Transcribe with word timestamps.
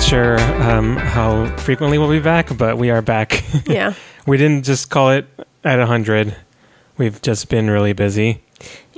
Not 0.00 0.08
sure 0.08 0.40
um, 0.62 0.96
how 0.96 1.54
frequently 1.58 1.98
we'll 1.98 2.10
be 2.10 2.20
back, 2.20 2.56
but 2.56 2.78
we 2.78 2.88
are 2.88 3.02
back. 3.02 3.44
Yeah. 3.66 3.92
we 4.26 4.38
didn't 4.38 4.64
just 4.64 4.88
call 4.88 5.10
it 5.10 5.26
at 5.62 5.78
100. 5.78 6.34
We've 6.96 7.20
just 7.20 7.50
been 7.50 7.68
really 7.68 7.92
busy. 7.92 8.42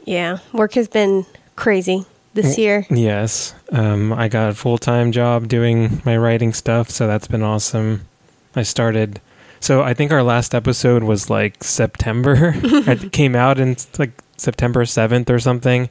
Yeah. 0.04 0.38
Work 0.52 0.74
has 0.74 0.86
been 0.86 1.26
crazy 1.56 2.06
this 2.34 2.56
year. 2.56 2.86
Yes. 2.88 3.52
Um, 3.72 4.12
I 4.12 4.28
got 4.28 4.50
a 4.50 4.54
full 4.54 4.78
time 4.78 5.10
job 5.10 5.48
doing 5.48 6.00
my 6.04 6.16
writing 6.16 6.52
stuff, 6.52 6.88
so 6.88 7.08
that's 7.08 7.26
been 7.26 7.42
awesome. 7.42 8.06
I 8.54 8.62
started. 8.62 9.20
So 9.58 9.82
I 9.82 9.94
think 9.94 10.12
our 10.12 10.22
last 10.22 10.54
episode 10.54 11.02
was 11.02 11.28
like 11.28 11.64
September. 11.64 12.52
it 12.62 13.10
came 13.12 13.34
out 13.34 13.58
in 13.58 13.76
like 13.98 14.12
September 14.36 14.84
7th 14.84 15.28
or 15.30 15.40
something. 15.40 15.88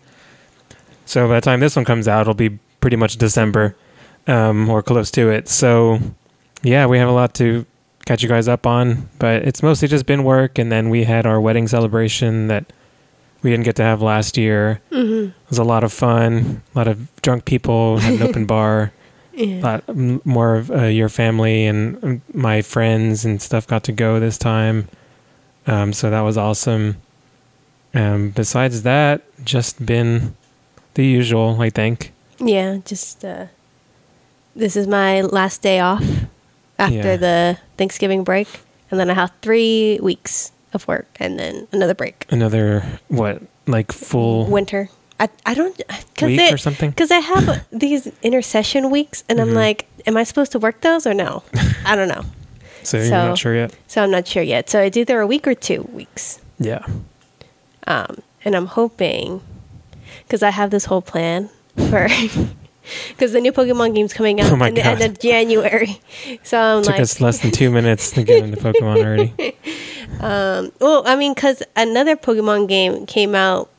So 1.05 1.27
by 1.27 1.35
the 1.35 1.41
time 1.41 1.59
this 1.59 1.76
one 1.76 1.84
comes 1.84 2.07
out, 2.07 2.21
it'll 2.21 2.34
be 2.34 2.59
pretty 2.80 2.96
much 2.96 3.18
December 3.18 3.76
um, 4.27 4.70
or 4.70 4.81
close 4.81 5.11
to 5.11 5.30
it. 5.30 5.48
So 5.48 5.99
yeah, 6.63 6.85
we 6.85 6.98
have 6.98 7.09
a 7.09 7.13
lot 7.13 7.34
to 7.35 7.66
catch 8.05 8.23
you 8.23 8.29
guys 8.29 8.48
up 8.48 8.66
on, 8.66 9.09
but 9.20 9.43
it's 9.43 9.63
mostly 9.63 9.88
just 9.88 10.05
been 10.05 10.23
work. 10.23 10.57
And 10.57 10.71
then 10.71 10.89
we 10.89 11.03
had 11.03 11.25
our 11.25 11.39
wedding 11.39 11.67
celebration 11.67 12.48
that 12.48 12.71
we 13.41 13.49
didn't 13.49 13.65
get 13.65 13.76
to 13.77 13.84
have 13.84 14.02
last 14.02 14.38
year. 14.38 14.81
Mm-hmm. 14.91 15.29
It 15.29 15.49
was 15.49 15.57
a 15.57 15.63
lot 15.63 15.84
of 15.84 15.91
fun, 15.91 16.62
a 16.73 16.77
lot 16.77 16.88
of 16.88 17.13
drunk 17.21 17.45
people, 17.45 17.98
had 17.98 18.15
an 18.15 18.21
open 18.21 18.45
bar. 18.48 18.91
A 19.38 19.62
lot 19.62 19.84
m- 19.88 20.21
more 20.26 20.55
of 20.55 20.70
uh, 20.70 20.84
your 20.84 21.07
family 21.09 21.65
and 21.65 22.03
um, 22.03 22.21
my 22.34 22.62
friends 22.62 23.23
and 23.23 23.41
stuff 23.41 23.65
got 23.65 23.84
to 23.85 23.91
go 23.91 24.20
this 24.20 24.37
time. 24.37 24.90
Um, 25.65 25.93
so 25.93 26.09
that 26.09 26.21
was 26.21 26.37
awesome. 26.37 26.98
Um, 27.93 28.31
besides 28.31 28.84
that, 28.84 29.21
just 29.43 29.85
been 29.85 30.35
the 30.96 31.05
usual, 31.05 31.62
I 31.62 31.70
think. 31.70 32.12
Yeah. 32.40 32.79
Just, 32.84 33.24
uh, 33.24 33.46
this 34.55 34.76
is 34.76 34.88
my 34.88 35.21
last 35.21 35.62
day 35.62 35.80
off 35.80 36.04
after 36.80 36.96
Yeah. 36.96 37.18
the 37.18 37.57
Thanksgiving 37.77 38.24
break. 38.24 38.48
And 38.90 38.99
then 38.99 39.10
I 39.10 39.13
have 39.13 39.32
three 39.41 39.99
weeks 40.02 40.52
of 40.74 40.88
work 40.88 41.08
and 41.20 41.40
then 41.40 41.68
another 41.71 41.93
break. 41.93 42.26
Another, 42.30 42.84
what, 43.08 43.41
like 43.68 43.91
full 43.91 44.46
Winter. 44.48 44.90
I, 45.20 45.30
I 45.46 45.54
don't, 45.54 45.80
cause 46.16 46.27
week 46.27 46.40
it, 46.41 46.54
or 46.54 46.58
something? 46.58 46.91
Cause 46.93 47.12
I 47.12 47.20
have 47.20 47.66
these 47.71 48.12
intercession 48.24 48.90
weeks 48.90 49.24
and 49.30 49.38
Mhm. 49.40 49.41
I'm 49.43 49.54
like, 49.54 49.85
am 50.08 50.18
I 50.18 50.24
supposed 50.24 50.52
to 50.54 50.60
work 50.60 50.82
those 50.82 51.05
or 51.08 51.13
no? 51.13 51.43
I 51.86 51.96
don't 51.96 52.08
know. 52.08 52.24
So 52.84 52.98
you're 52.98 53.10
not 53.12 53.38
sure 53.38 53.54
yet? 53.55 53.76
So 53.88 54.02
I'm 54.04 54.10
not 54.12 54.27
sure 54.27 54.41
yet. 54.43 54.70
So 54.70 54.82
it's 54.82 54.98
either 54.98 55.20
a 55.21 55.27
week 55.27 55.48
or 55.48 55.54
two 55.54 55.84
weeks. 55.93 56.40
Yeah. 56.60 56.84
Um, 57.88 58.18
and 58.43 58.55
I'm 58.55 58.65
hoping, 58.65 59.41
because 60.24 60.41
I 60.41 60.49
have 60.49 60.71
this 60.71 60.86
whole 60.86 61.02
plan 61.04 61.49
for, 61.90 62.08
because 63.09 63.31
the 63.31 63.41
new 63.41 63.51
Pokemon 63.51 63.95
game's 63.95 64.13
coming 64.13 64.39
out 64.41 64.51
Oh 64.51 64.66
in 64.66 64.73
the 64.75 64.85
end 64.85 65.01
of 65.01 65.19
January. 65.19 66.00
So 66.44 66.57
I'm 66.59 66.84
Took 66.84 66.94
like, 66.94 67.01
us 67.01 67.19
less 67.19 67.39
than 67.39 67.51
two 67.51 67.69
minutes 67.72 68.11
to 68.11 68.23
get 68.23 68.44
into 68.44 68.57
Pokemon 68.57 69.03
already. 69.03 69.34
um, 70.19 70.72
well, 70.79 71.03
I 71.06 71.16
mean, 71.16 71.34
because 71.34 71.63
another 71.75 72.16
Pokemon 72.16 72.67
game 72.67 73.06
came 73.06 73.35
out 73.35 73.69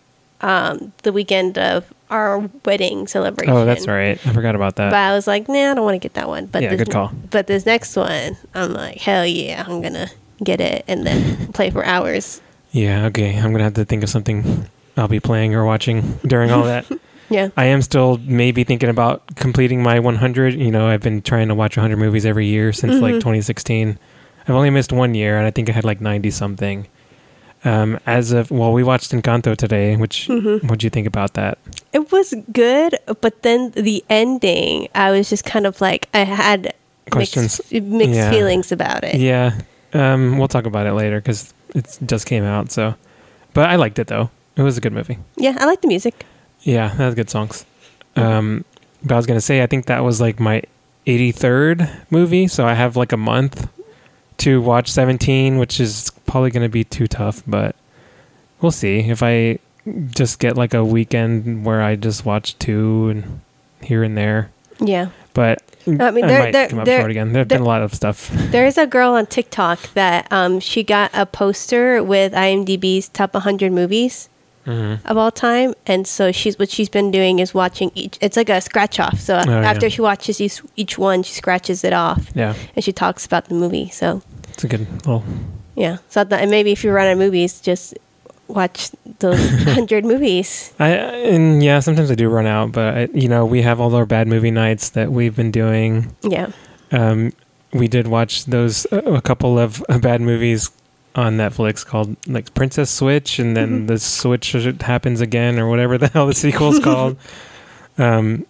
um, 0.40 0.92
the 1.02 1.12
weekend 1.12 1.58
of 1.58 1.92
our 2.10 2.50
wedding 2.64 3.06
celebration. 3.06 3.52
Oh, 3.52 3.64
that's 3.64 3.86
right. 3.86 4.18
I 4.26 4.32
forgot 4.32 4.54
about 4.54 4.76
that. 4.76 4.90
But 4.90 4.98
I 4.98 5.14
was 5.14 5.26
like, 5.26 5.48
nah, 5.48 5.70
I 5.70 5.74
don't 5.74 5.84
want 5.84 5.94
to 5.94 5.98
get 5.98 6.14
that 6.14 6.28
one. 6.28 6.46
But 6.46 6.62
Yeah, 6.62 6.70
this, 6.70 6.78
good 6.78 6.90
call. 6.90 7.12
But 7.30 7.46
this 7.46 7.64
next 7.64 7.96
one, 7.96 8.36
I'm 8.54 8.72
like, 8.72 8.98
hell 8.98 9.26
yeah, 9.26 9.64
I'm 9.66 9.80
gonna 9.80 10.08
get 10.42 10.60
it 10.60 10.84
and 10.88 11.06
then 11.06 11.52
play 11.52 11.70
for 11.70 11.84
hours. 11.84 12.40
Yeah, 12.70 13.06
okay. 13.06 13.36
I'm 13.36 13.52
gonna 13.52 13.64
have 13.64 13.74
to 13.74 13.84
think 13.84 14.02
of 14.02 14.10
something 14.10 14.66
I'll 14.96 15.08
be 15.08 15.20
playing 15.20 15.54
or 15.54 15.64
watching 15.64 16.18
during 16.26 16.50
all 16.50 16.64
that. 16.64 16.86
Yeah. 17.32 17.48
I 17.56 17.64
am 17.66 17.82
still 17.82 18.18
maybe 18.24 18.64
thinking 18.64 18.88
about 18.88 19.22
completing 19.36 19.82
my 19.82 19.98
100. 20.00 20.54
You 20.54 20.70
know, 20.70 20.86
I've 20.88 21.00
been 21.02 21.22
trying 21.22 21.48
to 21.48 21.54
watch 21.54 21.76
100 21.76 21.96
movies 21.96 22.26
every 22.26 22.46
year 22.46 22.72
since 22.72 23.00
like 23.00 23.14
Mhm. 23.14 23.20
2016. 23.20 23.98
I've 24.46 24.54
only 24.54 24.70
missed 24.70 24.92
one 24.92 25.14
year, 25.14 25.38
and 25.38 25.46
I 25.46 25.50
think 25.50 25.68
I 25.68 25.72
had 25.72 25.84
like 25.84 26.00
90 26.00 26.30
something. 26.30 26.86
Um, 27.64 28.00
as 28.06 28.32
of 28.32 28.50
well, 28.50 28.72
we 28.72 28.82
watched 28.82 29.12
Encanto 29.12 29.56
today. 29.56 29.94
Which 29.96 30.26
Mhm. 30.28 30.64
what'd 30.64 30.82
you 30.82 30.90
think 30.90 31.06
about 31.06 31.34
that? 31.34 31.58
It 31.92 32.10
was 32.10 32.34
good, 32.52 32.98
but 33.20 33.42
then 33.42 33.70
the 33.76 34.02
ending, 34.10 34.88
I 34.94 35.12
was 35.12 35.30
just 35.30 35.44
kind 35.44 35.64
of 35.66 35.80
like, 35.80 36.08
I 36.12 36.24
had 36.24 36.74
Questions? 37.10 37.60
mixed, 37.70 37.86
mixed 37.86 38.14
Yeah. 38.14 38.30
feelings 38.30 38.72
about 38.72 39.04
it. 39.04 39.14
Yeah, 39.14 39.52
um, 39.94 40.38
we'll 40.38 40.48
talk 40.48 40.66
about 40.66 40.86
it 40.88 40.92
later 40.94 41.20
because 41.20 41.54
it 41.74 41.98
just 42.04 42.26
came 42.26 42.42
out. 42.44 42.72
So, 42.72 42.94
but 43.54 43.68
I 43.70 43.76
liked 43.76 43.98
it 44.00 44.08
though. 44.08 44.30
It 44.56 44.62
was 44.62 44.76
a 44.76 44.80
good 44.80 44.92
movie. 44.92 45.18
Yeah, 45.36 45.56
I 45.60 45.64
like 45.66 45.82
the 45.82 45.88
music. 45.88 46.24
Yeah, 46.62 46.94
that's 46.96 47.14
good 47.14 47.30
songs. 47.30 47.64
Um, 48.16 48.64
but 49.04 49.14
I 49.14 49.16
was 49.16 49.26
gonna 49.26 49.40
say, 49.40 49.62
I 49.62 49.66
think 49.66 49.86
that 49.86 50.04
was 50.04 50.20
like 50.20 50.38
my 50.40 50.62
83rd 51.06 51.90
movie, 52.10 52.46
so 52.48 52.66
I 52.66 52.74
have 52.74 52.96
like 52.96 53.12
a 53.12 53.16
month 53.16 53.68
to 54.38 54.60
watch 54.60 54.88
17, 54.90 55.58
which 55.58 55.80
is 55.80 56.10
probably 56.26 56.50
gonna 56.50 56.68
be 56.68 56.84
too 56.84 57.06
tough, 57.06 57.42
but 57.46 57.74
we'll 58.60 58.70
see. 58.72 59.00
If 59.00 59.22
I 59.22 59.58
just 60.10 60.38
get 60.38 60.56
like 60.56 60.74
a 60.74 60.84
weekend 60.84 61.64
where 61.64 61.82
I 61.82 61.96
just 61.96 62.24
watch 62.24 62.56
two 62.58 63.08
and 63.10 63.40
here 63.82 64.02
and 64.04 64.16
there, 64.16 64.50
Yeah. 64.78 65.08
but 65.34 65.60
I, 65.86 65.90
I 65.90 66.10
mean, 66.12 66.26
there- 66.28 66.38
might 66.38 66.52
there- 66.52 66.68
come 66.68 66.78
up 66.78 66.84
there- 66.84 67.00
short 67.00 67.10
again. 67.10 67.32
There've 67.32 67.48
there- 67.48 67.58
been 67.58 67.64
a 67.64 67.68
lot 67.68 67.82
of 67.82 67.92
stuff. 67.92 68.30
There 68.32 68.66
is 68.66 68.78
a 68.78 68.86
girl 68.86 69.12
on 69.14 69.26
TikTok 69.26 69.92
that 69.94 70.28
um, 70.30 70.60
she 70.60 70.84
got 70.84 71.10
a 71.12 71.26
poster 71.26 72.02
with 72.04 72.32
IMDb's 72.32 73.08
top 73.08 73.34
100 73.34 73.72
movies 73.72 74.28
hmm 74.64 74.94
of 75.04 75.16
all 75.16 75.30
time, 75.30 75.74
and 75.86 76.06
so 76.06 76.30
she's 76.32 76.58
what 76.58 76.70
she's 76.70 76.88
been 76.88 77.10
doing 77.10 77.38
is 77.40 77.52
watching 77.54 77.90
each. 77.94 78.18
It's 78.20 78.36
like 78.36 78.48
a 78.48 78.60
scratch 78.60 79.00
off. 79.00 79.18
So 79.20 79.36
Oh, 79.36 79.42
yeah. 79.50 79.70
after 79.70 79.90
she 79.90 80.00
watches 80.00 80.40
each, 80.40 80.60
each 80.76 80.98
one, 80.98 81.22
she 81.22 81.34
scratches 81.34 81.84
it 81.84 81.92
off, 81.92 82.28
Yeah, 82.34 82.54
and 82.76 82.84
she 82.84 82.92
talks 82.92 83.26
about 83.26 83.46
the 83.46 83.54
movie. 83.54 83.88
So 83.90 84.22
it's 84.50 84.64
a 84.64 84.68
good 84.68 84.86
little. 84.94 85.24
yeah, 85.74 85.96
so 86.08 86.24
thought- 86.24 86.40
and 86.40 86.50
maybe 86.50 86.70
if 86.72 86.84
you 86.84 86.92
run 86.92 87.06
out 87.06 87.12
of 87.12 87.18
movies, 87.18 87.60
just 87.60 87.94
watch 88.48 88.90
those 89.18 89.40
100 89.64 90.04
movies. 90.04 90.72
I 90.78 90.88
and 90.90 91.62
yeah, 91.62 91.80
sometimes 91.80 92.10
I 92.10 92.14
do 92.14 92.28
run 92.28 92.46
out, 92.46 92.72
but 92.72 92.94
I, 92.96 93.08
you 93.14 93.28
know 93.28 93.44
we 93.46 93.62
have 93.62 93.80
all 93.80 93.94
our 93.94 94.06
bad 94.06 94.28
movie 94.28 94.50
nights 94.50 94.90
that 94.90 95.10
we've 95.10 95.34
been 95.34 95.50
doing. 95.50 96.14
Yeah. 96.22 96.50
Um, 96.92 97.32
we 97.72 97.88
did 97.88 98.06
watch 98.06 98.44
those 98.44 98.86
uh, 98.92 98.98
a 99.16 99.22
couple 99.22 99.58
of 99.58 99.82
uh, 99.88 99.98
bad 99.98 100.20
movies 100.20 100.70
on 101.14 101.36
Netflix 101.36 101.84
called 101.84 102.16
like 102.26 102.54
Princess 102.54 102.90
Switch, 102.90 103.38
and 103.38 103.56
then 103.56 103.82
Mhm. 103.84 103.86
the 103.88 103.98
Switch 103.98 104.52
happens 104.82 105.20
again, 105.20 105.58
or 105.58 105.68
whatever 105.68 105.98
the 106.02 106.08
hell 106.08 106.26
the 106.26 106.34
sequel's 106.34 106.78
called. 106.84 107.16
Um, 107.98 108.46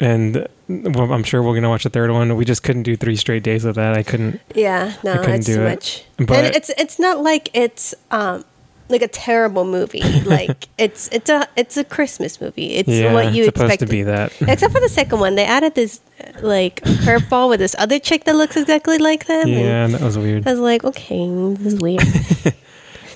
and 0.00 0.46
well, 0.68 1.12
I'm 1.12 1.22
sure 1.24 1.42
we're 1.42 1.54
gonna 1.54 1.68
watch 1.70 1.84
the 1.84 1.90
third 1.90 2.10
one. 2.10 2.34
We 2.36 2.44
just 2.44 2.62
couldn't 2.62 2.82
do 2.82 2.96
three 2.96 3.16
straight 3.16 3.42
days 3.42 3.64
of 3.64 3.74
that. 3.76 3.96
I 3.96 4.02
couldn't. 4.02 4.40
Yeah, 4.54 4.94
no, 5.04 5.18
couldn't 5.18 5.44
do 5.44 5.54
too 5.56 5.62
it. 5.62 5.68
much. 5.70 6.04
But 6.18 6.44
and 6.44 6.56
it's 6.56 6.70
it's 6.78 6.98
not 6.98 7.22
like 7.22 7.50
it's 7.54 7.94
um 8.10 8.44
like 8.88 9.02
a 9.02 9.08
terrible 9.08 9.64
movie. 9.64 10.02
like 10.24 10.68
it's 10.78 11.08
it's 11.12 11.28
a 11.30 11.46
it's 11.56 11.76
a 11.76 11.84
Christmas 11.84 12.40
movie. 12.40 12.74
It's 12.74 12.88
yeah, 12.88 13.12
what 13.12 13.32
you 13.34 13.44
it's 13.44 13.48
supposed 13.54 13.72
expect 13.72 13.80
to 13.80 13.86
be 13.86 14.02
that. 14.04 14.32
Except 14.48 14.72
for 14.72 14.80
the 14.80 14.88
second 14.88 15.20
one, 15.20 15.34
they 15.34 15.44
added 15.44 15.74
this 15.74 16.00
like 16.42 16.80
curveball 16.82 17.48
with 17.48 17.60
this 17.60 17.74
other 17.78 17.98
chick 17.98 18.24
that 18.24 18.36
looks 18.36 18.56
exactly 18.56 18.98
like 18.98 19.26
them. 19.26 19.48
and 19.48 19.50
yeah, 19.50 19.86
that 19.88 20.00
was 20.00 20.16
weird. 20.18 20.46
I 20.46 20.52
was 20.52 20.60
like, 20.60 20.84
okay, 20.84 21.26
this 21.54 21.74
is 21.74 21.80
weird. 21.80 22.00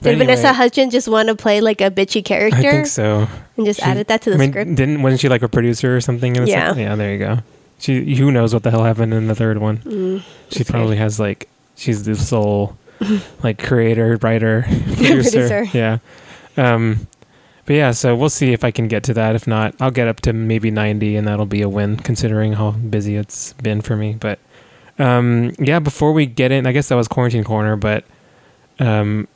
Did 0.02 0.16
Vanessa 0.16 0.48
anyway, 0.48 0.56
Hudgens 0.56 0.92
just 0.92 1.08
want 1.08 1.28
to 1.28 1.34
play 1.34 1.60
like 1.60 1.82
a 1.82 1.90
bitchy 1.90 2.24
character 2.24 2.56
I 2.58 2.62
think 2.72 2.86
so. 2.86 3.28
and 3.58 3.66
just 3.66 3.80
She- 3.80 3.84
added 3.86 4.06
that 4.08 4.22
to 4.22 4.30
the 4.30 4.36
I 4.36 4.38
mean, 4.38 4.50
script? 4.50 4.74
didn't 4.74 5.02
wasn't 5.02 5.20
she 5.20 5.28
like 5.28 5.42
a 5.42 5.48
producer 5.48 5.94
or 5.94 6.00
something? 6.00 6.36
In 6.36 6.44
the 6.44 6.50
Yeah. 6.50 6.68
second? 6.70 6.82
yeah. 6.82 6.94
There 6.96 7.12
you 7.12 7.18
go. 7.18 7.38
She 7.78 8.14
who 8.16 8.30
knows 8.32 8.54
what 8.54 8.62
the 8.62 8.70
hell 8.70 8.84
happened 8.84 9.12
in 9.12 9.26
the 9.26 9.34
third 9.34 9.58
one. 9.58 9.78
Mm, 9.78 10.22
She 10.50 10.64
probably 10.64 10.88
weird. 10.90 10.98
has 11.00 11.20
like 11.20 11.48
she's 11.76 12.04
the 12.04 12.14
sole 12.16 12.78
like 13.42 13.62
creator, 13.62 14.18
writer, 14.22 14.64
producer. 14.68 15.48
Producer. 15.48 15.64
Yeah. 15.76 15.98
Um 16.56 17.06
but 17.66 17.76
yeah, 17.76 17.90
so 17.92 18.16
we'll 18.16 18.30
see 18.30 18.52
if 18.52 18.64
I 18.64 18.70
can 18.72 18.88
get 18.88 19.04
to 19.04 19.14
that. 19.14 19.36
If 19.36 19.46
not, 19.46 19.76
I'll 19.80 19.92
get 19.92 20.08
up 20.08 20.20
to 20.22 20.32
maybe 20.32 20.72
90 20.72 21.14
and 21.14 21.28
that'll 21.28 21.46
be 21.46 21.62
a 21.62 21.68
win 21.68 21.98
considering 21.98 22.54
how 22.54 22.72
busy 22.72 23.16
it's 23.16 23.52
been 23.54 23.80
for 23.80 23.96
me. 23.96 24.16
But 24.18 24.38
um 24.98 25.52
yeah, 25.58 25.78
before 25.78 26.12
we 26.12 26.26
get 26.26 26.52
in, 26.52 26.66
I 26.66 26.72
guess 26.72 26.88
that 26.88 26.96
was 26.96 27.08
quarantine 27.08 27.44
corner, 27.44 27.76
but 27.76 28.04
um 28.78 29.28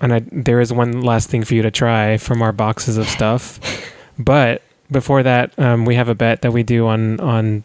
and 0.00 0.12
I 0.12 0.22
there 0.32 0.60
is 0.60 0.72
one 0.72 1.02
last 1.02 1.30
thing 1.30 1.44
for 1.44 1.54
you 1.54 1.62
to 1.62 1.70
try 1.70 2.16
from 2.16 2.42
our 2.42 2.52
boxes 2.52 2.96
of 2.96 3.08
stuff. 3.08 3.60
but 4.18 4.62
before 4.90 5.22
that, 5.22 5.56
um 5.58 5.84
we 5.84 5.94
have 5.94 6.08
a 6.08 6.14
bet 6.14 6.42
that 6.42 6.52
we 6.52 6.62
do 6.62 6.86
on 6.86 7.20
on 7.20 7.64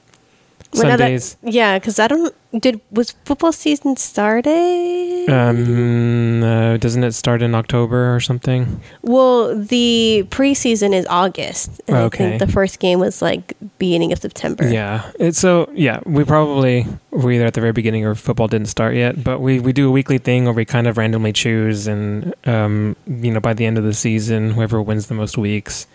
That- 0.74 1.36
yeah, 1.44 1.80
because 1.80 2.00
I 2.00 2.08
don't. 2.08 2.34
Did 2.58 2.80
was 2.92 3.12
football 3.26 3.52
season 3.52 3.98
started? 3.98 5.30
Um, 5.30 6.44
uh, 6.44 6.78
doesn't 6.78 7.04
it 7.04 7.12
start 7.14 7.42
in 7.42 7.54
October 7.56 8.16
or 8.16 8.20
something? 8.20 8.80
well, 9.02 9.56
the 9.58 10.26
preseason 10.30 10.94
is 10.94 11.06
August. 11.10 11.82
And 11.88 11.98
I 11.98 12.02
Okay. 12.04 12.18
think 12.18 12.40
the 12.40 12.48
first 12.52 12.80
game 12.80 13.00
was 13.00 13.22
like 13.22 13.54
beginning 13.78 14.12
of 14.14 14.20
September. 14.20 14.68
Yeah. 14.68 15.04
It's 15.20 15.40
so 15.40 15.70
yeah, 15.74 16.00
we 16.06 16.24
probably 16.24 16.86
were 17.12 17.32
either 17.32 17.46
at 17.46 17.54
the 17.54 17.62
very 17.62 17.74
beginning 17.74 18.06
or 18.06 18.16
football 18.16 18.48
didn't 18.48 18.68
start 18.70 18.96
yet. 18.96 19.24
But 19.24 19.40
we 19.42 19.60
we 19.60 19.74
do 19.74 19.88
a 19.88 19.92
weekly 19.92 20.18
thing 20.18 20.46
where 20.46 20.54
we 20.54 20.66
kind 20.66 20.88
of 20.88 20.98
randomly 20.98 21.34
choose, 21.34 21.88
and 21.88 22.34
um, 22.46 22.96
you 23.08 23.32
know, 23.32 23.40
by 23.42 23.54
the 23.54 23.66
end 23.66 23.78
of 23.78 23.84
the 23.84 23.94
season, 23.94 24.52
whoever 24.52 24.82
wins 24.82 25.08
the 25.08 25.16
most 25.16 25.38
weeks, 25.38 25.86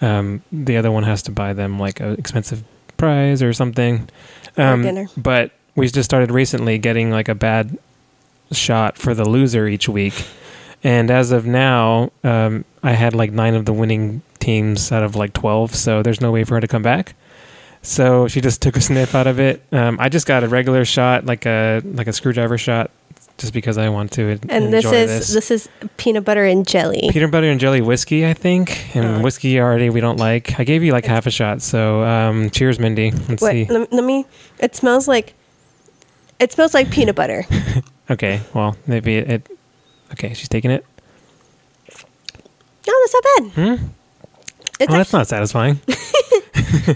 um, 0.00 0.42
the 0.50 0.76
other 0.76 0.90
one 0.90 1.04
has 1.04 1.22
to 1.24 1.30
buy 1.30 1.52
them 1.52 1.78
like 1.78 2.00
an 2.00 2.14
expensive 2.18 2.64
or 3.02 3.52
something. 3.52 4.08
Or 4.56 4.76
dinner. 4.82 5.08
But 5.16 5.52
we 5.74 5.88
just 5.88 6.08
started 6.08 6.30
recently 6.30 6.78
getting 6.78 7.10
like 7.10 7.28
a 7.28 7.34
bad 7.34 7.78
shot 8.50 8.98
for 8.98 9.14
the 9.14 9.28
loser 9.28 9.66
each 9.66 9.88
week. 9.88 10.26
And 10.84 11.10
as 11.10 11.32
of 11.32 11.46
now, 11.46 12.10
um, 12.24 12.64
I 12.82 12.92
had 12.92 13.14
like 13.14 13.32
nine 13.32 13.54
of 13.54 13.64
the 13.64 13.72
winning 13.72 14.22
teams 14.40 14.90
out 14.90 15.02
of 15.02 15.14
like 15.14 15.32
12. 15.32 15.74
So 15.74 16.02
there's 16.02 16.20
no 16.20 16.32
way 16.32 16.44
for 16.44 16.56
her 16.56 16.60
to 16.60 16.68
come 16.68 16.82
back. 16.82 17.14
So 17.82 18.28
she 18.28 18.40
just 18.40 18.62
took 18.62 18.76
a 18.76 18.80
sniff 18.80 19.14
out 19.14 19.26
of 19.26 19.40
it. 19.40 19.62
Um, 19.72 19.96
I 20.00 20.08
just 20.08 20.26
got 20.26 20.44
a 20.44 20.48
regular 20.48 20.84
shot, 20.84 21.26
like 21.26 21.46
a 21.46 21.82
like 21.84 22.06
a 22.06 22.12
screwdriver 22.12 22.56
shot, 22.56 22.92
just 23.38 23.52
because 23.52 23.76
I 23.78 23.88
want 23.88 24.12
to 24.12 24.38
And 24.48 24.72
enjoy 24.74 24.90
this 24.90 25.10
is 25.10 25.34
this. 25.34 25.48
this. 25.48 25.50
is 25.50 25.68
peanut 25.96 26.24
butter 26.24 26.44
and 26.44 26.66
jelly. 26.66 27.08
Peanut 27.10 27.30
butter 27.30 27.50
and 27.50 27.58
jelly 27.60 27.80
whiskey, 27.80 28.26
I 28.26 28.34
think, 28.34 28.94
and 28.94 29.16
Uh. 29.16 29.20
whiskey 29.20 29.58
already 29.60 29.90
we 29.90 30.00
don't 30.00 30.18
like. 30.18 30.58
I 30.60 30.64
gave 30.64 30.82
you 30.82 30.92
like 30.92 31.04
half 31.06 31.26
a 31.26 31.30
shot, 31.30 31.62
so 31.62 32.02
um, 32.04 32.50
cheers, 32.50 32.78
Mindy. 32.78 33.10
Let's 33.28 33.42
Wait, 33.42 33.66
see. 33.68 33.72
let, 33.72 33.92
let 33.92 34.04
me. 34.04 34.26
It 34.58 34.74
smells 34.76 35.08
like. 35.08 35.34
It 36.38 36.52
smells 36.52 36.74
like 36.74 36.90
peanut 36.90 37.14
butter. 37.16 37.44
Okay, 38.10 38.40
well 38.52 38.76
maybe 38.86 39.16
it. 39.16 39.30
it 39.30 39.50
okay, 40.12 40.34
she's 40.34 40.48
taking 40.48 40.70
it. 40.72 40.84
No, 42.86 42.92
that's 43.00 43.14
not 43.14 43.22
bad. 43.22 43.44
Hmm? 43.78 43.84
It's 44.80 44.88
well, 44.90 44.98
that's 44.98 45.12
not 45.12 45.28
satisfying. 45.28 45.80
yeah, 45.88 45.94
it's 46.56 46.88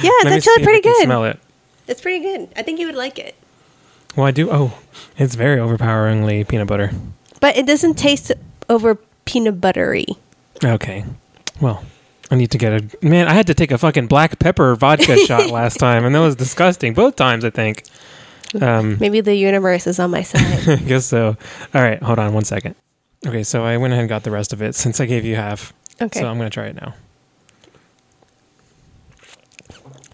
Let 0.00 0.24
me 0.24 0.40
see 0.40 0.50
actually 0.50 0.64
pretty 0.64 0.80
can 0.80 0.92
good. 0.94 1.04
Smell 1.04 1.24
it. 1.26 1.38
It's 1.86 2.00
pretty 2.00 2.20
good. 2.24 2.48
I 2.56 2.62
think 2.62 2.80
you 2.80 2.86
would 2.86 2.94
like 2.96 3.18
it, 3.18 3.34
Well, 4.16 4.26
I 4.26 4.30
do. 4.30 4.50
Oh, 4.50 4.78
it's 5.16 5.34
very 5.34 5.58
overpoweringly 5.60 6.44
peanut 6.44 6.68
butter. 6.68 6.92
but 7.40 7.56
it 7.56 7.66
doesn't 7.66 7.94
taste 7.94 8.32
over 8.68 8.96
peanut 9.24 9.60
buttery. 9.60 10.06
Okay, 10.64 11.04
well. 11.60 11.84
I 12.30 12.36
need 12.36 12.50
to 12.52 12.58
get 12.58 12.72
a 12.72 13.06
man. 13.06 13.28
I 13.28 13.34
had 13.34 13.46
to 13.48 13.54
take 13.54 13.70
a 13.70 13.76
fucking 13.76 14.06
black 14.06 14.38
pepper 14.38 14.74
vodka 14.76 15.16
shot 15.26 15.50
last 15.50 15.76
time, 15.76 16.06
and 16.06 16.14
that 16.14 16.20
was 16.20 16.34
disgusting. 16.34 16.94
Both 16.94 17.16
times, 17.16 17.44
I 17.44 17.50
think. 17.50 17.84
Um, 18.60 18.96
Maybe 18.98 19.20
the 19.20 19.34
universe 19.34 19.86
is 19.86 19.98
on 20.00 20.10
my 20.10 20.22
side. 20.22 20.68
I 20.68 20.76
guess 20.76 21.04
so. 21.04 21.36
All 21.74 21.82
right, 21.82 22.02
hold 22.02 22.18
on 22.18 22.32
one 22.32 22.44
second. 22.44 22.76
Okay, 23.26 23.42
so 23.42 23.62
I 23.64 23.76
went 23.76 23.92
ahead 23.92 24.02
and 24.04 24.08
got 24.08 24.22
the 24.22 24.30
rest 24.30 24.52
of 24.54 24.62
it 24.62 24.74
since 24.74 25.00
I 25.00 25.06
gave 25.06 25.24
you 25.26 25.36
half. 25.36 25.74
Okay. 26.00 26.20
So 26.20 26.26
I'm 26.26 26.38
gonna 26.38 26.48
try 26.50 26.64
it 26.66 26.76
now. 26.76 26.94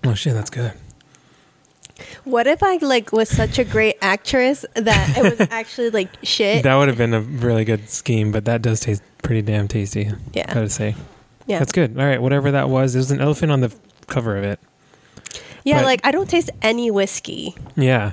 Oh 0.04 0.14
shit, 0.14 0.34
that's 0.34 0.50
good. 0.50 0.72
What 2.24 2.46
if 2.46 2.62
I 2.62 2.76
like 2.76 3.12
was 3.12 3.28
such 3.28 3.58
a 3.58 3.64
great 3.64 3.96
actress 4.02 4.64
that 4.74 5.16
it 5.16 5.38
was 5.38 5.48
actually 5.50 5.90
like 5.90 6.10
shit? 6.22 6.62
That 6.62 6.74
would 6.76 6.88
have 6.88 6.98
been 6.98 7.14
a 7.14 7.20
really 7.20 7.64
good 7.64 7.88
scheme, 7.90 8.32
but 8.32 8.44
that 8.46 8.62
does 8.62 8.80
taste 8.80 9.02
pretty 9.22 9.42
damn 9.42 9.68
tasty. 9.68 10.10
yeah, 10.32 10.52
Gotta 10.52 10.68
say, 10.68 10.94
yeah, 11.46 11.58
that's 11.58 11.72
good. 11.72 11.98
All 11.98 12.04
right, 12.06 12.20
whatever 12.20 12.50
that 12.50 12.68
was, 12.68 12.92
there's 12.94 13.10
an 13.10 13.20
elephant 13.20 13.52
on 13.52 13.60
the 13.60 13.74
cover 14.06 14.36
of 14.36 14.44
it. 14.44 14.58
yeah. 15.64 15.78
but- 15.80 15.84
Like 15.86 16.00
I 16.04 16.10
don't 16.10 16.28
taste 16.28 16.50
any 16.62 16.90
whiskey. 16.90 17.54
Yeah, 17.76 18.12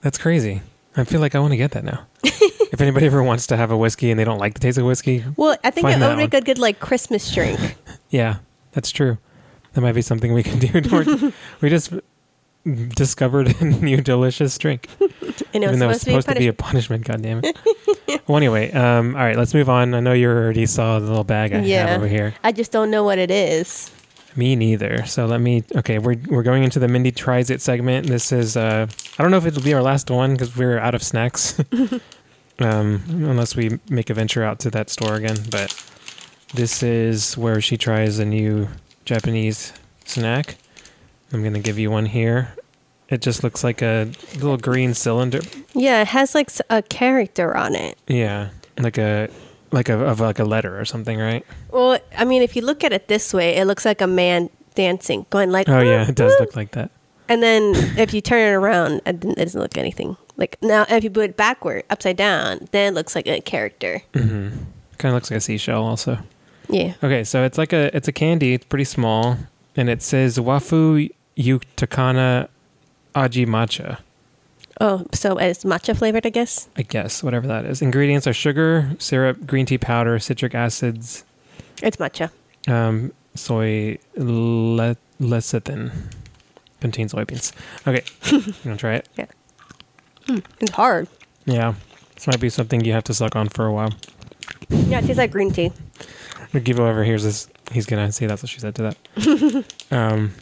that's 0.00 0.18
crazy. 0.18 0.62
I 0.96 1.04
feel 1.04 1.20
like 1.20 1.34
I 1.34 1.38
want 1.38 1.52
to 1.52 1.56
get 1.56 1.70
that 1.72 1.84
now. 1.84 2.06
if 2.24 2.80
anybody 2.80 3.06
ever 3.06 3.22
wants 3.22 3.46
to 3.48 3.56
have 3.56 3.70
a 3.70 3.76
whiskey 3.76 4.10
and 4.10 4.18
they 4.18 4.24
don't 4.24 4.38
like 4.38 4.54
the 4.54 4.60
taste 4.60 4.78
of 4.78 4.84
whiskey, 4.84 5.24
Well, 5.36 5.56
I 5.62 5.70
think 5.70 5.86
it 5.88 5.98
would 6.00 6.16
make 6.16 6.34
a 6.34 6.40
good 6.40 6.58
like 6.58 6.80
Christmas 6.80 7.32
drink. 7.32 7.76
yeah, 8.10 8.38
that's 8.72 8.90
true. 8.90 9.18
That 9.74 9.82
might 9.82 9.92
be 9.94 10.02
something 10.02 10.32
we 10.32 10.42
can 10.42 10.58
do. 10.58 11.32
We 11.60 11.68
just 11.70 11.92
discovered 12.74 13.60
a 13.60 13.64
new 13.82 14.00
delicious 14.00 14.56
drink. 14.58 14.88
And 15.54 15.64
it 15.64 15.68
was 15.68 15.76
Even 15.76 15.78
though 15.78 15.90
it's 15.90 16.00
supposed, 16.00 16.24
supposed 16.26 16.36
to 16.36 16.40
be 16.40 16.48
a 16.48 16.52
punishment, 16.52 17.04
goddamn 17.04 17.40
it. 17.42 17.56
well, 18.28 18.36
anyway, 18.36 18.70
um, 18.72 19.14
all 19.14 19.22
right, 19.22 19.36
let's 19.36 19.54
move 19.54 19.68
on. 19.70 19.94
I 19.94 20.00
know 20.00 20.12
you 20.12 20.28
already 20.28 20.66
saw 20.66 20.98
the 20.98 21.06
little 21.06 21.24
bag 21.24 21.54
I 21.54 21.60
Yeah. 21.60 21.86
have 21.86 21.96
over 21.98 22.08
here. 22.08 22.34
I 22.44 22.52
just 22.52 22.70
don't 22.70 22.90
know 22.90 23.02
what 23.04 23.18
it 23.18 23.30
is. 23.30 23.90
Me 24.36 24.56
neither. 24.56 25.06
So 25.06 25.26
let 25.26 25.40
me. 25.40 25.64
Okay, 25.74 25.98
we're 25.98 26.16
we're 26.28 26.42
going 26.42 26.64
into 26.64 26.78
the 26.78 26.86
Mindy 26.88 27.12
tries 27.12 27.50
it 27.50 27.60
segment. 27.62 28.08
This 28.08 28.30
is. 28.30 28.56
Uh, 28.56 28.86
I 29.18 29.22
don't 29.22 29.30
know 29.30 29.38
if 29.38 29.46
it'll 29.46 29.62
be 29.62 29.72
our 29.74 29.82
last 29.82 30.10
one 30.10 30.32
because 30.34 30.54
we're 30.56 30.78
out 30.78 30.94
of 30.94 31.02
snacks. 31.02 31.58
um, 32.58 33.02
unless 33.08 33.56
we 33.56 33.78
make 33.88 34.10
a 34.10 34.14
venture 34.14 34.44
out 34.44 34.58
to 34.60 34.70
that 34.70 34.90
store 34.90 35.14
again. 35.14 35.36
But 35.50 35.72
this 36.54 36.82
is 36.82 37.38
where 37.38 37.60
she 37.60 37.76
tries 37.76 38.18
a 38.18 38.24
new 38.24 38.68
Japanese 39.04 39.72
snack. 40.04 40.56
I'm 41.32 41.42
gonna 41.42 41.60
give 41.60 41.78
you 41.78 41.90
one 41.90 42.06
here. 42.06 42.54
It 43.08 43.22
just 43.22 43.42
looks 43.42 43.64
like 43.64 43.80
a 43.82 44.10
little 44.34 44.58
green 44.58 44.92
cylinder. 44.94 45.40
Yeah, 45.74 46.02
it 46.02 46.08
has 46.08 46.34
like 46.34 46.50
a 46.68 46.82
character 46.82 47.56
on 47.56 47.74
it. 47.74 47.96
Yeah, 48.06 48.50
like 48.78 48.98
a 48.98 49.28
like 49.72 49.88
a 49.88 49.98
of 50.04 50.20
like 50.20 50.38
a 50.38 50.44
letter 50.44 50.78
or 50.78 50.84
something, 50.84 51.18
right? 51.18 51.44
Well, 51.70 51.98
I 52.16 52.24
mean, 52.24 52.42
if 52.42 52.54
you 52.56 52.62
look 52.62 52.84
at 52.84 52.92
it 52.92 53.08
this 53.08 53.32
way, 53.32 53.56
it 53.56 53.66
looks 53.66 53.84
like 53.84 54.00
a 54.00 54.06
man 54.06 54.50
dancing, 54.74 55.26
going 55.30 55.50
like. 55.50 55.68
Oh 55.68 55.80
yeah, 55.80 56.08
it 56.08 56.14
does 56.14 56.34
look 56.40 56.54
like 56.56 56.72
that. 56.72 56.90
And 57.30 57.42
then 57.42 57.74
if 57.98 58.14
you 58.14 58.20
turn 58.22 58.40
it 58.40 58.54
around, 58.56 59.02
it 59.04 59.20
doesn't 59.20 59.60
look 59.60 59.76
anything 59.76 60.16
like 60.36 60.56
now. 60.62 60.86
If 60.88 61.04
you 61.04 61.10
put 61.10 61.30
it 61.30 61.36
backward, 61.36 61.84
upside 61.90 62.16
down, 62.16 62.68
then 62.72 62.92
it 62.92 62.94
looks 62.94 63.14
like 63.14 63.26
a 63.26 63.40
character. 63.40 64.02
hmm 64.14 64.48
Kind 64.98 65.12
of 65.12 65.16
looks 65.16 65.30
like 65.30 65.38
a 65.38 65.40
seashell, 65.40 65.84
also. 65.84 66.18
Yeah. 66.68 66.94
Okay, 67.02 67.22
so 67.24 67.44
it's 67.44 67.56
like 67.56 67.72
a 67.72 67.94
it's 67.96 68.08
a 68.08 68.12
candy. 68.12 68.54
It's 68.54 68.64
pretty 68.64 68.84
small, 68.84 69.36
and 69.76 69.88
it 69.88 70.02
says 70.02 70.38
Wafu 70.38 71.10
Yutakana 71.38 72.48
Aji 73.14 73.46
Matcha. 73.46 73.98
Oh, 74.80 75.06
so 75.12 75.36
it's 75.38 75.64
matcha 75.64 75.96
flavored, 75.96 76.24
I 76.26 76.30
guess. 76.30 76.68
I 76.76 76.82
guess 76.82 77.22
whatever 77.22 77.46
that 77.48 77.64
is. 77.64 77.82
Ingredients 77.82 78.26
are 78.26 78.32
sugar, 78.32 78.90
syrup, 78.98 79.44
green 79.46 79.66
tea 79.66 79.78
powder, 79.78 80.18
citric 80.20 80.54
acids, 80.54 81.24
It's 81.82 81.96
matcha. 81.96 82.30
um, 82.68 83.12
soy 83.34 83.98
le- 84.16 84.96
lecithin. 85.20 85.90
Contains 86.80 87.12
soybeans. 87.12 87.52
Okay, 87.88 88.04
you 88.30 88.54
wanna 88.64 88.76
try 88.76 88.94
it? 88.94 89.08
Yeah. 89.16 89.26
It's 90.60 90.70
hard. 90.72 91.08
Yeah, 91.44 91.74
this 92.14 92.26
might 92.28 92.38
be 92.38 92.48
something 92.50 92.84
you 92.84 92.92
have 92.92 93.04
to 93.04 93.14
suck 93.14 93.34
on 93.34 93.48
for 93.48 93.66
a 93.66 93.72
while. 93.72 93.94
Yeah, 94.68 94.98
it 94.98 95.02
tastes 95.06 95.18
like 95.18 95.32
green 95.32 95.50
tea. 95.50 95.72
If 96.52 96.66
whoever 96.66 97.02
hears 97.02 97.24
this, 97.24 97.48
he's 97.72 97.86
gonna 97.86 98.12
say 98.12 98.26
that's 98.26 98.42
what 98.44 98.50
she 98.50 98.60
said 98.60 98.76
to 98.76 98.82
that. 99.16 99.64
um, 99.90 100.34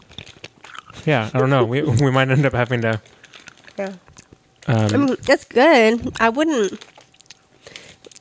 yeah, 1.05 1.31
I 1.35 1.39
don't 1.39 1.51
know. 1.51 1.65
We 1.65 1.83
we 2.03 2.11
might 2.11 2.29
end 2.31 2.47
up 2.47 2.53
having 2.55 2.81
to. 2.83 3.01
Yeah. 3.79 3.93
I 4.69 4.73
Um, 4.87 5.07
mean, 5.07 5.17
it's 5.29 5.45
good. 5.45 6.13
I 6.21 6.29
wouldn't 6.29 6.85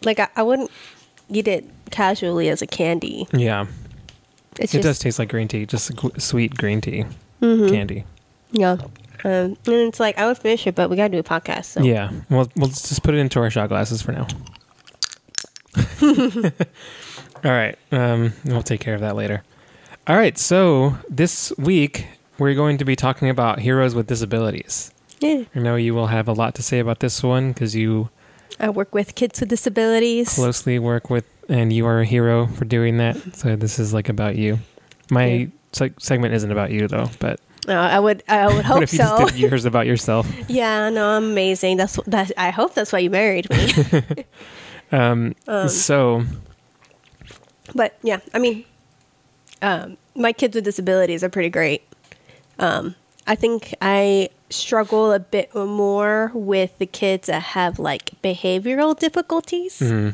like. 0.04 0.20
I, 0.20 0.28
I 0.36 0.44
wouldn't 0.44 0.70
eat 1.30 1.48
it 1.48 1.66
casually 1.92 2.50
as 2.50 2.62
a 2.62 2.68
candy. 2.68 3.28
yeah, 3.32 3.66
It's 4.60 4.74
it 4.76 4.82
does 4.84 5.00
taste 5.00 5.18
like 5.20 5.30
green 5.30 5.48
tea, 5.48 5.66
just 5.66 5.92
sweet 6.22 6.56
green 6.56 6.82
tea 6.82 7.06
Mhm. 7.42 7.70
candy. 7.70 8.06
yeah. 8.52 8.78
Um, 9.24 9.32
and 9.32 9.58
it's 9.68 10.00
like 10.00 10.20
I 10.20 10.28
would 10.28 10.38
finish 10.38 10.68
it, 10.68 10.76
but 10.76 10.90
we 10.90 10.98
gotta 10.98 11.10
do 11.10 11.18
a 11.18 11.24
podcast. 11.24 11.66
So. 11.66 11.82
Yeah, 11.82 12.12
well, 12.30 12.52
we'll 12.56 12.68
just 12.70 13.02
put 13.02 13.16
it 13.16 13.18
into 13.18 13.40
our 13.40 13.50
shot 13.50 13.70
glasses 13.70 14.02
for 14.04 14.12
now. 14.12 14.28
All 17.44 17.52
right, 17.52 17.78
um, 17.92 18.34
we'll 18.44 18.62
take 18.64 18.82
care 18.82 18.94
of 18.96 19.02
that 19.02 19.16
later. 19.16 19.44
All 20.08 20.16
right, 20.16 20.38
so 20.38 20.98
this 21.10 21.52
week 21.58 22.08
we're 22.38 22.56
going 22.56 22.78
to 22.78 22.86
be 22.86 22.96
talking 22.96 23.30
about 23.30 23.60
heroes 23.60 23.96
with 23.96 24.08
disabilities. 24.08 24.92
Yeah. 25.20 25.44
I 25.56 25.60
know 25.60 25.76
you 25.76 25.94
will 25.94 26.08
have 26.08 26.28
a 26.28 26.34
lot 26.34 26.56
to 26.56 26.64
say 26.64 26.80
about 26.80 27.00
this 27.00 27.24
one 27.24 27.54
because 27.54 27.76
you 27.76 28.10
I 28.60 28.70
work 28.70 28.94
with 28.94 29.16
kids 29.16 29.40
with 29.40 29.50
disabilities. 29.50 30.36
closely 30.36 30.78
work 30.80 31.10
with, 31.10 31.26
and 31.50 31.72
you 31.74 31.86
are 31.86 32.02
a 32.02 32.06
hero 32.06 32.48
for 32.48 32.66
doing 32.66 32.98
that. 32.98 33.36
So 33.36 33.56
this 33.56 33.80
is 33.80 33.94
like 33.94 34.10
about 34.10 34.36
you. 34.36 34.60
My 35.10 35.26
Yeah. 35.26 35.46
seg- 35.74 36.02
segment 36.02 36.34
isn't 36.34 36.52
about 36.52 36.72
you 36.72 36.88
though, 36.88 37.10
but 37.20 37.40
I 37.68 38.00
would. 38.00 38.24
I 38.28 38.48
would 38.54 38.66
hope 38.72 38.88
so. 38.88 39.28
yours 39.30 39.66
about 39.66 39.88
yourself? 39.88 40.28
yeah. 40.50 40.90
No, 40.90 41.08
I'm 41.10 41.32
amazing. 41.32 41.78
That's 41.78 41.98
that. 42.08 42.32
I 42.38 42.52
hope 42.52 42.74
that's 42.76 42.92
why 42.94 43.00
you 43.00 43.10
married 43.10 43.50
me. 43.50 44.26
Um, 44.92 45.34
Um, 45.48 45.68
so 45.68 46.24
but 47.74 47.98
yeah, 48.04 48.20
I 48.36 48.40
mean, 48.40 48.64
um, 49.64 49.98
my 50.16 50.32
kids 50.32 50.54
with 50.56 50.64
disabilities 50.64 51.24
are 51.24 51.30
pretty 51.30 51.50
great. 51.50 51.82
Um, 52.60 52.96
I 53.28 53.36
think 53.36 53.74
I 53.82 54.30
struggle 54.50 55.12
a 55.12 55.20
bit 55.20 55.54
more 55.56 56.32
with 56.34 56.78
the 56.78 56.86
kids 56.86 57.28
that 57.28 57.42
have 57.42 57.80
like 57.80 58.12
behavioral 58.24 58.98
difficulties, 58.98 59.80
mhm. 59.80 60.14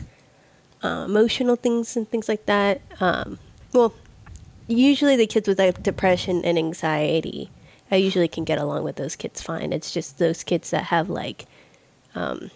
uh, 0.84 1.06
emotional 1.06 1.56
things, 1.56 1.96
and 1.98 2.10
things 2.10 2.30
like 2.30 2.46
that. 2.46 2.82
Um, 3.00 3.38
well, 3.74 3.94
usually 4.68 5.16
the 5.16 5.28
kids 5.28 5.48
with 5.48 5.60
like 5.60 5.84
depression 5.84 6.44
and 6.46 6.58
anxiety, 6.58 7.50
I 7.92 7.98
usually 7.98 8.28
can 8.30 8.46
get 8.46 8.58
along 8.58 8.84
with 8.84 8.96
those 8.96 9.16
kids 9.16 9.42
fine. 9.42 9.74
It's 9.74 9.92
just 9.92 10.18
those 10.18 10.44
kids 10.44 10.70
that 10.72 10.86
have 10.86 11.10
like, 11.10 11.46
um, 12.16 12.50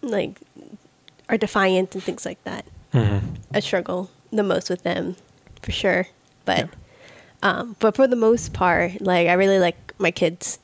like, 0.00 0.40
are 1.28 1.36
defiant 1.36 1.94
and 1.94 2.02
things 2.02 2.24
like 2.24 2.42
that. 2.44 2.64
Mhm. 2.92 3.20
I 3.52 3.60
struggle 3.60 4.10
the 4.32 4.42
most 4.42 4.70
with 4.70 4.82
them, 4.82 5.16
for 5.62 5.72
sure. 5.72 6.08
But, 6.44 6.70
um, 7.46 7.76
but 7.78 7.94
for 7.94 8.06
the 8.06 8.16
most 8.16 8.52
part, 8.52 9.00
like 9.00 9.28
I 9.28 9.34
really 9.34 9.58
like 9.58 9.94
my 9.98 10.10
kids. 10.10 10.58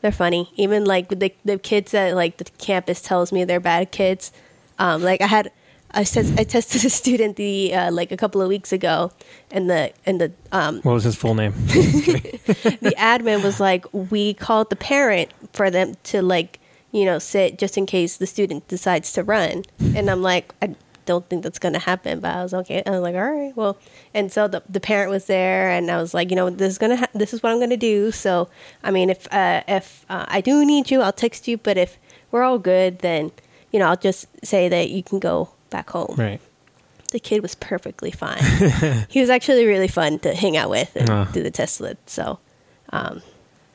They're 0.00 0.12
funny. 0.12 0.52
Even 0.56 0.84
like 0.84 1.08
the 1.08 1.32
the 1.44 1.58
kids 1.58 1.92
that 1.92 2.14
like 2.14 2.36
the 2.38 2.44
campus 2.58 3.00
tells 3.00 3.32
me 3.32 3.44
they're 3.44 3.60
bad 3.60 3.90
kids. 3.90 4.32
Um, 4.78 5.02
like 5.02 5.20
I 5.20 5.26
had 5.26 5.52
I 5.92 6.02
said 6.02 6.38
I 6.38 6.44
tested 6.44 6.84
a 6.84 6.90
student 6.90 7.36
the 7.36 7.72
uh, 7.74 7.92
like 7.92 8.10
a 8.10 8.16
couple 8.16 8.42
of 8.42 8.48
weeks 8.48 8.72
ago, 8.72 9.12
and 9.50 9.70
the 9.70 9.92
and 10.04 10.20
the 10.20 10.32
um, 10.50 10.80
What 10.82 10.94
was 10.94 11.04
his 11.04 11.16
full 11.16 11.34
name? 11.34 11.52
the 11.66 12.94
admin 12.98 13.42
was 13.42 13.60
like, 13.60 13.86
we 13.92 14.34
called 14.34 14.70
the 14.70 14.76
parent 14.76 15.30
for 15.52 15.70
them 15.70 15.96
to 16.04 16.20
like, 16.20 16.58
you 16.90 17.04
know, 17.04 17.18
sit 17.18 17.58
just 17.58 17.78
in 17.78 17.86
case 17.86 18.16
the 18.16 18.26
student 18.26 18.66
decides 18.68 19.12
to 19.12 19.22
run. 19.22 19.64
And 19.94 20.10
I'm 20.10 20.22
like, 20.22 20.52
I 20.60 20.74
don't 21.06 21.28
think 21.28 21.42
that's 21.42 21.58
going 21.58 21.72
to 21.74 21.78
happen. 21.78 22.20
But 22.20 22.34
I 22.36 22.42
was 22.42 22.54
okay. 22.54 22.82
I 22.86 22.90
was 22.90 23.00
like, 23.00 23.14
all 23.14 23.30
right, 23.30 23.56
well. 23.56 23.76
And 24.12 24.32
so 24.32 24.48
the 24.48 24.62
the 24.68 24.80
parent 24.80 25.10
was 25.10 25.26
there, 25.26 25.70
and 25.70 25.90
I 25.90 25.96
was 26.00 26.14
like, 26.14 26.30
you 26.30 26.36
know, 26.36 26.50
this 26.50 26.72
is 26.72 26.78
gonna 26.78 26.96
ha- 26.96 27.08
this 27.14 27.32
is 27.34 27.42
what 27.42 27.52
I'm 27.52 27.60
gonna 27.60 27.76
do. 27.76 28.10
So 28.12 28.48
I 28.82 28.90
mean, 28.90 29.10
if 29.10 29.26
uh, 29.32 29.62
if 29.68 30.04
uh, 30.08 30.24
I 30.28 30.40
do 30.40 30.64
need 30.64 30.90
you, 30.90 31.00
I'll 31.02 31.12
text 31.12 31.46
you. 31.48 31.56
But 31.58 31.76
if 31.78 31.98
we're 32.30 32.42
all 32.42 32.58
good, 32.58 32.98
then 33.00 33.32
you 33.72 33.78
know, 33.78 33.88
I'll 33.88 33.96
just 33.96 34.26
say 34.44 34.68
that 34.68 34.90
you 34.90 35.02
can 35.02 35.18
go 35.18 35.50
back 35.70 35.90
home. 35.90 36.14
right. 36.16 36.40
The 37.12 37.20
kid 37.20 37.42
was 37.42 37.54
perfectly 37.54 38.10
fine. 38.10 38.42
he 39.08 39.20
was 39.20 39.30
actually 39.30 39.66
really 39.66 39.86
fun 39.86 40.18
to 40.20 40.34
hang 40.34 40.56
out 40.56 40.68
with 40.70 40.96
and 40.96 41.08
Ah. 41.10 41.30
do 41.32 41.44
the 41.44 41.50
test 41.50 41.80
with. 41.80 41.96
So, 42.06 42.40
um, 42.90 43.22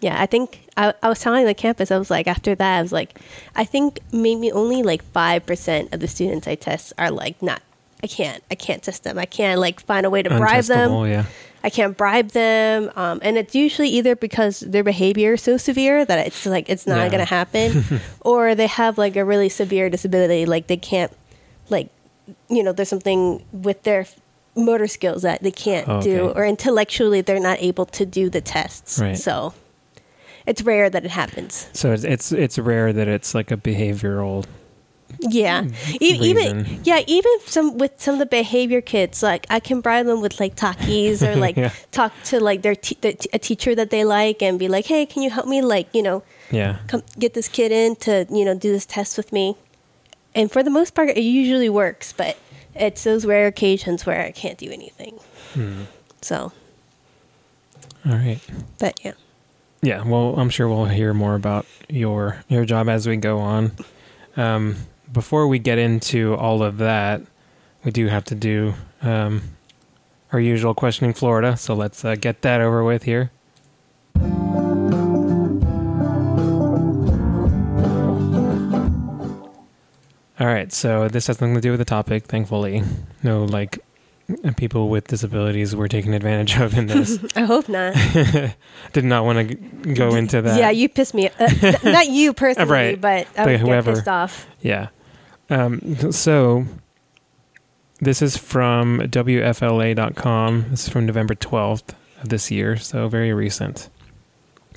yeah, 0.02 0.22
I 0.22 0.26
think 0.26 0.62
I, 0.78 0.94
I 1.04 1.10
was 1.10 1.20
telling 1.20 1.46
the 1.46 1.54
campus, 1.54 1.92
I 1.92 1.98
was 1.98 2.10
like, 2.10 2.28
after 2.28 2.56
that, 2.56 2.78
I 2.80 2.82
was 2.82 2.92
like, 2.92 3.20
I 3.56 3.66
think 3.66 4.00
maybe 4.12 4.52
only 4.52 4.84
like 4.84 5.04
5% 5.14 5.94
of 5.94 6.00
the 6.00 6.08
students 6.08 6.48
I 6.48 6.56
test 6.56 6.94
are 6.98 7.12
like, 7.12 7.42
not, 7.42 7.62
I 8.04 8.08
can't, 8.08 8.44
I 8.50 8.56
can't 8.56 8.82
test 8.82 9.04
them. 9.04 9.18
I 9.18 9.26
can't 9.26 9.60
like 9.60 9.82
find 9.82 10.06
a 10.06 10.10
way 10.10 10.24
to 10.24 10.30
bribe 10.30 10.64
them. 10.66 10.92
Yeah. 11.06 11.26
I 11.62 11.70
can't 11.70 11.98
bribe 11.98 12.30
them. 12.30 12.90
Um, 12.96 13.20
and 13.22 13.38
it's 13.38 13.54
usually 13.54 13.90
either 13.90 14.16
because 14.16 14.62
their 14.62 14.84
behavior 14.86 15.34
is 15.34 15.42
so 15.42 15.58
severe 15.58 16.06
that 16.06 16.26
it's 16.28 16.46
like 16.46 16.70
it's 16.70 16.88
not 16.88 17.00
Yeah. 17.00 17.10
going 17.10 17.20
to 17.20 17.26
happen, 17.26 17.84
or 18.22 18.56
they 18.56 18.68
have 18.68 18.98
like 18.98 19.18
a 19.18 19.26
really 19.26 19.50
severe 19.50 19.90
disability, 19.90 20.46
like 20.46 20.68
they 20.68 20.78
can't, 20.78 21.12
like, 21.70 21.90
you 22.50 22.64
know, 22.64 22.72
there's 22.72 22.88
something 22.88 23.44
with 23.52 23.84
their 23.84 24.06
motor 24.56 24.88
skills 24.88 25.22
that 25.24 25.44
they 25.44 25.52
can't 25.52 25.88
Oh, 25.90 26.02
do, 26.02 26.30
or 26.30 26.46
intellectually 26.46 27.20
they're 27.22 27.40
not 27.42 27.60
able 27.62 27.86
to 27.88 28.06
do 28.06 28.30
the 28.30 28.40
tests. 28.42 28.98
Right. 29.00 29.18
So 29.18 29.54
it's 30.50 30.62
rare 30.64 30.90
that 30.90 31.06
it 31.06 31.12
happens. 31.12 31.70
So 31.74 31.92
it's, 31.94 32.04
it's 32.04 32.32
it's 32.32 32.58
rare 32.60 32.92
that 32.94 33.08
it's 33.08 33.32
like 33.34 33.52
a 33.52 33.58
behavioral. 33.58 34.46
Yeah, 35.22 35.66
e- 36.00 36.20
even 36.30 36.80
yeah, 36.84 37.02
even 37.08 37.32
some 37.46 37.78
with 37.82 37.94
some 37.98 38.14
of 38.16 38.20
the 38.20 38.26
behavior 38.28 38.80
kids, 38.82 39.24
like 39.24 39.46
I 39.50 39.60
can 39.60 39.82
bribe 39.82 40.06
them 40.06 40.22
with 40.22 40.40
like 40.40 40.56
Takis 40.56 41.22
or 41.28 41.36
like 41.46 41.58
Yeah. 41.58 41.72
talk 41.92 42.14
to 42.26 42.40
like 42.40 42.62
their 42.62 42.76
te- 42.76 42.96
t- 42.96 43.30
a 43.34 43.40
teacher 43.40 43.74
that 43.76 43.90
they 43.90 44.04
like 44.06 44.42
and 44.46 44.60
be 44.60 44.68
like, 44.68 44.86
hey, 44.86 45.06
can 45.06 45.24
you 45.24 45.30
help 45.32 45.48
me 45.48 45.62
like 45.62 45.88
you 45.98 46.04
know 46.04 46.22
Yeah. 46.52 46.78
come 46.88 47.02
get 47.18 47.34
this 47.34 47.48
kid 47.50 47.72
in 47.72 47.96
to 48.06 48.28
you 48.30 48.46
know 48.46 48.54
do 48.56 48.72
this 48.72 48.86
test 48.86 49.18
with 49.18 49.34
me, 49.34 49.56
and 50.36 50.52
for 50.52 50.62
the 50.64 50.70
most 50.72 50.94
part, 50.94 51.10
it 51.10 51.22
usually 51.22 51.70
works, 51.70 52.14
but 52.14 52.38
it's 52.76 53.04
those 53.04 53.26
rare 53.26 53.48
occasions 53.48 54.06
where 54.06 54.22
I 54.22 54.32
can't 54.32 54.58
do 54.60 54.70
anything. 54.72 55.20
Hmm. 55.56 55.84
So, 56.22 56.52
All 58.06 58.14
right. 58.14 58.40
but 58.78 59.00
yeah, 59.04 59.14
Yeah, 59.82 60.04
well, 60.04 60.36
I'm 60.38 60.50
sure 60.50 60.68
we'll 60.68 60.86
hear 60.86 61.14
more 61.14 61.36
about 61.36 61.66
your 61.88 62.44
your 62.50 62.66
job 62.66 62.90
as 62.90 63.08
we 63.08 63.16
go 63.18 63.40
on. 63.40 63.72
Um, 64.36 64.76
before 65.12 65.48
we 65.48 65.58
get 65.58 65.78
into 65.78 66.36
all 66.36 66.62
of 66.62 66.78
that, 66.80 67.22
we 67.84 67.92
do 67.92 68.08
have 68.08 68.26
to 68.26 68.36
do 68.36 68.74
um, 69.02 69.42
our 70.34 70.40
usual 70.40 70.74
questioning 70.74 71.14
Florida. 71.14 71.56
So 71.56 71.74
let's 71.74 72.04
uh, 72.04 72.16
get 72.16 72.42
that 72.42 72.62
over 72.62 72.84
with 72.84 73.04
here. 73.04 73.32
All 80.40 80.48
right, 80.48 80.72
so 80.72 81.10
this 81.10 81.28
has 81.28 81.42
nothing 81.42 81.56
to 81.56 81.62
do 81.62 81.72
with 81.72 81.80
the 81.80 81.86
topic, 81.86 82.26
thankfully. 82.26 82.84
No, 83.24 83.44
like 83.44 83.80
people 84.58 84.90
with 84.90 85.08
disabilities 85.08 85.76
were 85.76 85.88
taken 85.88 86.14
advantage 86.14 86.58
of 86.58 86.78
in 86.78 86.88
this. 86.88 87.20
I 87.36 87.42
hope 87.42 87.68
not. 87.70 87.94
Did 88.94 89.06
not 89.06 89.26
want 89.26 89.50
to 89.50 89.56
go 89.94 90.16
into 90.16 90.42
that. 90.42 90.58
Yeah, 90.60 90.70
you 90.70 90.90
pissed 90.90 91.14
me. 91.14 91.30
Uh, 91.40 91.48
th- 91.48 91.84
not 91.84 92.08
you 92.10 92.34
personally, 92.34 92.70
Right. 92.72 93.02
but 93.02 93.28
I 93.38 93.44
But 93.46 93.60
whoever. 93.60 93.92
get 93.92 93.96
pissed 93.98 94.08
off. 94.08 94.48
Yeah. 94.62 94.88
Um, 95.50 96.12
so 96.12 96.66
this 98.00 98.22
is 98.22 98.38
from 98.38 99.00
WFLA.com. 99.00 100.66
This 100.70 100.84
is 100.88 100.90
from 100.90 101.06
November 101.06 101.36
12th 101.36 101.94
of 102.22 102.30
this 102.30 102.52
year, 102.52 102.78
so 102.78 103.08
very 103.08 103.34
recent. 103.34 103.90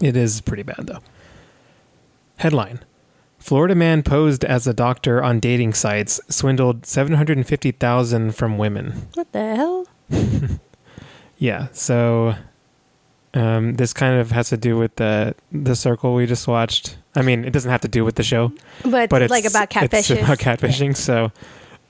It 0.01 0.17
is 0.17 0.41
pretty 0.41 0.63
bad, 0.63 0.87
though. 0.87 1.01
Headline 2.37 2.81
Florida 3.43 3.75
man 3.75 4.03
posed 4.03 4.45
as 4.45 4.67
a 4.69 4.73
doctor 4.73 5.23
on 5.23 5.41
dating 5.41 5.75
sites, 5.75 6.21
swindled 6.29 6.87
750000 6.87 8.33
from 8.37 8.57
women. 8.57 9.09
What 9.15 9.33
the 9.33 9.57
hell? 9.57 9.87
Yeah, 11.39 11.67
so 11.73 12.37
um, 13.35 13.75
this 13.75 13.93
kind 13.93 14.21
of 14.21 14.31
has 14.31 14.51
to 14.51 14.57
do 14.57 14.79
with 14.79 14.95
the 14.95 15.35
the 15.51 15.75
circle 15.75 16.15
we 16.15 16.25
just 16.25 16.47
watched. 16.47 16.97
I 17.17 17.23
mean, 17.23 17.45
it 17.45 17.53
doesn't 17.53 17.69
have 17.71 17.81
to 17.81 17.89
do 17.89 18.05
with 18.05 18.15
the 18.15 18.23
show, 18.23 18.53
But, 18.85 19.11
but 19.11 19.23
it's 19.23 19.31
like 19.33 19.45
about 19.45 19.65
It's 19.75 20.11
about 20.11 20.39
catfishing. 20.39 20.97
So, 20.97 21.33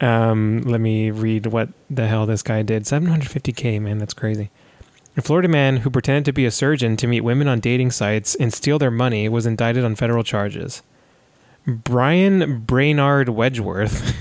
um, 0.01 0.63
let 0.63 0.81
me 0.81 1.11
read 1.11 1.45
what 1.47 1.69
the 1.91 2.07
hell 2.09 2.25
this 2.25 2.43
guy 2.43 2.63
did. 2.63 2.85
750k, 2.85 3.79
man, 3.79 3.99
that's 3.99 4.15
crazy. 4.15 4.51
A 5.19 5.21
Florida 5.21 5.49
man 5.49 5.79
who 5.79 5.91
pretended 5.91 6.25
to 6.25 6.33
be 6.33 6.47
a 6.47 6.51
surgeon 6.51 6.97
to 6.97 7.07
meet 7.07 7.21
women 7.21 7.47
on 7.47 7.61
dating 7.61 7.91
sites 7.91 8.35
and 8.37 8.55
steal 8.55 8.79
their 8.79 8.91
money 8.91 9.29
was 9.29 9.45
indicted 9.45 9.85
on 9.85 9.97
federal 9.97 10.25
charges. 10.25 10.81
Brian 11.67 12.61
Brainard 12.61 13.29
Wedgeworth. 13.29 14.15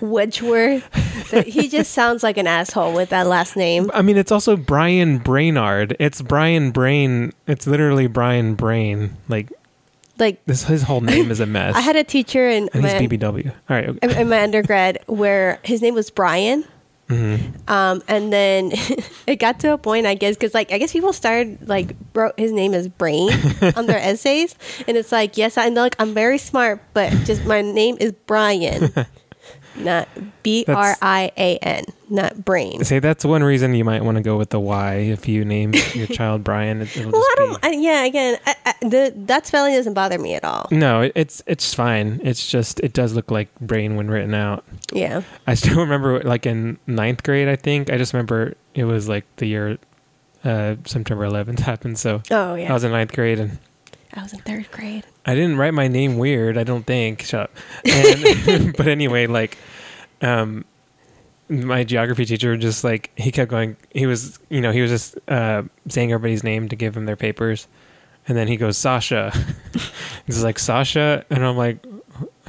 Wedgeworth. 0.00 1.44
He 1.44 1.68
just 1.68 1.92
sounds 1.92 2.22
like 2.22 2.36
an 2.36 2.46
asshole 2.46 2.92
with 2.94 3.10
that 3.10 3.26
last 3.26 3.56
name. 3.56 3.90
I 3.94 4.02
mean, 4.02 4.16
it's 4.16 4.32
also 4.32 4.56
Brian 4.56 5.18
Brainard. 5.18 5.96
It's 6.00 6.22
Brian 6.22 6.70
Brain. 6.70 7.32
It's 7.46 7.66
literally 7.66 8.06
Brian 8.06 8.54
Brain. 8.54 9.16
Like 9.28 9.52
Like 10.18 10.44
this, 10.46 10.64
his 10.64 10.82
whole 10.82 11.00
name 11.00 11.30
is 11.30 11.38
a 11.40 11.46
mess. 11.46 11.76
I 11.76 11.80
had 11.80 11.96
a 11.96 12.04
teacher 12.04 12.48
in 12.48 12.68
and 12.72 12.84
he's 12.84 12.94
BBW. 12.94 13.48
All 13.48 13.54
right. 13.68 13.88
okay. 13.88 14.20
in 14.20 14.28
my 14.28 14.42
undergrad 14.42 14.98
where 15.06 15.60
his 15.62 15.82
name 15.82 15.94
was 15.94 16.10
Brian. 16.10 16.64
Mhm. 17.10 17.68
Um, 17.68 18.02
and 18.06 18.32
then 18.32 18.70
it 19.26 19.36
got 19.36 19.58
to 19.60 19.72
a 19.72 19.78
point, 19.78 20.06
I 20.06 20.14
guess, 20.14 20.36
because 20.36 20.54
like 20.54 20.70
I 20.70 20.78
guess 20.78 20.92
people 20.92 21.12
started 21.12 21.68
like 21.68 21.96
wrote 22.14 22.38
his 22.38 22.52
name 22.52 22.72
as 22.72 22.86
Brain 22.86 23.30
on 23.76 23.86
their 23.86 23.98
essays, 23.98 24.54
and 24.86 24.96
it's 24.96 25.10
like, 25.10 25.36
yes, 25.36 25.58
I 25.58 25.70
know, 25.70 25.82
like 25.82 25.96
I'm 25.98 26.14
very 26.14 26.38
smart, 26.38 26.80
but 26.94 27.10
just 27.24 27.44
my 27.44 27.62
name 27.62 27.96
is 27.98 28.12
Brian, 28.26 28.94
not 29.84 30.08
B 30.42 30.64
R 30.68 30.96
I 31.02 31.32
A 31.36 31.56
N, 31.58 31.84
not 32.08 32.44
Brain. 32.44 32.84
Say 32.84 32.98
that's 32.98 33.24
one 33.24 33.42
reason 33.42 33.74
you 33.74 33.84
might 33.84 34.04
want 34.04 34.16
to 34.16 34.22
go 34.22 34.36
with 34.36 34.50
the 34.50 34.60
Y 34.60 34.94
if 34.94 35.28
you 35.28 35.44
name 35.44 35.74
your 35.94 36.06
child 36.06 36.44
Brian. 36.44 36.82
It, 36.82 36.96
Well, 36.96 37.14
I 37.16 37.34
don't. 37.36 37.64
I, 37.64 37.70
yeah, 37.70 38.04
again, 38.04 38.38
I, 38.46 38.54
I, 38.66 38.74
the 38.82 39.12
that 39.16 39.46
spelling 39.46 39.74
doesn't 39.74 39.94
bother 39.94 40.18
me 40.18 40.34
at 40.34 40.44
all. 40.44 40.68
No, 40.70 41.02
it, 41.02 41.12
it's 41.14 41.42
it's 41.46 41.74
fine. 41.74 42.20
It's 42.22 42.48
just 42.48 42.80
it 42.80 42.92
does 42.92 43.14
look 43.14 43.30
like 43.30 43.48
brain 43.60 43.96
when 43.96 44.08
written 44.08 44.34
out. 44.34 44.64
Yeah, 44.92 45.22
I 45.46 45.54
still 45.54 45.78
remember 45.80 46.20
like 46.20 46.46
in 46.46 46.78
ninth 46.86 47.22
grade. 47.22 47.48
I 47.48 47.56
think 47.56 47.90
I 47.90 47.96
just 47.98 48.12
remember 48.12 48.54
it 48.74 48.84
was 48.84 49.08
like 49.08 49.24
the 49.36 49.46
year 49.46 49.78
uh, 50.44 50.76
September 50.84 51.26
11th 51.26 51.60
happened. 51.60 51.98
So 51.98 52.22
oh 52.30 52.54
yeah. 52.54 52.70
I 52.70 52.72
was 52.72 52.84
in 52.84 52.92
ninth 52.92 53.12
grade 53.12 53.38
and 53.38 53.58
I 54.14 54.22
was 54.22 54.32
in 54.32 54.40
third 54.40 54.70
grade. 54.70 55.04
I 55.24 55.34
didn't 55.34 55.56
write 55.56 55.74
my 55.74 55.88
name 55.88 56.18
weird. 56.18 56.58
I 56.58 56.64
don't 56.64 56.84
think. 56.84 57.22
Shut 57.22 57.42
up. 57.42 57.56
And, 57.84 58.72
but 58.76 58.88
anyway, 58.88 59.26
like, 59.26 59.56
um, 60.20 60.64
my 61.48 61.84
geography 61.84 62.24
teacher 62.24 62.56
just 62.56 62.84
like 62.84 63.10
he 63.16 63.32
kept 63.32 63.50
going. 63.50 63.76
He 63.90 64.06
was, 64.06 64.38
you 64.48 64.60
know, 64.60 64.72
he 64.72 64.80
was 64.80 64.90
just 64.90 65.18
uh, 65.28 65.64
saying 65.88 66.12
everybody's 66.12 66.44
name 66.44 66.68
to 66.68 66.76
give 66.76 66.94
them 66.94 67.06
their 67.06 67.16
papers, 67.16 67.68
and 68.26 68.36
then 68.36 68.48
he 68.48 68.56
goes 68.56 68.76
Sasha. 68.76 69.32
He's 70.26 70.42
like 70.44 70.58
Sasha, 70.58 71.24
and 71.30 71.44
I'm 71.44 71.56
like, 71.56 71.84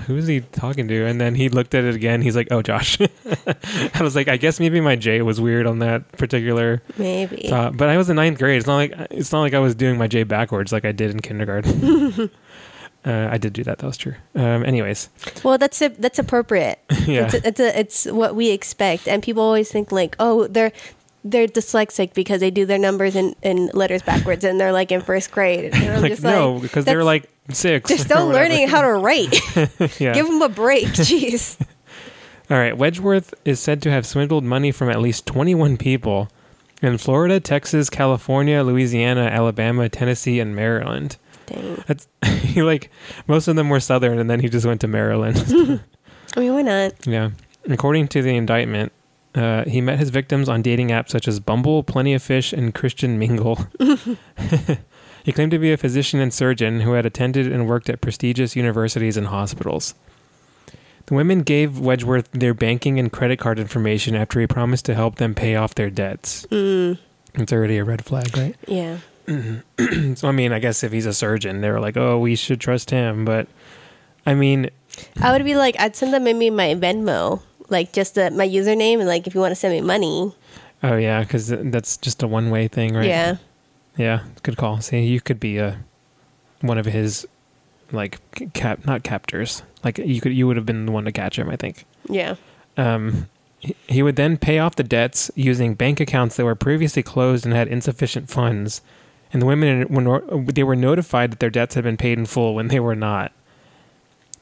who 0.07 0.17
is 0.17 0.27
he 0.27 0.41
talking 0.41 0.87
to? 0.87 1.05
And 1.05 1.19
then 1.19 1.35
he 1.35 1.49
looked 1.49 1.73
at 1.73 1.83
it 1.83 1.95
again. 1.95 2.21
He's 2.21 2.35
like, 2.35 2.47
oh, 2.51 2.61
Josh. 2.61 2.99
I 3.93 4.01
was 4.01 4.15
like, 4.15 4.27
I 4.27 4.37
guess 4.37 4.59
maybe 4.59 4.79
my 4.81 4.95
J 4.95 5.21
was 5.21 5.39
weird 5.41 5.65
on 5.67 5.79
that 5.79 6.11
particular 6.13 6.81
Maybe. 6.97 7.51
uh, 7.51 7.71
but 7.71 7.89
I 7.89 7.97
was 7.97 8.09
in 8.09 8.15
ninth 8.15 8.37
grade. 8.39 8.57
It's 8.57 8.67
not 8.67 8.75
like 8.77 8.93
it's 9.11 9.31
not 9.31 9.41
like 9.41 9.53
I 9.53 9.59
was 9.59 9.75
doing 9.75 9.97
my 9.97 10.07
J 10.07 10.23
backwards 10.23 10.71
like 10.71 10.85
I 10.85 10.91
did 10.91 11.11
in 11.11 11.19
kindergarten. 11.19 12.29
uh, 13.05 13.29
I 13.31 13.37
did 13.37 13.53
do 13.53 13.63
that. 13.63 13.79
That 13.79 13.87
was 13.87 13.97
true. 13.97 14.15
Um, 14.35 14.63
anyways, 14.65 15.09
Well, 15.43 15.57
that's 15.57 15.81
a, 15.81 15.89
that's 15.89 16.19
appropriate. 16.19 16.79
yeah, 17.07 17.25
It's 17.25 17.33
a, 17.33 17.47
it's 17.47 17.59
a, 17.59 17.79
it's 17.79 18.05
what 18.05 18.35
we 18.35 18.49
expect, 18.51 19.07
and 19.07 19.23
people 19.23 19.43
always 19.43 19.71
think 19.71 19.91
like, 19.91 20.15
oh, 20.19 20.47
they're 20.47 20.71
they're 21.23 21.47
dyslexic 21.47 22.13
because 22.13 22.39
they 22.39 22.51
do 22.51 22.65
their 22.65 22.79
numbers 22.79 23.15
in, 23.15 23.35
in 23.41 23.67
letters 23.73 24.01
backwards, 24.01 24.43
and 24.43 24.59
they're 24.59 24.71
like 24.71 24.91
in 24.91 25.01
first 25.01 25.31
grade. 25.31 25.73
And 25.73 25.75
I'm 25.75 26.01
like 26.01 26.11
just 26.11 26.23
no, 26.23 26.53
like, 26.53 26.61
because 26.63 26.85
they're 26.85 27.03
like 27.03 27.29
six. 27.49 27.89
they're 27.89 27.97
still 27.97 28.27
learning 28.27 28.67
how 28.67 28.81
to 28.81 28.93
write. 28.93 29.39
yeah. 29.99 30.13
Give 30.13 30.27
them 30.27 30.41
a 30.41 30.49
break, 30.49 30.87
jeez. 30.87 31.59
All 32.49 32.57
right. 32.57 32.73
Wedgeworth 32.73 33.33
is 33.45 33.59
said 33.59 33.81
to 33.83 33.91
have 33.91 34.05
swindled 34.05 34.43
money 34.43 34.71
from 34.71 34.89
at 34.89 34.99
least 34.99 35.25
21 35.25 35.77
people 35.77 36.29
in 36.81 36.97
Florida, 36.97 37.39
Texas, 37.39 37.89
California, 37.89 38.63
Louisiana, 38.63 39.21
Alabama, 39.21 39.87
Tennessee, 39.87 40.39
and 40.39 40.55
Maryland. 40.55 41.17
Dang. 41.45 41.83
That's 41.87 42.07
he 42.41 42.63
like 42.63 42.89
most 43.27 43.47
of 43.47 43.55
them 43.55 43.69
were 43.69 43.79
southern, 43.79 44.19
and 44.19 44.29
then 44.29 44.39
he 44.39 44.49
just 44.49 44.65
went 44.65 44.81
to 44.81 44.87
Maryland. 44.87 45.37
I 46.35 46.39
mean, 46.39 46.53
why 46.53 46.61
not? 46.61 47.05
Yeah. 47.05 47.31
According 47.69 48.07
to 48.09 48.21
the 48.21 48.35
indictment, 48.35 48.91
uh, 49.35 49.63
he 49.65 49.81
met 49.81 49.99
his 49.99 50.09
victims 50.09 50.49
on 50.49 50.61
dating 50.61 50.89
apps 50.89 51.09
such 51.09 51.27
as 51.27 51.39
Bumble, 51.39 51.83
Plenty 51.83 52.13
of 52.13 52.21
Fish, 52.23 52.51
and 52.53 52.73
Christian 52.73 53.17
Mingle. 53.19 53.67
he 55.23 55.31
claimed 55.31 55.51
to 55.51 55.59
be 55.59 55.71
a 55.71 55.77
physician 55.77 56.19
and 56.19 56.33
surgeon 56.33 56.81
who 56.81 56.93
had 56.93 57.05
attended 57.05 57.51
and 57.51 57.67
worked 57.67 57.89
at 57.89 58.01
prestigious 58.01 58.55
universities 58.55 59.17
and 59.17 59.27
hospitals. 59.27 59.93
The 61.07 61.13
women 61.15 61.41
gave 61.41 61.71
Wedgeworth 61.71 62.27
their 62.31 62.53
banking 62.53 62.99
and 62.99 63.11
credit 63.11 63.39
card 63.39 63.59
information 63.59 64.15
after 64.15 64.39
he 64.39 64.47
promised 64.47 64.85
to 64.85 64.93
help 64.95 65.15
them 65.15 65.33
pay 65.35 65.55
off 65.55 65.75
their 65.75 65.89
debts. 65.89 66.45
Mm, 66.51 66.97
It's 67.35 67.51
already 67.51 67.77
a 67.77 67.83
red 67.83 68.03
flag, 68.05 68.35
right? 68.37 68.55
yeah. 68.67 68.97
so, 70.15 70.27
I 70.27 70.31
mean, 70.31 70.51
I 70.51 70.59
guess 70.59 70.83
if 70.83 70.91
he's 70.91 71.05
a 71.05 71.13
surgeon, 71.13 71.61
they 71.61 71.69
were 71.71 71.79
like, 71.79 71.95
oh, 71.95 72.19
we 72.19 72.35
should 72.35 72.59
trust 72.59 72.89
him. 72.89 73.23
But, 73.23 73.47
I 74.25 74.33
mean, 74.33 74.69
I 75.21 75.31
would 75.31 75.45
be 75.45 75.55
like, 75.55 75.79
I'd 75.79 75.95
send 75.95 76.13
them 76.13 76.23
maybe 76.25 76.49
my 76.49 76.75
Venmo, 76.75 77.41
like 77.71 77.93
just 77.93 78.15
the, 78.15 78.29
my 78.29 78.47
username, 78.47 78.99
and 78.99 79.07
like 79.07 79.25
if 79.25 79.33
you 79.33 79.41
want 79.41 79.51
to 79.51 79.55
send 79.55 79.73
me 79.73 79.81
money, 79.81 80.35
oh, 80.83 80.97
yeah, 80.97 81.21
because 81.21 81.47
that's 81.47 81.97
just 81.97 82.21
a 82.21 82.27
one 82.27 82.51
way 82.51 82.67
thing, 82.67 82.93
right? 82.93 83.07
yeah, 83.07 83.37
Yeah, 83.97 84.23
good 84.43 84.57
call. 84.57 84.81
See, 84.81 85.03
you 85.03 85.21
could 85.21 85.39
be 85.39 85.57
a 85.57 85.83
one 86.59 86.77
of 86.77 86.85
his 86.85 87.25
like 87.91 88.19
cap, 88.53 88.85
not 88.85 89.03
captors. 89.03 89.63
Like 89.83 89.97
you 89.97 90.21
could, 90.21 90.33
you 90.33 90.45
would 90.47 90.57
have 90.57 90.65
been 90.65 90.85
the 90.85 90.91
one 90.91 91.05
to 91.05 91.11
catch 91.11 91.39
him. 91.39 91.49
I 91.49 91.55
think. 91.55 91.85
yeah. 92.07 92.35
Um, 92.77 93.27
he, 93.59 94.01
would 94.01 94.15
then 94.15 94.37
pay 94.37 94.57
off 94.57 94.75
the 94.75 94.83
debts 94.83 95.29
using 95.35 95.75
bank 95.75 95.99
accounts 95.99 96.37
that 96.37 96.45
were 96.45 96.55
previously 96.55 97.03
closed 97.03 97.45
and 97.45 97.53
had 97.53 97.67
insufficient 97.67 98.29
funds, 98.29 98.81
and 99.31 99.41
the 99.41 99.45
women 99.45 99.87
were 99.87 100.21
they 100.41 100.63
were 100.63 100.75
notified 100.75 101.31
that 101.31 101.39
their 101.39 101.49
debts 101.49 101.75
had 101.75 101.83
been 101.83 101.97
paid 101.97 102.17
in 102.17 102.25
full 102.25 102.55
when 102.55 102.69
they 102.69 102.79
were 102.79 102.95
not. 102.95 103.31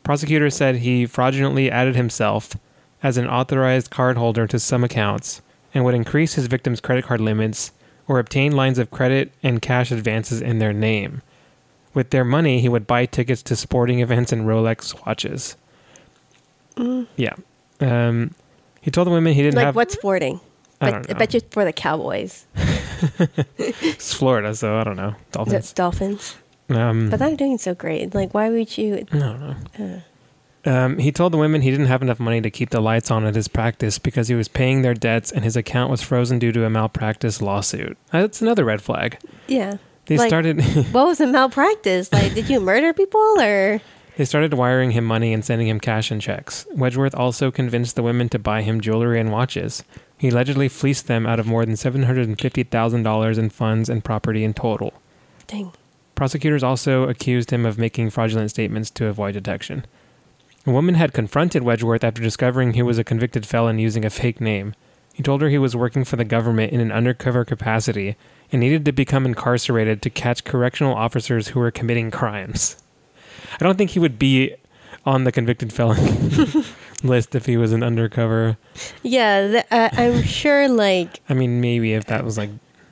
Prosecutors 0.04 0.56
said 0.56 0.78
he 0.78 1.06
fraudulently 1.06 1.70
added 1.70 1.96
himself 1.96 2.56
as 3.04 3.18
an 3.18 3.28
authorized 3.28 3.90
cardholder 3.92 4.48
to 4.50 4.60
some 4.60 4.84
accounts 4.84 5.42
and 5.74 5.84
would 5.86 5.96
increase 5.96 6.34
his 6.34 6.48
victims' 6.48 6.82
credit 6.82 7.06
card 7.06 7.22
limits 7.22 7.72
or 8.08 8.20
obtain 8.20 8.52
lines 8.56 8.80
of 8.80 8.90
credit 8.92 9.32
and 9.44 9.62
cash 9.62 9.92
advances 9.92 10.42
in 10.42 10.60
their 10.60 10.74
name. 10.74 11.22
With 11.94 12.10
their 12.12 12.26
money, 12.26 12.60
he 12.60 12.70
would 12.70 12.88
buy 12.88 13.06
tickets 13.06 13.42
to 13.44 13.56
sporting 13.56 14.00
events 14.00 14.32
and 14.32 14.44
Rolex 14.48 15.06
watches. 15.06 15.56
Yeah. 17.18 17.34
Um, 17.82 18.36
he 18.82 18.90
told 18.92 19.08
the 19.08 19.12
women 19.12 19.34
he 19.34 19.42
didn't 19.42 19.56
Like 19.56 19.66
have. 19.66 19.76
what's 19.76 19.94
sporting? 19.94 20.40
I 20.82 20.86
Bet- 20.86 20.94
don't 20.94 21.10
know. 21.10 21.16
bet 21.20 21.34
you 21.34 21.42
for 21.52 21.66
the 21.66 21.74
Cowboys, 21.74 22.46
It's 23.58 24.14
Florida, 24.14 24.56
so 24.56 24.78
I 24.78 24.84
don't 24.84 24.96
know. 24.96 25.16
Dolphins. 25.32 25.74
Dolphins. 25.74 26.36
Dolphins. 26.70 26.80
Um, 26.82 27.10
But 27.10 27.20
they're 27.20 27.36
doing 27.36 27.58
so 27.58 27.74
great. 27.76 28.14
Like, 28.16 28.34
why 28.34 28.50
would 28.50 28.78
you? 28.78 29.06
I 29.12 29.18
don't 29.18 29.40
know. 29.78 30.02
Um, 30.66 30.98
he 30.98 31.12
told 31.12 31.32
the 31.32 31.38
women 31.38 31.62
he 31.62 31.72
didn't 31.72 31.86
have 31.86 32.02
enough 32.02 32.20
money 32.20 32.42
to 32.42 32.50
keep 32.52 32.70
the 32.72 32.82
lights 32.82 33.10
on 33.10 33.26
at 33.26 33.36
his 33.36 33.48
practice 33.48 33.98
because 33.98 34.28
he 34.28 34.36
was 34.36 34.48
paying 34.50 34.82
their 34.82 34.94
debts 34.94 35.32
and 35.32 35.44
his 35.46 35.56
account 35.56 35.90
was 35.90 36.02
frozen 36.02 36.38
due 36.38 36.52
to 36.52 36.66
a 36.66 36.70
malpractice 36.70 37.42
lawsuit. 37.42 37.98
That's 38.12 38.42
another 38.42 38.66
red 38.66 38.82
flag. 38.82 39.18
Yeah. 39.48 39.78
They 40.08 40.18
Like- 40.18 40.28
started 40.28 40.62
What 40.92 41.06
was 41.08 41.20
the 41.20 41.28
malpractice? 41.28 42.12
Like, 42.12 42.34
did 42.34 42.50
you 42.50 42.60
murder 42.60 42.94
people 42.94 43.22
or? 43.40 43.80
they 44.18 44.26
started 44.26 44.54
wiring 44.54 44.92
him 44.92 45.06
money 45.06 45.32
and 45.32 45.46
sending 45.46 45.70
him 45.70 45.80
cash 45.80 46.12
and 46.12 46.22
checks. 46.22 46.66
Wedgeworth 46.76 47.16
also 47.18 47.52
convinced 47.52 47.96
the 47.96 48.04
women 48.04 48.28
to 48.30 48.38
buy 48.40 48.62
him 48.64 48.82
jewelry 48.82 49.18
and 49.18 49.32
watches. 49.32 49.84
He 50.18 50.28
allegedly 50.28 50.68
fleeced 50.68 51.08
them 51.08 51.26
out 51.26 51.40
of 51.40 51.48
more 51.48 51.66
than 51.66 51.78
seven 51.78 52.04
hundred 52.04 52.28
and 52.28 52.38
fifty 52.38 52.64
thousand 52.64 53.04
dollars 53.04 53.38
in 53.38 53.50
funds 53.50 53.88
and 53.88 54.04
property 54.04 54.44
in 54.44 54.54
total. 54.54 54.92
Dang. 55.48 55.72
Prosecutors 56.16 56.64
also 56.64 57.08
accused 57.08 57.52
him 57.52 57.66
of 57.66 57.78
making 57.78 58.10
fraudulent 58.10 58.50
statements 58.50 58.90
to 58.90 59.06
avoid 59.06 59.36
detection. 59.36 59.86
A 60.70 60.72
woman 60.72 60.94
had 60.94 61.14
confronted 61.14 61.64
Wedgeworth 61.64 62.04
after 62.04 62.22
discovering 62.22 62.74
he 62.74 62.84
was 62.84 63.00
a 63.00 63.04
convicted 63.04 63.44
felon 63.44 63.80
using 63.80 64.06
a 64.06 64.10
fake 64.12 64.40
name. 64.40 64.76
He 65.16 65.24
told 65.24 65.42
her 65.42 65.50
he 65.50 65.58
was 65.58 65.76
working 65.76 66.04
for 66.06 66.16
the 66.16 66.24
government 66.24 66.72
in 66.72 66.80
an 66.80 66.92
undercover 66.92 67.44
capacity 67.44 68.16
and 68.52 68.60
needed 68.60 68.86
to 68.86 68.92
become 68.92 69.26
incarcerated 69.26 70.04
to 70.04 70.12
catch 70.12 70.44
correctional 70.44 70.94
officers 70.94 71.48
who 71.50 71.60
were 71.60 71.72
committing 71.72 72.12
crimes. 72.12 72.78
I 73.60 73.64
don't 73.64 73.80
think 73.80 73.90
he 73.90 74.00
would 74.00 74.20
be 74.20 74.54
on 75.08 75.24
the 75.24 75.32
convicted 75.32 75.74
felon 75.74 76.64
list 77.04 77.34
if 77.34 77.48
he 77.48 77.58
was 77.58 77.74
an 77.74 77.82
undercover. 77.82 78.60
Yeah, 79.02 79.48
th- 79.48 79.66
uh, 79.72 79.90
I'm 79.94 80.22
sure. 80.22 80.70
Like 80.70 81.20
I 81.28 81.34
mean, 81.34 81.62
maybe 81.62 81.94
if 81.96 82.06
that 82.06 82.24
was 82.24 82.38
like 82.38 82.52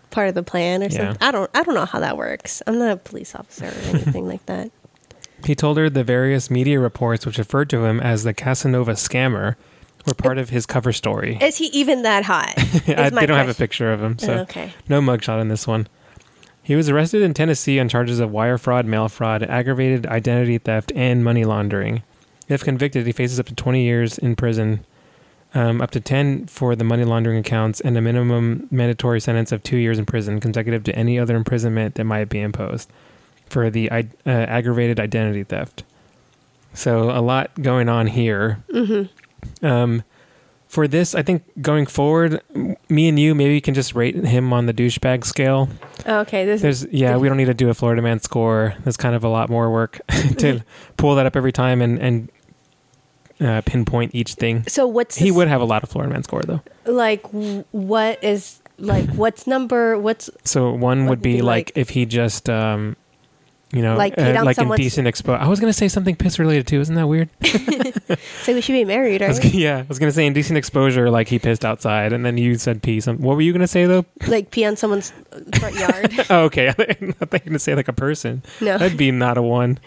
part 0.10 0.30
of 0.30 0.34
the 0.34 0.42
plan 0.42 0.82
or 0.82 0.88
Yeah. 0.88 1.10
something. 1.14 1.18
I 1.22 1.30
don't. 1.32 1.52
I 1.54 1.62
don't 1.62 1.76
know 1.76 1.86
how 1.86 2.00
that 2.00 2.18
works. 2.18 2.64
I'm 2.66 2.80
not 2.80 2.92
a 2.92 2.98
police 2.98 3.36
officer 3.36 3.68
or 3.68 3.96
anything 3.96 4.28
like 4.28 4.44
that. 4.48 4.72
He 5.46 5.56
told 5.56 5.78
her 5.78 5.90
the 5.90 6.04
various 6.04 6.50
media 6.50 6.80
reports 6.80 7.26
which 7.26 7.38
referred 7.38 7.70
to 7.70 7.86
him 7.86 8.00
as 8.00 8.24
the 8.24 8.34
Casanova 8.34 8.94
scammer 8.94 9.56
were 10.06 10.14
part 10.14 10.38
of 10.38 10.50
his 10.50 10.66
cover 10.66 10.94
story. 10.94 11.38
Is 11.42 11.58
he 11.58 11.66
even 11.68 12.02
that 12.04 12.24
hot? 12.24 12.54
I, 12.88 13.10
they 13.10 13.26
don't 13.26 13.38
have 13.38 13.50
a 13.50 13.54
picture 13.54 13.92
of 13.92 14.02
him, 14.02 14.18
so 14.18 14.40
okay. 14.40 14.74
no 14.88 15.02
mugshot 15.02 15.42
in 15.42 15.50
this 15.50 15.68
one. 15.68 15.88
He 16.64 16.76
was 16.76 16.90
arrested 16.90 17.22
in 17.22 17.34
Tennessee 17.34 17.80
on 17.80 17.88
charges 17.88 18.20
of 18.20 18.32
wire 18.32 18.58
fraud, 18.58 18.86
mail 18.86 19.08
fraud, 19.10 19.44
aggravated 19.44 20.06
identity 20.06 20.58
theft, 20.58 20.92
and 20.96 21.24
money 21.24 21.46
laundering. 21.46 22.04
If 22.50 22.64
convicted, 22.64 23.06
he 23.06 23.12
faces 23.12 23.40
up 23.40 23.46
to 23.48 23.56
20 23.56 23.84
years 23.84 24.18
in 24.18 24.36
prison, 24.36 24.86
um, 25.54 25.82
up 25.82 25.92
to 25.92 26.00
10 26.00 26.48
for 26.48 26.76
the 26.76 26.84
money 26.84 27.04
laundering 27.04 27.38
accounts, 27.38 27.80
and 27.82 27.98
a 27.98 28.02
minimum 28.02 28.68
mandatory 28.72 29.22
sentence 29.22 29.52
of 29.52 29.64
two 29.64 29.78
years 29.78 30.00
in 30.00 30.06
prison, 30.06 30.40
consecutive 30.40 30.84
to 30.86 30.96
any 30.96 31.20
other 31.20 31.36
imprisonment 31.36 31.96
that 31.96 32.04
might 32.04 32.30
be 32.30 32.40
imposed 32.40 32.90
for 33.48 33.70
the 33.70 33.90
uh, 33.92 34.04
aggravated 34.26 35.00
identity 35.00 35.44
theft. 35.44 35.84
So 36.74 37.10
a 37.10 37.22
lot 37.22 37.52
going 37.62 37.90
on 37.90 38.08
here. 38.08 38.64
Mm-hmm. 38.72 39.66
Um, 39.66 40.04
for 40.68 40.86
this, 40.88 41.16
I 41.16 41.22
think 41.24 41.44
going 41.62 41.86
forward, 41.86 42.42
me 42.90 43.08
and 43.08 43.18
you 43.18 43.34
maybe 43.34 43.62
can 43.62 43.74
just 43.74 43.96
rate 43.96 44.16
him 44.16 44.52
on 44.52 44.66
the 44.66 44.74
douchebag 44.74 45.24
scale. 45.24 45.70
Okay. 46.06 46.46
This 46.46 46.62
There's 46.62 46.86
yeah, 46.92 47.16
we 47.16 47.30
don't 47.30 47.38
need 47.38 47.46
to 47.46 47.54
do 47.54 47.70
a 47.70 47.74
Florida 47.74 48.02
man 48.02 48.20
score. 48.20 48.76
That's 48.84 48.98
kind 48.98 49.16
of 49.16 49.24
a 49.24 49.30
lot 49.30 49.50
more 49.50 49.72
work 49.72 50.02
to 50.40 50.62
pull 50.98 51.16
that 51.16 51.26
up 51.26 51.36
every 51.38 51.54
time 51.54 51.82
and 51.82 51.98
and 52.00 52.30
uh, 53.40 53.62
pinpoint 53.66 54.14
each 54.14 54.34
thing. 54.34 54.66
so 54.68 54.86
what's 54.88 55.16
He 55.18 55.26
this- 55.30 55.36
would 55.38 55.48
have 55.48 55.62
a 55.62 55.66
lot 55.66 55.84
of 55.84 55.90
Florida 55.90 56.12
man 56.12 56.24
score 56.24 56.42
though. 56.42 56.62
like 56.86 57.22
what 57.72 58.22
is 58.24 58.60
like 58.80 59.08
what's 59.12 59.48
number 59.48 59.98
what's 59.98 60.30
So 60.44 60.72
one 60.74 61.06
What 61.06 61.12
would 61.12 61.22
be 61.22 61.36
be 61.38 61.42
like, 61.42 61.68
like- 61.68 61.78
if 61.78 61.90
he 61.92 62.06
just 62.06 62.50
um, 62.50 62.98
you 63.72 63.82
know, 63.82 63.98
Like 63.98 64.18
uh, 64.18 64.42
like 64.44 64.56
someone's- 64.56 64.80
indecent 64.80 65.08
expo. 65.08 65.38
I 65.38 65.48
was 65.48 65.60
gonna 65.60 65.74
say 65.74 65.88
something 65.88 66.16
piss 66.16 66.40
related 66.40 66.68
too. 66.68 66.80
Isn't 66.80 66.96
that 66.96 67.08
weird? 67.08 67.30
say 67.44 68.54
we 68.54 68.62
should 68.62 68.74
be 68.74 68.86
married 68.86 69.22
right 69.22 69.44
yeah, 69.54 69.80
I 69.80 69.86
was 69.88 70.00
gonna 70.00 70.12
say 70.12 70.26
indecent 70.26 70.58
exposure, 70.58 71.10
like 71.10 71.28
he 71.28 71.38
pissed 71.40 71.66
outside, 71.66 72.14
and 72.14 72.26
then 72.26 72.38
you 72.38 72.56
said 72.56 72.82
pee. 72.82 73.00
Some, 73.02 73.18
what 73.22 73.36
were 73.36 73.42
you 73.42 73.52
gonna 73.52 73.68
say 73.68 73.86
though? 73.86 74.06
like 74.28 74.52
pee 74.52 74.66
on 74.66 74.78
someone's 74.78 75.12
front 75.60 75.76
yard 75.76 76.14
Oh, 76.30 76.44
okay. 76.46 76.68
I 76.70 76.74
thought 76.74 77.34
you 77.34 77.40
gonna 77.46 77.60
say 77.60 77.76
like 77.76 77.88
a 77.88 77.94
person. 77.94 78.42
no 78.62 78.78
That'd 78.78 78.98
be 78.98 79.12
not 79.12 79.38
a 79.38 79.42
one. 79.42 79.80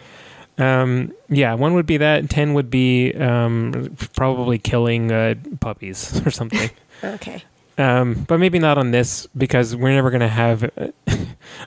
Um, 0.58 1.12
yeah, 1.30 1.54
one 1.54 1.72
would 1.74 1.86
be 1.86 1.96
that. 1.96 2.28
Ten 2.28 2.52
would 2.54 2.70
be 2.70 3.14
um, 3.14 3.96
probably 4.14 4.58
killing 4.58 5.10
uh, 5.10 5.36
puppies 5.60 6.20
or 6.26 6.30
something. 6.30 6.70
okay 7.02 7.42
um, 7.78 8.26
but 8.28 8.38
maybe 8.38 8.58
not 8.58 8.76
on 8.76 8.90
this 8.90 9.26
because 9.34 9.74
we're 9.74 9.94
never 9.94 10.10
gonna 10.10 10.28
have 10.28 10.64
a, 10.64 10.92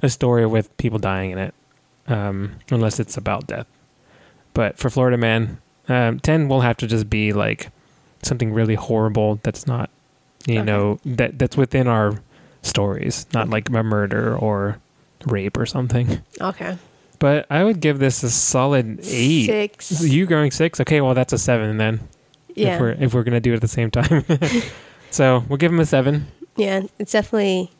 a 0.03 0.09
story 0.09 0.45
with 0.45 0.75
people 0.77 0.99
dying 0.99 1.31
in 1.31 1.39
it, 1.39 1.55
um, 2.07 2.55
unless 2.71 2.99
it's 2.99 3.17
about 3.17 3.47
death. 3.47 3.67
But 4.53 4.77
for 4.77 4.89
Florida 4.89 5.17
Man, 5.17 5.59
um, 5.89 6.19
ten 6.19 6.47
will 6.47 6.61
have 6.61 6.77
to 6.77 6.87
just 6.87 7.09
be 7.09 7.33
like 7.33 7.69
something 8.21 8.53
really 8.53 8.75
horrible 8.75 9.39
that's 9.43 9.65
not, 9.67 9.89
you 10.45 10.59
Okay. 10.59 10.65
know, 10.65 10.99
that 11.05 11.39
that's 11.39 11.57
within 11.57 11.87
our 11.87 12.19
stories, 12.61 13.25
not 13.33 13.49
like 13.49 13.69
a 13.69 13.83
murder 13.83 14.35
or 14.37 14.79
rape 15.25 15.57
or 15.57 15.65
something. 15.65 16.21
okay 16.39 16.77
But 17.19 17.45
I 17.49 17.63
would 17.63 17.79
give 17.79 17.99
this 17.99 18.23
a 18.23 18.29
solid 18.29 18.99
eight. 19.03 19.45
six 19.47 20.01
You 20.01 20.25
going 20.25 20.51
six? 20.51 20.79
Okay, 20.79 21.01
well 21.01 21.13
that's 21.13 21.33
a 21.33 21.37
seven 21.37 21.77
then. 21.77 21.99
yeah 22.55 22.75
If 22.75 22.79
we're 22.81 22.91
if 22.91 23.13
we're 23.13 23.23
gonna 23.23 23.39
do 23.41 23.51
it 23.53 23.55
at 23.55 23.61
the 23.61 23.67
same 23.67 23.89
time. 23.91 24.23
so 25.09 25.43
we'll 25.49 25.57
give 25.57 25.71
him 25.71 25.79
a 25.79 25.85
seven. 25.85 26.27
yeah 26.55 26.81
it's 26.99 27.11
definitely 27.13 27.71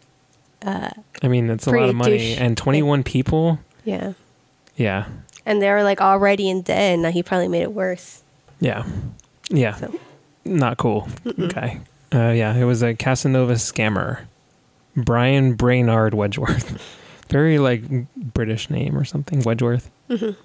I 0.66 1.28
mean, 1.28 1.50
it's 1.50 1.68
a 1.68 1.72
lot 1.72 1.90
of 1.90 1.96
money 1.96 2.18
douche. 2.18 2.38
and 2.40 2.58
twenty 2.58 2.82
one 2.82 3.04
people. 3.04 3.60
Yeah 3.84 4.13
Yeah, 4.76 5.06
and 5.46 5.62
they 5.62 5.69
were 5.69 5.84
like 5.84 6.02
already 6.02 6.50
in 6.50 6.62
debt 6.62 6.78
and 6.93 7.02
now 7.04 7.12
he 7.12 7.22
probably 7.24 7.48
made 7.48 7.62
it 7.63 7.74
worse 7.74 8.22
yeah, 8.60 8.86
yeah. 9.50 9.76
So- 9.76 10.00
Not 10.46 10.78
cool. 10.78 11.08
Okay. 11.28 11.80
Uh, 12.13 12.30
yeah, 12.32 12.54
it 12.56 12.63
was 12.63 12.82
a 12.84 12.93
Casanova 12.93 13.54
scammer, 13.56 14.22
Brian 14.96 15.56
Brainard 15.56 16.13
Wedgeworth. 16.13 16.80
Very 17.30 17.58
like 17.60 17.82
British 18.15 18.69
name 18.69 18.96
or 18.98 19.04
something. 19.04 19.41
Wedgeworth. 19.41 19.89
maybe 20.08 20.36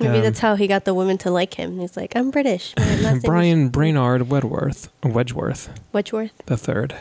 Um, 0.00 0.22
that's 0.22 0.40
how 0.40 0.56
he 0.56 0.66
got 0.66 0.84
the 0.84 0.94
women 0.94 1.18
to 1.18 1.30
like 1.30 1.54
him 1.54 1.78
he's 1.78 1.96
like 1.96 2.16
i'm 2.16 2.30
british 2.30 2.72
My 2.78 2.84
last 2.86 3.02
name 3.02 3.16
is 3.18 3.22
Brian 3.22 3.68
Brainard 3.68 4.22
Wedgeworth. 4.22 4.88
Wedgeworth. 5.02 5.68
Wedgeworth 5.94 6.30
the 6.46 6.56
third. 6.56 6.96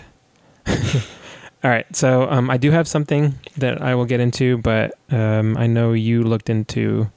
All 1.63 1.69
right, 1.69 1.85
so 1.95 2.27
um, 2.29 2.49
I 2.49 2.57
do 2.57 2.71
have 2.71 2.87
something 2.87 3.35
that 3.57 3.81
I 3.81 3.93
will 3.93 4.05
get 4.05 4.19
into, 4.19 4.57
but 4.57 4.97
um, 5.11 5.55
I 5.57 5.67
know 5.67 5.93
you 5.93 6.23
looked 6.23 6.49
into 6.49 7.11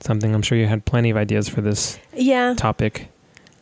something. 0.00 0.34
I'm 0.34 0.42
sure 0.42 0.58
you 0.58 0.66
had 0.66 0.84
plenty 0.84 1.08
of 1.08 1.16
ideas 1.16 1.48
for 1.48 1.62
this 1.62 1.98
yeah 2.12 2.54
topic. 2.54 3.08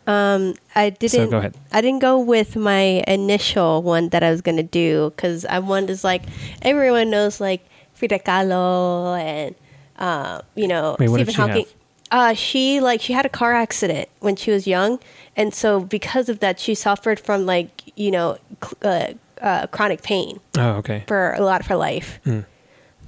Um, 0.06 0.54
I 0.74 0.90
didn't. 0.90 1.10
So 1.10 1.30
go 1.30 1.38
ahead. 1.38 1.54
I 1.72 1.80
didn't 1.80 2.00
go 2.00 2.18
with 2.18 2.56
my 2.56 3.04
initial 3.06 3.82
one 3.82 4.08
that 4.10 4.22
I 4.22 4.30
was 4.30 4.40
gonna 4.40 4.62
do 4.62 5.12
because 5.14 5.44
I 5.44 5.60
wanted 5.60 5.90
is 5.90 6.02
like 6.02 6.22
everyone 6.62 7.10
knows 7.10 7.40
like 7.40 7.64
Frida 7.94 8.20
Kahlo 8.20 9.18
and 9.20 9.54
uh, 9.98 10.42
you 10.54 10.68
know 10.68 10.96
Wait, 10.98 11.08
Stephen 11.08 11.34
she 11.34 11.40
Hawking. 11.40 11.66
Uh, 12.10 12.34
she 12.34 12.80
like 12.80 13.00
she 13.00 13.12
had 13.12 13.26
a 13.26 13.28
car 13.28 13.52
accident 13.52 14.08
when 14.20 14.36
she 14.36 14.50
was 14.50 14.66
young, 14.66 14.98
and 15.36 15.54
so 15.54 15.80
because 15.80 16.28
of 16.28 16.38
that, 16.40 16.60
she 16.60 16.74
suffered 16.74 17.18
from 17.18 17.46
like 17.46 17.92
you 17.96 18.10
know 18.10 18.38
cl- 18.62 18.78
uh, 18.82 19.12
uh, 19.40 19.66
chronic 19.68 20.02
pain 20.02 20.40
Oh, 20.58 20.70
okay. 20.78 21.04
for 21.06 21.32
a 21.32 21.40
lot 21.40 21.60
of 21.60 21.66
her 21.68 21.76
life. 21.76 22.18
Hmm. 22.24 22.40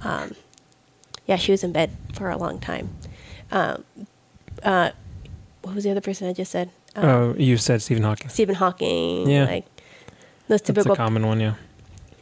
Um, 0.01 0.35
yeah, 1.25 1.35
she 1.37 1.51
was 1.51 1.63
in 1.63 1.71
bed 1.71 1.91
for 2.13 2.29
a 2.29 2.37
long 2.37 2.59
time. 2.59 2.89
Um, 3.51 3.83
uh, 4.63 4.91
what 5.61 5.75
was 5.75 5.83
the 5.83 5.91
other 5.91 6.01
person 6.01 6.27
I 6.27 6.33
just 6.33 6.51
said? 6.51 6.69
Um, 6.95 7.05
Oh, 7.05 7.35
you 7.37 7.57
said 7.57 7.81
Stephen 7.81 8.03
Hawking. 8.03 8.29
Stephen 8.29 8.55
Hawking. 8.55 9.29
Yeah. 9.29 9.45
like 9.45 9.65
those 10.47 10.61
That's 10.61 10.69
a 10.69 10.73
typical. 10.73 10.95
common 10.95 11.27
one, 11.27 11.39
yeah. 11.39 11.53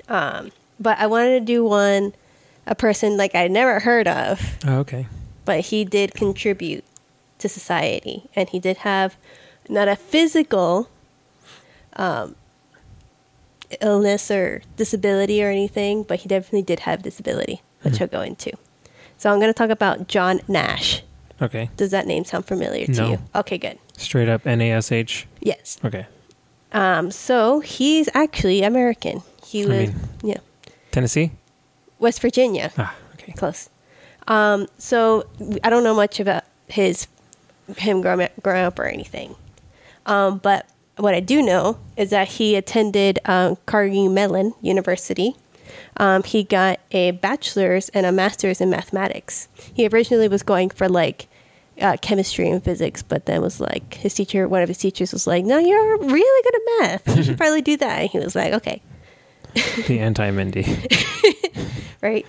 Um, 0.10 0.52
but 0.80 0.98
I 1.00 1.08
wanted 1.08 1.40
to 1.40 1.46
do 1.46 1.64
one, 1.64 2.14
a 2.66 2.76
person 2.76 3.16
like 3.18 3.36
I 3.36 3.48
never 3.48 3.80
heard 3.80 4.08
of, 4.08 4.58
Oh, 4.66 4.80
okay. 4.80 5.08
but 5.46 5.62
he 5.62 5.86
did 5.86 6.14
contribute 6.14 6.84
to 7.40 7.48
society, 7.48 8.24
and 8.36 8.50
he 8.50 8.60
did 8.60 8.78
have 8.78 9.16
not 9.70 9.88
a 9.88 9.96
physical 9.96 10.90
um, 11.96 12.36
illness 13.82 14.32
or 14.32 14.62
disability 14.76 15.44
or 15.44 15.50
anything, 15.50 16.04
but 16.04 16.20
he 16.20 16.28
definitely 16.30 16.62
did 16.64 16.82
have 16.82 17.04
disability, 17.04 17.62
which 17.82 17.98
Hmm. 17.98 18.04
I'll 18.04 18.10
go 18.10 18.22
into. 18.22 18.52
So 19.18 19.32
I'm 19.32 19.40
going 19.40 19.50
to 19.54 19.58
talk 19.58 19.70
about 19.70 20.08
John 20.08 20.42
Nash. 20.48 21.04
Okay. 21.42 21.70
Does 21.78 21.92
that 21.92 22.08
name 22.08 22.24
sound 22.26 22.46
familiar 22.46 22.86
to 22.88 22.92
No. 22.92 23.10
you? 23.12 23.20
Okay, 23.36 23.58
good. 23.58 23.78
Straight 23.98 24.30
up 24.30 24.46
N 24.48 24.62
A 24.62 24.72
S 24.72 24.92
H. 24.92 25.28
Yes. 25.42 25.78
Okay. 25.84 26.06
Um, 26.72 27.12
so 27.12 27.60
he's 27.62 28.10
actually 28.14 28.64
American. 28.64 29.22
He 29.46 29.66
was, 29.66 29.90
yeah, 30.22 30.38
Tennessee? 30.92 31.32
West 32.00 32.22
Virginia. 32.22 32.72
Ah, 32.78 32.94
okay. 33.14 33.32
Close. 33.34 33.70
Um, 34.28 34.68
so 34.78 35.26
I 35.64 35.70
don't 35.70 35.84
know 35.84 35.96
much 35.96 36.20
about 36.20 36.44
his 36.68 37.08
him 37.78 38.02
growing 38.02 38.22
up, 38.24 38.32
growing 38.44 38.66
up 38.66 38.78
or 38.80 38.86
anything. 38.86 39.36
Um, 40.06 40.38
but 40.40 40.66
what 40.98 41.14
I 41.14 41.20
do 41.20 41.42
know 41.42 41.80
is 41.96 42.10
that 42.10 42.28
he 42.28 42.56
attended 42.56 43.20
um, 43.26 43.58
Carnegie 43.66 44.08
Mellon 44.08 44.54
University. 44.62 45.36
Um, 45.98 46.24
he 46.24 46.44
got 46.44 46.80
a 46.92 47.12
bachelor's 47.12 47.90
and 47.90 48.06
a 48.06 48.12
master's 48.12 48.62
in 48.62 48.70
mathematics. 48.70 49.48
He 49.74 49.88
originally 49.88 50.28
was 50.28 50.44
going 50.44 50.70
for 50.70 50.88
like 50.88 51.28
uh, 51.82 51.98
chemistry 52.02 52.50
and 52.50 52.64
physics, 52.64 53.02
but 53.04 53.26
then 53.26 53.42
was 53.42 53.60
like 53.60 53.96
his 53.96 54.14
teacher, 54.14 54.48
one 54.48 54.62
of 54.62 54.68
his 54.68 54.78
teachers 54.78 55.12
was 55.12 55.28
like, 55.28 55.46
"No, 55.46 55.58
you're 55.58 55.98
really 55.98 56.44
good 56.44 56.56
at 56.56 57.06
math. 57.06 57.18
You 57.18 57.24
should 57.24 57.38
probably 57.38 57.62
do 57.62 57.78
that." 57.78 58.02
And 58.02 58.10
he 58.10 58.20
was 58.20 58.36
like, 58.36 58.54
"Okay." 58.54 58.82
The 59.88 60.00
anti 60.00 60.32
Mindy. 60.32 60.66
right? 62.02 62.26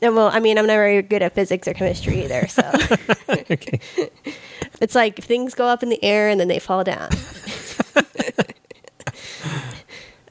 And 0.00 0.16
well, 0.16 0.30
I 0.32 0.40
mean, 0.40 0.58
I'm 0.58 0.66
not 0.66 0.74
very 0.74 1.00
good 1.02 1.22
at 1.22 1.32
physics 1.32 1.68
or 1.68 1.74
chemistry 1.74 2.24
either, 2.24 2.48
so 2.48 2.62
okay. 3.28 3.78
it's 4.80 4.96
like 4.96 5.16
things 5.16 5.54
go 5.54 5.66
up 5.66 5.84
in 5.84 5.90
the 5.90 6.02
air 6.02 6.28
and 6.28 6.40
then 6.40 6.48
they 6.48 6.58
fall 6.58 6.82
down. 6.82 7.10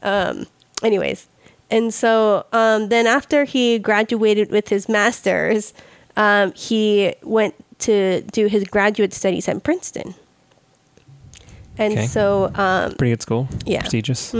Um, 0.01 0.45
anyways, 0.83 1.27
and 1.69 1.93
so 1.93 2.45
um, 2.51 2.89
then 2.89 3.07
after 3.07 3.43
he 3.45 3.79
graduated 3.79 4.51
with 4.51 4.69
his 4.69 4.89
master's, 4.89 5.73
um, 6.17 6.51
he 6.53 7.13
went 7.23 7.55
to 7.79 8.21
do 8.31 8.47
his 8.47 8.63
graduate 8.65 9.13
studies 9.13 9.47
at 9.47 9.63
Princeton. 9.63 10.13
And 11.77 11.93
Okay. 11.93 12.05
so 12.07 12.51
um, 12.55 12.93
Pretty 12.95 13.11
good 13.11 13.21
school. 13.21 13.47
Yeah. 13.65 13.79
Prestigious. 13.81 14.33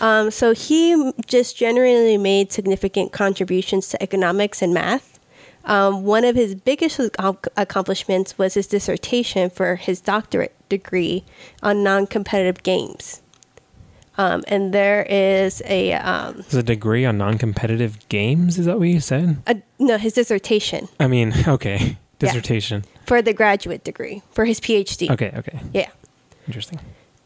Um, 0.00 0.30
so 0.30 0.52
he 0.52 1.12
just 1.24 1.56
generally 1.56 2.18
made 2.18 2.52
significant 2.52 3.12
contributions 3.12 3.88
to 3.90 4.02
economics 4.02 4.60
and 4.60 4.74
math. 4.74 5.11
Um, 5.64 6.04
one 6.04 6.24
of 6.24 6.34
his 6.36 6.54
biggest 6.54 6.98
accomplishments 7.56 8.36
was 8.36 8.54
his 8.54 8.66
dissertation 8.66 9.48
for 9.50 9.76
his 9.76 10.00
doctorate 10.00 10.54
degree 10.68 11.24
on 11.62 11.82
non-competitive 11.84 12.62
games. 12.62 13.22
Um, 14.18 14.44
and 14.46 14.74
there 14.74 15.04
is 15.08 15.62
a, 15.64 15.92
um, 15.94 16.40
Is 16.40 16.54
a 16.54 16.62
degree 16.62 17.04
on 17.06 17.16
non 17.16 17.38
competitive 17.38 18.06
games? 18.08 18.58
Is 18.58 18.66
that 18.66 18.78
what 18.78 18.88
you 18.88 19.00
said? 19.00 19.38
a 19.46 19.62
no 19.78 19.96
his 19.96 20.12
dissertation 20.12 20.88
I 21.00 21.06
mean, 21.06 21.32
okay. 21.48 21.96
Dissertation. 22.18 22.84
Yeah. 22.84 23.00
for 23.06 23.22
the 23.22 23.32
graduate 23.32 23.82
degree 23.84 24.22
for 24.30 24.44
his 24.44 24.60
PhD. 24.60 25.10
Okay, 25.10 25.32
okay. 25.36 25.58
Yeah. 25.72 25.90
Interesting. 26.46 26.78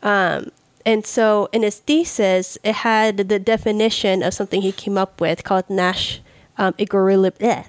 Um, 0.03 0.53
And 0.87 1.05
so 1.05 1.49
in 1.53 1.63
his 1.63 1.81
thesis, 1.81 2.57
it 2.63 2.77
had 2.77 3.17
the 3.29 3.39
definition 3.41 4.23
of 4.23 4.33
something 4.33 4.63
he 4.63 4.71
came 4.73 4.97
up 4.97 5.21
with 5.21 5.43
called 5.43 5.69
Nash 5.69 6.21
um, 6.57 6.73
equilibrium. 6.79 7.65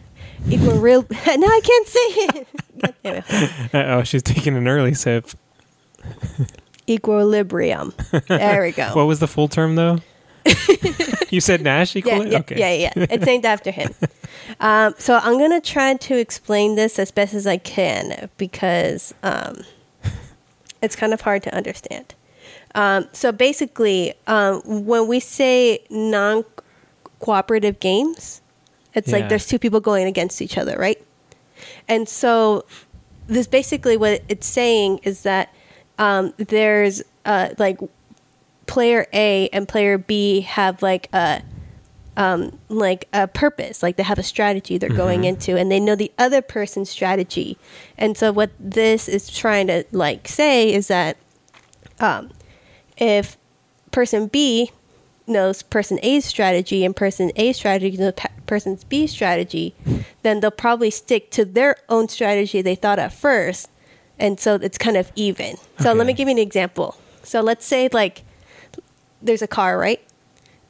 Equilib- 0.46 1.10
no, 1.40 1.48
I 1.48 1.62
can't 1.64 1.88
say 1.88 2.00
it. 2.00 2.48
God 2.80 2.96
damn 3.04 3.16
it. 3.18 3.74
Uh 3.76 3.98
oh, 3.98 4.04
she's 4.04 4.24
taking 4.24 4.56
an 4.56 4.68
early 4.68 4.94
sip. 4.94 5.30
Equilibrium. 6.90 7.94
There 8.28 8.62
we 8.64 8.72
go. 8.72 8.92
What 8.96 9.08
was 9.08 9.20
the 9.20 9.28
full 9.28 9.48
term 9.48 9.76
though? 9.76 10.00
you 11.30 11.42
said 11.42 11.62
Nash 11.62 11.94
yeah, 11.94 12.22
yeah, 12.22 12.40
okay. 12.40 12.58
yeah, 12.58 12.92
yeah. 12.96 13.06
It's 13.10 13.26
named 13.26 13.46
after 13.46 13.70
him. 13.70 13.94
Um, 14.62 14.96
so 14.98 15.20
I'm 15.22 15.38
gonna 15.38 15.60
try 15.60 15.94
to 15.96 16.18
explain 16.18 16.76
this 16.76 16.98
as 17.00 17.12
best 17.12 17.34
as 17.34 17.46
I 17.46 17.58
can 17.58 18.30
because 18.38 19.14
um, 19.24 19.64
it's 20.82 20.96
kind 20.96 21.14
of 21.14 21.20
hard 21.22 21.44
to 21.44 21.54
understand. 21.54 22.16
Um, 22.76 23.08
so 23.12 23.34
basically, 23.34 24.14
um, 24.28 24.62
when 24.66 25.08
we 25.08 25.20
say 25.20 25.80
non-cooperative 25.90 27.80
games, 27.80 28.42
it's 28.98 29.10
Yeah. 29.10 29.20
like 29.20 29.30
there's 29.30 29.46
two 29.46 29.60
people 29.60 29.80
going 29.80 30.08
against 30.08 30.42
each 30.42 30.58
other, 30.58 30.76
right? 30.78 31.02
And 31.88 32.10
so 32.10 32.66
this 33.28 33.48
basically 33.48 33.96
what 33.98 34.24
it's 34.28 34.48
saying 34.48 35.00
is 35.04 35.24
that 35.24 35.54
um, 36.00 36.34
there's 36.38 37.02
uh, 37.26 37.50
like 37.58 37.80
player 38.66 39.08
A 39.14 39.50
and 39.50 39.68
player 39.68 39.98
B 39.98 40.42
have 40.42 40.82
like 40.82 41.10
a 41.14 41.42
um, 42.16 42.58
like 42.68 43.08
a 43.14 43.28
purpose, 43.28 43.84
like 43.84 43.96
they 43.96 44.04
have 44.04 44.18
a 44.18 44.24
strategy 44.24 44.80
they're 44.80 44.90
going 44.90 45.24
into, 45.24 45.56
and 45.56 45.72
they 45.72 45.80
know 45.80 45.96
the 45.96 46.12
other 46.18 46.42
person's 46.42 46.90
strategy. 46.90 47.60
And 47.96 48.18
so 48.18 48.32
what 48.32 48.50
this 48.60 49.08
is 49.08 49.30
trying 49.30 49.68
to 49.68 49.84
like 49.92 50.28
say 50.28 50.74
is 50.74 50.88
that 50.88 51.18
um, 52.00 52.32
if 52.98 53.38
person 53.92 54.28
B 54.28 54.72
knows 55.28 55.62
person 55.62 56.00
A's 56.02 56.26
strategy 56.26 56.84
and 56.84 56.96
person 56.96 57.32
A's 57.36 57.58
strategy 57.58 57.96
knows 57.98 58.14
pe- 58.48 58.78
B 58.90 59.08
strategy, 59.08 59.76
then 60.24 60.40
they'll 60.40 60.52
probably 60.52 60.90
stick 60.90 61.30
to 61.32 61.46
their 61.46 61.78
own 61.90 62.08
strategy 62.10 62.62
they 62.62 62.76
thought 62.76 63.00
at 63.00 63.14
first. 63.14 63.70
And 64.20 64.40
so 64.40 64.56
it's 64.56 64.78
kind 64.78 64.98
of 64.98 65.12
even. 65.16 65.58
So 65.80 65.94
let 65.94 66.08
me 66.08 66.14
give 66.14 66.28
you 66.28 66.34
an 66.34 66.40
example. 66.40 66.98
So 67.24 67.42
let's 67.42 67.66
say 67.66 67.90
like 67.92 68.24
there's 69.22 69.42
a 69.42 69.48
car, 69.48 69.78
right? 69.78 70.02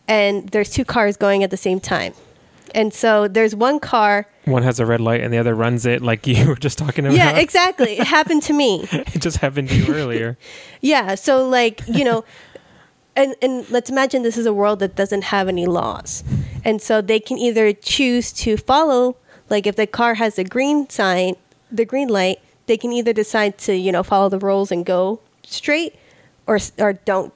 And 0.08 0.50
there's 0.50 0.70
two 0.70 0.86
cars 0.86 1.18
going 1.18 1.44
at 1.44 1.52
the 1.52 1.58
same 1.58 1.80
time. 1.80 2.14
And 2.76 2.94
so 2.94 3.28
there's 3.28 3.56
one 3.56 3.80
car. 3.80 4.28
One 4.46 4.64
has 4.64 4.80
a 4.80 4.86
red 4.86 5.02
light 5.02 5.22
and 5.22 5.34
the 5.34 5.38
other 5.38 5.56
runs 5.56 5.86
it 5.86 6.02
like 6.02 6.28
you 6.32 6.48
were 6.48 6.56
just 6.56 6.78
talking 6.78 7.06
about. 7.06 7.16
Yeah, 7.16 7.38
exactly. 7.38 7.98
It 8.00 8.08
happened 8.08 8.44
to 8.44 8.54
me. 8.54 8.88
it 8.92 9.22
just 9.22 9.38
happened 9.38 9.70
to 9.70 9.76
you 9.76 9.94
earlier. 9.94 10.38
Yeah, 10.80 11.16
so 11.16 11.48
like, 11.48 11.82
you 11.88 12.04
know, 12.04 12.24
and 13.18 13.36
and 13.42 13.70
let's 13.70 13.90
imagine 13.90 14.24
this 14.24 14.38
is 14.38 14.46
a 14.46 14.54
world 14.54 14.80
that 14.80 14.96
doesn't 14.96 15.24
have 15.26 15.50
any 15.50 15.66
laws. 15.66 16.24
And 16.64 16.82
so 16.82 17.02
they 17.02 17.20
can 17.20 17.38
either 17.38 17.74
choose 17.74 18.32
to 18.44 18.56
follow 18.56 19.18
like 19.50 19.68
if 19.68 19.76
the 19.76 19.88
car 19.88 20.16
has 20.16 20.36
the 20.36 20.44
green 20.44 20.90
sign, 20.90 21.36
the 21.72 21.86
green 21.86 22.08
light, 22.08 22.40
they 22.68 22.78
can 22.78 22.92
either 22.94 23.14
decide 23.14 23.58
to, 23.60 23.76
you 23.76 23.92
know, 23.92 24.04
follow 24.04 24.30
the 24.30 24.40
rules 24.40 24.72
and 24.72 24.86
go 24.86 25.20
straight 25.44 25.96
or 26.46 26.60
or 26.78 26.94
don't 26.94 27.34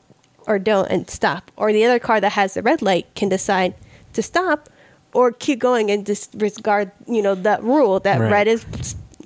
or 0.48 0.60
don't 0.60 0.88
and 0.90 1.10
stop. 1.10 1.52
Or 1.58 1.74
the 1.74 1.84
other 1.86 2.00
car 2.00 2.22
that 2.22 2.34
has 2.34 2.54
the 2.54 2.62
red 2.62 2.82
light 2.82 3.14
can 3.16 3.30
decide 3.30 3.74
to 4.14 4.22
stop 4.22 4.70
or 5.14 5.32
keep 5.32 5.60
going 5.60 5.92
and 5.92 6.06
disregard, 6.06 6.92
you 7.08 7.22
know, 7.22 7.36
that 7.36 7.64
rule 7.64 8.00
that 8.02 8.20
Right. 8.20 8.32
red 8.32 8.48
is 8.48 8.66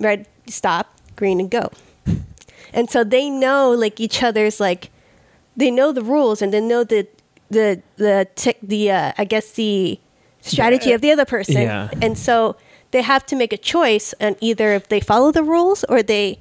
red 0.00 0.26
stop, 0.48 0.86
green 1.16 1.40
and 1.40 1.50
go 1.50 1.70
and 2.72 2.90
so 2.90 3.02
they 3.02 3.30
know 3.30 3.70
like 3.70 3.98
each 3.98 4.22
other's 4.22 4.60
like 4.60 4.90
they 5.56 5.70
know 5.70 5.92
the 5.92 6.02
rules 6.02 6.42
and 6.42 6.52
they 6.52 6.60
know 6.60 6.84
the 6.84 7.06
the 7.50 7.82
the 7.96 8.26
tech 8.34 8.56
the 8.62 8.90
uh, 8.90 9.12
I 9.18 9.24
guess 9.24 9.52
the 9.52 9.98
strategy 10.40 10.92
of 10.92 11.00
the 11.00 11.10
other 11.10 11.24
person. 11.24 11.54
Yeah. 11.62 11.88
And 12.02 12.16
so 12.18 12.56
they 12.92 13.02
have 13.02 13.26
to 13.26 13.36
make 13.36 13.52
a 13.52 13.56
choice 13.58 14.12
and 14.20 14.36
either 14.40 14.72
if 14.72 14.88
they 14.88 15.00
follow 15.00 15.32
the 15.32 15.42
rules 15.42 15.84
or 15.88 16.02
they 16.02 16.38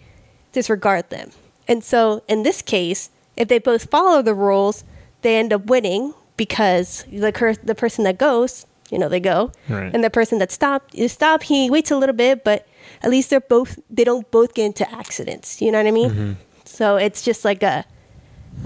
disregard 0.51 1.10
them. 1.10 1.32
And 1.67 1.84
so 1.84 2.21
in 2.28 2.43
this 2.43 2.62
case, 2.62 3.10
if 3.36 3.47
they 3.47 3.58
both 3.60 3.89
follow 3.89 4.21
the 4.21 4.34
rules, 4.36 4.84
they 5.21 5.38
end 5.38 5.51
up 5.51 5.65
winning 5.65 6.13
because 6.38 7.04
the 7.12 7.32
cur- 7.32 7.56
the 7.63 7.73
person 7.75 8.04
that 8.04 8.17
goes, 8.19 8.65
you 8.91 8.99
know, 8.99 9.10
they 9.10 9.19
go, 9.19 9.51
Right. 9.67 9.91
and 9.93 10.04
the 10.04 10.10
person 10.12 10.38
that 10.39 10.51
stopped, 10.51 10.93
you 10.93 11.08
stop. 11.08 11.43
He 11.43 11.69
waits 11.69 11.89
a 11.91 11.97
little 11.97 12.15
bit, 12.15 12.43
but 12.43 12.67
at 13.01 13.10
least 13.10 13.30
they're 13.32 13.39
both 13.41 13.80
they 13.89 14.04
don't 14.04 14.30
both 14.32 14.54
get 14.54 14.65
into 14.65 14.89
accidents. 14.91 15.62
You 15.62 15.71
know 15.71 15.80
what 15.80 15.88
I 15.88 15.91
mean? 15.91 16.38
So 16.65 16.97
it's 16.97 17.23
just 17.23 17.43
like 17.43 17.63
a 17.63 17.86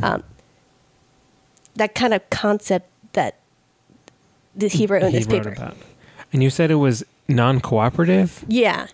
um, 0.04 0.24
that 1.80 1.96
kind 1.96 2.14
of 2.14 2.22
concept 2.30 2.88
that 3.14 3.40
he 4.60 4.86
wrote 4.86 5.04
in 5.04 5.12
this 5.12 5.26
paper. 5.28 5.50
about. 5.50 5.76
And 6.32 6.44
you 6.44 6.50
said 6.50 6.70
it 6.72 6.76
was 6.76 7.04
non-cooperative. 7.28 8.46
Yeah. 8.48 8.88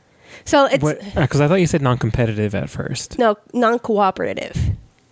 So 0.45 0.65
it's 0.65 0.83
Because 0.83 1.41
uh, 1.41 1.45
I 1.45 1.47
thought 1.47 1.55
you 1.61 1.67
said 1.67 1.81
non-competitive 1.81 2.55
at 2.55 2.69
first. 2.69 3.17
no 3.19 3.37
non-cooperative 3.53 4.55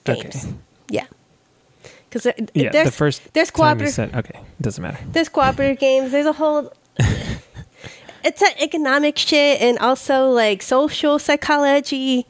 Okay. 0.07 0.21
games. 0.21 0.47
Yeah. 0.89 1.05
Because 2.09 2.27
Yeah, 2.53 2.69
there's 2.71 2.86
the 2.86 2.91
first 2.91 3.33
there's 3.33 3.49
cooperative 3.51 3.93
said 3.93 4.13
okay, 4.15 4.38
it 4.39 4.62
doesn't 4.62 4.81
matter. 4.81 4.99
there's 5.12 5.29
cooperative 5.29 5.79
games. 5.79 6.12
There's 6.12 6.25
a 6.27 6.33
whole. 6.33 6.71
it's 8.23 8.41
an 8.41 8.51
economic 8.62 9.17
shit 9.17 9.62
and 9.62 9.79
also 9.79 10.29
like 10.29 10.62
social 10.62 11.17
psychology. 11.19 12.25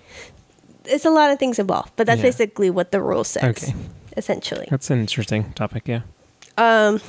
There's 0.84 1.06
a 1.06 1.10
lot 1.10 1.32
of 1.32 1.40
things 1.40 1.60
involved, 1.60 1.92
but 1.96 2.08
that's 2.08 2.20
Yeah. 2.20 2.28
basically 2.30 2.70
what 2.70 2.92
the 2.92 3.02
rule 3.02 3.24
says. 3.24 3.44
Okay. 3.44 3.74
Essentially. 4.16 4.68
That's 4.70 4.90
an 4.90 5.00
interesting 5.00 5.54
topic. 5.54 5.88
Yeah. 5.88 6.02
Um, 6.58 7.02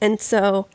and 0.00 0.20
so, 0.20 0.68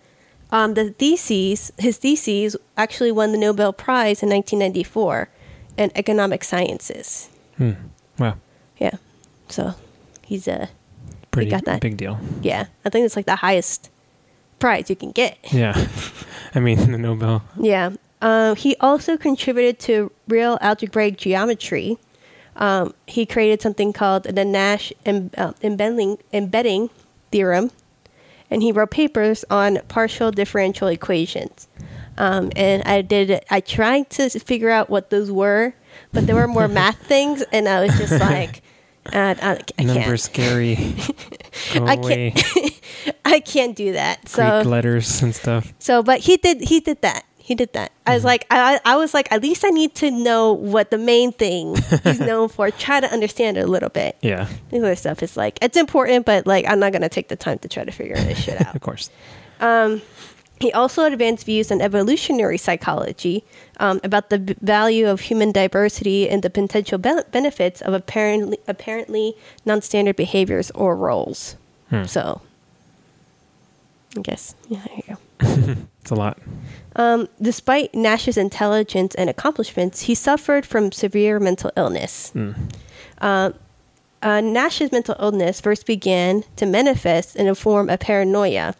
um, 0.51 0.73
the 0.73 0.89
theses, 0.91 1.71
his 1.77 1.97
theses, 1.97 2.55
actually 2.77 3.11
won 3.11 3.31
the 3.31 3.37
Nobel 3.37 3.71
Prize 3.73 4.23
in 4.23 4.29
1994 4.29 5.29
in 5.77 5.91
economic 5.95 6.43
sciences. 6.43 7.29
Hmm. 7.57 7.71
Wow. 8.17 8.37
Yeah, 8.79 8.95
so 9.49 9.75
he's 10.25 10.47
a 10.47 10.69
Pretty 11.29 11.51
got 11.51 11.63
that. 11.65 11.79
big 11.81 11.97
deal. 11.97 12.19
yeah. 12.41 12.65
I 12.83 12.89
think 12.89 13.05
it's 13.05 13.15
like 13.15 13.25
the 13.25 13.37
highest 13.37 13.89
prize 14.59 14.89
you 14.89 14.95
can 14.95 15.11
get. 15.11 15.37
Yeah. 15.53 15.87
I 16.55 16.59
mean 16.59 16.91
the 16.91 16.97
Nobel. 16.97 17.43
Yeah. 17.59 17.91
Um, 18.21 18.55
he 18.55 18.75
also 18.81 19.17
contributed 19.17 19.79
to 19.81 20.11
real 20.27 20.57
algebraic 20.61 21.17
geometry. 21.17 21.97
Um, 22.55 22.93
he 23.07 23.25
created 23.25 23.61
something 23.61 23.93
called 23.93 24.23
the 24.23 24.45
Nash 24.45 24.91
em- 25.05 25.31
uh, 25.37 25.53
embedding, 25.63 26.17
embedding 26.33 26.89
theorem, 27.31 27.71
and 28.49 28.61
he 28.61 28.71
wrote 28.71 28.91
papers 28.91 29.45
on 29.49 29.79
partial 29.87 30.31
differential 30.31 30.87
equations. 30.89 31.67
Um, 32.17 32.51
and 32.55 32.83
I 32.83 33.01
did. 33.01 33.43
I 33.49 33.61
tried 33.61 34.09
to 34.11 34.29
figure 34.29 34.69
out 34.69 34.89
what 34.89 35.09
those 35.09 35.31
were, 35.31 35.73
but 36.11 36.27
there 36.27 36.35
were 36.35 36.47
more 36.47 36.67
math 36.79 36.97
things, 36.97 37.41
and 37.53 37.67
I 37.67 37.85
was 37.85 37.97
just 37.97 38.11
like, 38.19 38.61
uh, 39.13 39.35
I, 39.41 39.51
I 39.51 39.55
can't. 39.83 39.87
Number 39.87 40.17
scary. 40.17 40.73
I 41.73 41.95
can't. 41.97 42.81
I 43.25 43.39
can't 43.39 43.75
do 43.75 43.93
that. 43.93 44.27
So 44.27 44.61
Greek 44.61 44.65
letters 44.65 45.21
and 45.23 45.33
stuff. 45.33 45.73
so, 45.79 46.03
but 46.03 46.19
he 46.19 46.35
did. 46.37 46.61
He 46.61 46.81
did 46.81 47.01
that. 47.01 47.23
He 47.51 47.55
did 47.55 47.73
that. 47.73 47.91
I 48.05 48.11
Mm-hmm. 48.11 48.15
was 48.15 48.23
like, 48.23 48.45
I, 48.49 48.79
I 48.85 48.95
was 48.95 49.13
like, 49.13 49.29
at 49.29 49.41
least 49.41 49.65
I 49.65 49.71
need 49.71 49.93
to 49.95 50.09
know 50.09 50.53
what 50.53 50.89
the 50.89 50.97
main 50.97 51.33
thing 51.33 51.75
he's 52.05 52.21
known 52.21 52.47
for. 52.47 52.71
Try 52.71 53.01
to 53.01 53.11
understand 53.11 53.57
it 53.57 53.65
a 53.67 53.67
little 53.67 53.89
bit. 53.89 54.15
Yeah. 54.21 54.47
The 54.69 54.77
other 54.77 54.95
stuff 54.95 55.21
is 55.21 55.35
like 55.35 55.59
it's 55.61 55.75
important, 55.75 56.25
but 56.25 56.47
like 56.47 56.63
I'm 56.65 56.79
not 56.79 56.93
gonna 56.93 57.09
take 57.09 57.27
the 57.27 57.35
time 57.35 57.59
to 57.59 57.67
try 57.67 57.83
to 57.83 57.91
figure 57.91 58.15
this 58.15 58.37
shit 58.39 58.61
out. 58.65 58.73
Of 58.73 58.79
course. 58.81 59.09
He 60.59 60.71
also 60.71 61.03
advanced 61.05 61.45
views 61.45 61.71
on 61.71 61.81
evolutionary 61.81 62.57
psychology 62.57 63.43
um, 63.79 63.99
about 64.03 64.29
the 64.29 64.37
b- 64.39 64.55
value 64.61 65.07
of 65.09 65.21
human 65.21 65.51
diversity 65.51 66.29
and 66.29 66.43
the 66.43 66.51
potential 66.51 66.99
be- 66.99 67.25
benefits 67.31 67.81
of 67.81 67.93
apparently 67.95 68.59
apparently 68.67 69.33
non-standard 69.65 70.15
behaviors 70.15 70.69
or 70.71 70.95
roles. 70.95 71.55
Hmm. 71.89 72.03
So, 72.05 72.41
I 74.15 74.21
guess 74.21 74.53
yeah, 74.69 74.81
there 74.87 74.95
you 74.97 75.03
go. 75.10 75.10
It's 76.01 76.11
a 76.11 76.15
lot. 76.15 76.37
Um, 76.95 77.29
despite 77.41 77.93
Nash's 77.93 78.37
intelligence 78.37 79.15
and 79.15 79.29
accomplishments, 79.29 80.03
he 80.03 80.15
suffered 80.15 80.65
from 80.65 80.91
severe 80.91 81.39
mental 81.39 81.71
illness. 81.77 82.33
Uh, 83.19 83.51
uh, 84.21 84.41
Nash's 84.41 84.91
mental 84.91 85.15
illness 85.19 85.61
first 85.61 85.85
began 85.85 86.43
to 86.55 86.65
manifest 86.65 87.35
in 87.35 87.47
a 87.47 87.55
form 87.55 87.89
of 87.89 87.99
paranoia. 87.99 88.75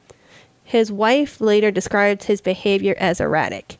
His 0.63 0.91
wife 0.91 1.41
later 1.41 1.71
described 1.71 2.23
his 2.23 2.41
behavior 2.41 2.95
as 2.97 3.19
erratic. 3.19 3.77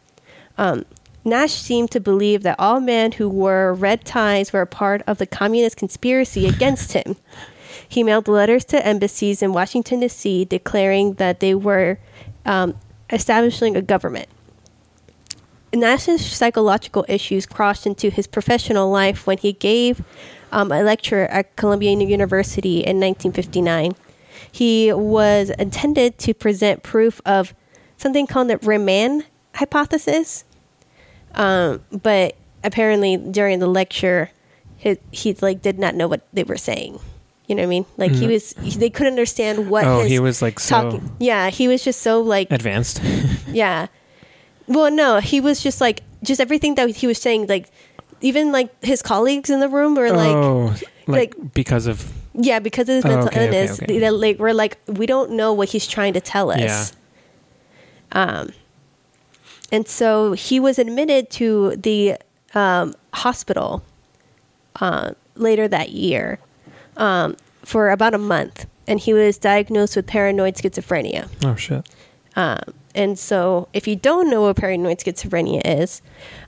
Um, 0.58 0.86
Nash 1.24 1.54
seemed 1.54 1.92
to 1.92 2.00
believe 2.00 2.44
that 2.44 2.56
all 2.58 2.80
men 2.80 3.14
who 3.14 3.30
wore 3.30 3.74
red 3.74 4.06
ties 4.06 4.52
were 4.52 4.62
a 4.62 4.68
part 4.68 5.04
of 5.06 5.20
the 5.20 5.28
communist 5.28 5.78
conspiracy 5.78 6.48
against 6.54 6.94
him. 6.94 7.16
He 7.88 8.04
mailed 8.04 8.28
letters 8.28 8.66
to 8.66 8.86
embassies 8.86 9.42
in 9.42 9.54
Washington, 9.54 10.00
D.C., 10.00 10.46
declaring 10.46 11.14
that 11.14 11.40
they 11.40 11.54
were 11.54 12.00
um, 12.46 12.76
establishing 13.12 13.76
a 13.76 13.82
government. 13.82 14.28
Nash's 15.74 16.26
psychological 16.26 17.06
issues 17.08 17.46
crossed 17.46 17.88
into 17.88 18.10
his 18.10 18.28
professional 18.28 18.90
life 18.90 19.26
when 19.26 19.38
he 19.38 19.54
gave 19.54 20.04
um, 20.52 20.72
a 20.72 20.84
lecture 20.84 21.26
at 21.28 21.56
Columbia 21.56 21.92
University 21.92 22.80
in 22.80 23.00
1959. 23.00 23.96
He 24.52 24.92
was 24.92 25.50
intended 25.52 26.18
to 26.20 26.34
present 26.34 26.84
proof 26.84 27.22
of 27.26 27.54
something 27.98 28.28
called 28.28 28.50
the 28.50 28.58
Riemann 28.58 29.24
hypothesis, 29.56 30.44
um, 31.36 31.82
but 31.90 32.36
apparently 32.64 33.16
during 33.16 33.60
the 33.60 33.68
lecture, 33.68 34.32
he, 34.78 34.98
he 35.12 35.34
like 35.36 35.62
did 35.62 35.80
not 35.80 35.96
know 35.96 36.08
what 36.08 36.28
they 36.34 36.44
were 36.44 36.58
saying. 36.58 37.00
You 37.52 37.56
know 37.56 37.64
what 37.64 37.68
I 37.68 37.70
mean? 37.70 37.86
Like 37.98 38.12
he 38.14 38.28
was, 38.28 38.54
he, 38.64 38.72
they 38.80 38.90
couldn't 38.90 39.12
understand 39.12 39.70
what. 39.70 39.84
Oh, 39.84 40.00
his 40.00 40.12
he 40.12 40.20
was, 40.20 40.42
like, 40.42 40.58
so- 40.58 40.92
talking. 40.92 41.12
Yeah, 41.20 41.50
he 41.50 41.68
was 41.68 41.84
just 41.84 42.02
so 42.02 42.22
like 42.22 42.50
Advanced. 42.50 43.02
yeah. 43.52 43.88
Well, 44.68 44.90
no, 44.90 45.20
he 45.20 45.42
was 45.42 45.62
just 45.62 45.82
like 45.82 46.00
just 46.24 46.40
everything 46.40 46.76
that 46.76 46.88
he 46.96 47.08
was 47.08 47.18
saying. 47.20 47.48
Like 47.48 47.70
even 48.22 48.54
like 48.54 48.72
his 48.82 49.02
colleagues 49.02 49.50
in 49.50 49.60
the 49.60 49.68
room 49.68 49.96
were 49.96 50.12
like, 50.12 50.34
oh, 50.34 50.74
like, 51.08 51.36
like- 51.36 51.54
because 51.54 51.88
of 51.88 52.10
yeah, 52.34 52.60
because 52.60 52.88
of 52.88 52.96
his 52.96 53.04
mental 53.04 53.28
okay, 53.28 53.48
okay, 53.50 53.58
illness, 53.64 53.82
okay. 53.84 54.00
they 54.00 54.10
like 54.10 54.40
we're 54.40 54.54
like 54.54 54.78
we 54.88 55.06
don't 55.06 55.32
know 55.32 55.52
what 55.52 55.68
he's 55.68 55.86
trying 55.86 56.14
to 56.14 56.22
tell 56.22 56.52
us. 56.52 56.60
yeah. 56.62 56.86
Um, 58.14 58.54
And 59.74 59.88
so 59.88 60.34
he 60.34 60.58
was 60.60 60.80
admitted 60.80 61.30
to 61.32 61.76
the 61.76 62.16
um, 62.54 62.96
hospital 63.14 63.84
uh, 64.80 65.12
later 65.36 65.68
that 65.68 65.90
year 65.92 66.40
um, 67.02 67.36
for 67.66 67.90
about 67.90 68.14
a 68.14 68.18
month, 68.18 68.66
and 68.88 69.00
he 69.00 69.14
was 69.14 69.38
diagnosed 69.38 69.96
with 69.96 70.06
paranoid 70.08 70.56
schizophrenia. 70.56 71.28
Oh 71.44 71.56
shit. 71.56 71.86
Um, 72.36 72.62
and 72.96 73.18
so, 73.20 73.68
if 73.74 73.88
you 73.88 73.96
don't 73.96 74.30
know 74.30 74.42
what 74.44 74.56
paranoid 74.58 75.00
schizophrenia 75.00 75.62
is, 75.66 76.02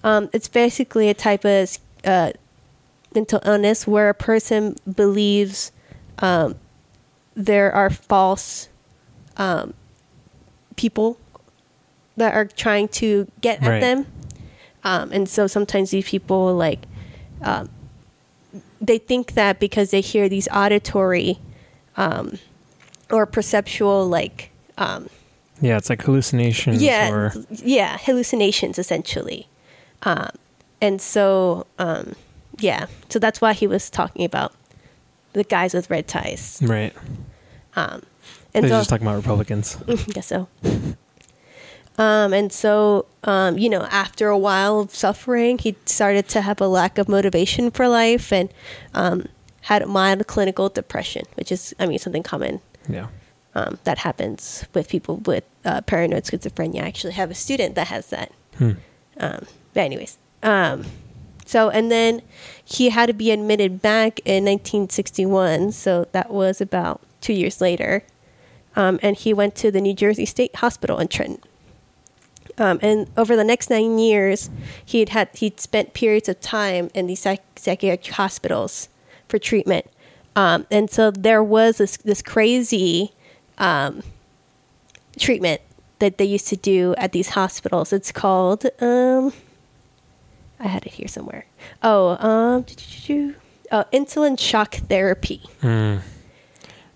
um, 0.04 0.30
it's 0.34 0.48
basically 0.48 1.10
a 1.10 1.14
type 1.14 1.44
of 1.46 1.78
uh, 2.06 2.32
mental 3.16 3.40
illness 3.46 3.86
where 3.88 4.10
a 4.10 4.14
person 4.14 4.76
believes 4.96 5.72
um, 6.20 6.56
there 7.36 7.72
are 7.72 7.90
false 7.90 8.70
um, 9.38 9.74
people 10.76 11.18
that 12.18 12.34
are 12.36 12.46
trying 12.46 12.88
to 12.88 13.28
get 13.42 13.62
at 13.64 13.68
Right. 13.70 13.80
them. 13.82 14.06
Um, 14.84 15.12
and 15.12 15.28
so 15.30 15.48
sometimes 15.48 15.92
these 15.92 16.08
people 16.08 16.54
like 16.54 16.86
um, 17.42 17.70
they 18.86 18.98
think 18.98 19.34
that 19.34 19.60
because 19.60 19.92
they 19.92 20.02
hear 20.02 20.28
these 20.28 20.48
auditory 20.50 21.40
um, 21.96 22.38
or 23.10 23.26
perceptual 23.26 24.08
like 24.08 24.52
um, 24.78 25.10
Yeah, 25.62 25.78
it's 25.78 25.90
like 25.90 26.02
hallucinations 26.02 26.84
yeah 26.84 27.10
or 27.10 27.34
yeah 27.50 27.98
hallucinations 27.98 28.78
essentially 28.78 29.48
um, 30.04 30.30
and 30.82 31.02
so 31.02 31.66
um, 31.80 32.14
yeah 32.60 32.88
so 33.10 33.20
that's 33.20 33.40
why 33.40 33.54
he 33.54 33.68
was 33.68 33.90
talking 33.90 34.26
about 34.26 34.54
the 35.32 35.44
guys 35.44 35.74
with 35.74 35.90
red 35.90 36.08
ties 36.08 36.60
right. 36.62 36.94
and 38.54 38.64
They're 38.64 38.72
so 38.72 38.80
just 38.80 38.90
talking 38.90 39.08
about 39.08 39.16
Republicans. 39.16 39.78
I 39.88 39.96
guess 40.12 40.28
so. 40.28 40.48
Um, 41.98 42.34
and 42.34 42.52
so, 42.52 43.06
um, 43.24 43.58
you 43.58 43.70
know, 43.70 43.84
after 43.92 44.28
a 44.30 44.38
while 44.38 44.80
of 44.80 44.96
suffering, 44.96 45.60
he 45.60 45.76
started 45.86 46.28
to 46.30 46.42
have 46.42 46.60
a 46.60 46.68
lack 46.68 46.98
of 46.98 47.08
motivation 47.08 47.70
for 47.70 47.88
life 47.88 48.34
and 48.34 48.50
um, 48.96 49.28
had 49.62 49.88
mild 49.88 50.26
clinical 50.28 50.70
depression, 50.70 51.24
which 51.36 51.52
is, 51.52 51.76
I 51.80 51.86
mean, 51.86 52.00
something 52.00 52.24
common 52.24 52.62
Yeah. 52.90 53.08
um, 53.54 53.78
that 53.84 54.00
happens 54.00 54.66
with 54.74 54.90
people 54.90 55.18
with 55.18 55.44
uh, 55.66 55.82
paranoid 55.82 56.24
schizophrenia. 56.24 56.82
I 56.84 56.88
actually 56.88 57.14
have 57.14 57.30
a 57.30 57.36
student 57.36 57.76
that 57.76 57.88
has 57.88 58.08
that. 58.08 58.32
Hmm. 58.58 58.72
Um, 59.20 59.46
but 59.76 59.82
anyways, 59.82 60.18
um, 60.42 60.86
so 61.46 61.70
and 61.70 61.92
then 61.92 62.22
he 62.66 62.90
had 62.90 63.06
to 63.08 63.14
be 63.14 63.30
admitted 63.30 63.82
back 63.84 64.20
in 64.26 64.46
1961. 64.46 65.72
So 65.74 66.08
that 66.12 66.32
was 66.32 66.60
about 66.60 67.02
two 67.22 67.34
years 67.34 67.62
later, 67.62 68.04
um, 68.76 69.00
and 69.04 69.16
he 69.16 69.34
went 69.34 69.54
to 69.56 69.70
the 69.72 69.80
New 69.82 69.94
Jersey 69.94 70.26
State 70.26 70.56
Hospital 70.58 70.98
in 70.98 71.08
Trenton. 71.08 71.42
Um, 72.58 72.80
and 72.82 73.10
over 73.18 73.36
the 73.36 73.44
next 73.44 73.70
nine 73.70 73.98
years, 73.98 74.50
he'd 74.86 75.10
had 75.10 75.30
he'd 75.34 75.60
spent 75.60 75.94
periods 75.94 76.30
of 76.30 76.40
time 76.40 76.90
in 76.94 77.08
these 77.08 77.22
psych- 77.22 77.42
psychiatric 77.58 78.16
hospitals 78.16 78.90
for 79.28 79.40
treatment. 79.40 79.86
Um, 80.36 80.66
and 80.70 80.90
so 80.90 81.12
there 81.12 81.44
was 81.44 81.78
this 81.78 81.98
this 81.98 82.22
crazy 82.22 83.12
um, 83.58 84.04
treatment 85.18 85.62
that 86.00 86.18
they 86.18 86.26
used 86.26 86.48
to 86.50 86.56
do 86.56 86.94
at 86.98 87.12
these 87.12 87.30
hospitals. 87.30 87.94
It's 87.94 88.12
called 88.12 88.66
um, 88.80 89.34
I 90.60 90.68
had 90.68 90.86
it 90.86 90.94
here 90.94 91.08
somewhere. 91.08 91.46
Oh, 91.82 92.18
um, 92.20 92.66
uh, 93.72 93.84
insulin 93.92 94.40
shock 94.40 94.76
therapy. 94.76 95.42
Mm. 95.62 96.02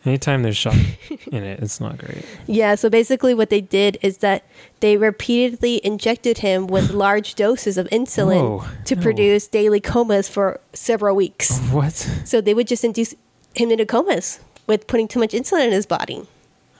Anytime 0.07 0.41
there's 0.43 0.55
shock 0.57 0.73
in 1.31 1.43
it, 1.43 1.59
it's 1.61 1.79
not 1.81 1.97
great. 1.97 2.23
Yeah, 2.47 2.75
so 2.75 2.89
basically 2.89 3.33
what 3.33 3.49
they 3.49 3.61
did 3.61 3.97
is 4.01 4.19
that 4.19 4.45
they 4.79 4.95
repeatedly 4.97 5.85
injected 5.85 6.37
him 6.39 6.65
with 6.67 6.91
large 7.05 7.35
doses 7.35 7.77
of 7.77 7.87
insulin 7.89 8.41
Whoa, 8.61 8.65
to 8.85 8.95
no. 8.95 9.01
produce 9.01 9.47
daily 9.47 9.79
comas 9.81 10.29
for 10.29 10.59
several 10.73 11.15
weeks. 11.15 11.59
What? 11.71 11.93
So 12.25 12.39
they 12.41 12.53
would 12.53 12.67
just 12.67 12.83
induce 12.83 13.13
him 13.53 13.69
into 13.71 13.85
comas 13.85 14.39
with 14.65 14.87
putting 14.87 15.07
too 15.07 15.19
much 15.19 15.31
insulin 15.31 15.65
in 15.65 15.71
his 15.73 15.85
body. 15.85 16.25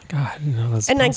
God, 0.08 0.40
no, 0.46 0.72
that's 0.72 0.90
And 0.90 1.02
I- 1.02 1.12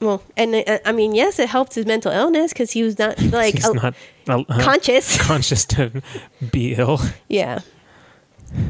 Well, 0.00 0.22
and 0.36 0.54
uh, 0.56 0.78
I 0.84 0.92
mean, 0.92 1.14
yes, 1.14 1.38
it 1.38 1.48
helped 1.48 1.74
his 1.74 1.86
mental 1.86 2.10
illness 2.12 2.52
because 2.52 2.72
he 2.72 2.82
was 2.82 2.98
not 2.98 3.20
like 3.32 3.54
He's 3.54 3.72
not 3.72 3.94
conscious. 4.48 5.16
conscious 5.26 5.64
to 5.66 6.02
be 6.50 6.74
ill. 6.74 7.00
yeah. 7.28 7.60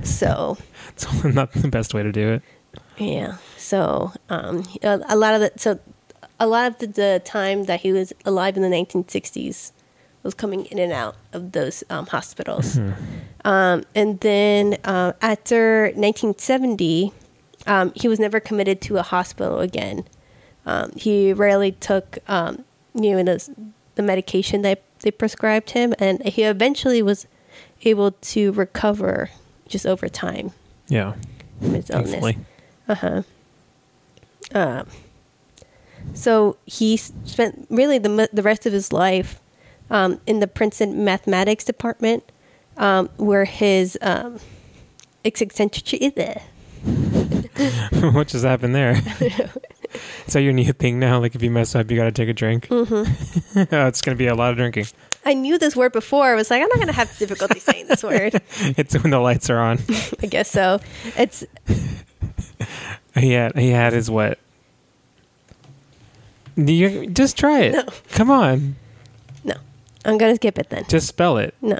So 0.02 0.58
It's 0.88 1.06
not 1.24 1.52
the 1.52 1.68
best 1.68 1.94
way 1.94 2.02
to 2.02 2.10
do 2.12 2.32
it. 2.32 2.42
Yeah. 2.98 3.36
So 3.56 4.12
um, 4.28 4.64
a, 4.82 5.00
a 5.08 5.16
lot 5.16 5.34
of 5.34 5.40
the 5.40 5.52
so 5.56 5.78
a 6.40 6.46
lot 6.46 6.66
of 6.68 6.78
the, 6.78 6.86
the 6.86 7.22
time 7.24 7.64
that 7.64 7.80
he 7.80 7.92
was 7.92 8.12
alive 8.24 8.56
in 8.56 8.62
the 8.62 8.68
1960s 8.68 9.72
was 10.22 10.34
coming 10.34 10.66
in 10.66 10.78
and 10.78 10.92
out 10.92 11.16
of 11.32 11.52
those 11.52 11.84
um, 11.90 12.06
hospitals. 12.06 12.78
Um, 13.44 13.84
and 13.94 14.20
then 14.20 14.78
uh, 14.84 15.12
after 15.22 15.84
1970, 15.94 17.12
um, 17.66 17.92
he 17.94 18.08
was 18.08 18.18
never 18.18 18.40
committed 18.40 18.80
to 18.82 18.98
a 18.98 19.02
hospital 19.02 19.60
again. 19.60 20.04
Um, 20.66 20.92
he 20.96 21.32
rarely 21.32 21.72
took 21.72 22.18
um, 22.28 22.64
you 22.94 23.12
know 23.16 23.22
the, 23.22 23.68
the 23.94 24.02
medication 24.02 24.62
that 24.62 24.82
they 25.00 25.10
prescribed 25.10 25.70
him, 25.70 25.94
and 25.98 26.22
he 26.26 26.42
eventually 26.42 27.02
was 27.02 27.26
able 27.82 28.12
to 28.12 28.52
recover 28.52 29.30
just 29.68 29.86
over 29.86 30.08
time 30.08 30.52
Yeah, 30.88 31.14
from 31.60 31.74
his 31.74 31.90
illness. 31.90 32.36
Thankfully. 32.88 33.24
Uh 34.54 34.82
huh. 34.82 34.84
So 36.14 36.56
he 36.66 36.96
spent 36.96 37.66
really 37.70 37.98
the 37.98 38.28
the 38.32 38.42
rest 38.42 38.66
of 38.66 38.72
his 38.72 38.92
life 38.92 39.40
um, 39.90 40.20
in 40.26 40.40
the 40.40 40.46
Princeton 40.46 41.04
mathematics 41.04 41.64
department, 41.64 42.24
um, 42.76 43.08
where 43.16 43.44
his 43.44 43.98
um, 44.00 44.38
eccentric. 45.24 46.02
what 48.12 48.28
just 48.28 48.44
happened 48.44 48.74
there? 48.74 49.02
so 50.26 50.38
your 50.38 50.52
new 50.52 50.72
thing 50.72 50.98
now, 50.98 51.18
like 51.18 51.34
if 51.34 51.42
you 51.42 51.50
mess 51.50 51.74
up, 51.74 51.90
you 51.90 51.96
got 51.96 52.04
to 52.04 52.12
take 52.12 52.28
a 52.28 52.32
drink. 52.32 52.68
Mm-hmm. 52.68 53.62
oh, 53.74 53.86
it's 53.86 54.00
gonna 54.00 54.16
be 54.16 54.26
a 54.26 54.34
lot 54.34 54.50
of 54.50 54.56
drinking. 54.56 54.86
I 55.24 55.34
knew 55.34 55.58
this 55.58 55.74
word 55.76 55.92
before. 55.92 56.26
I 56.26 56.34
was 56.34 56.50
like, 56.50 56.62
I'm 56.62 56.68
not 56.68 56.78
gonna 56.78 56.92
have 56.92 57.16
difficulty 57.18 57.58
saying 57.58 57.88
this 57.88 58.02
word. 58.02 58.40
It's 58.60 58.94
when 59.02 59.10
the 59.10 59.18
lights 59.18 59.50
are 59.50 59.58
on. 59.58 59.78
I 60.22 60.26
guess 60.26 60.50
so. 60.50 60.80
It's 61.16 61.44
He 63.18 63.32
had 63.32 63.56
he 63.56 63.70
had 63.70 63.92
his 63.92 64.10
what? 64.10 64.38
You 66.56 67.06
just 67.06 67.36
try 67.38 67.60
it. 67.60 67.72
No. 67.72 67.84
Come 68.10 68.30
on, 68.30 68.76
no. 69.44 69.54
I'm 70.04 70.18
gonna 70.18 70.34
skip 70.36 70.58
it 70.58 70.70
then. 70.70 70.84
just 70.88 71.06
spell 71.06 71.36
it. 71.38 71.54
No, 71.62 71.78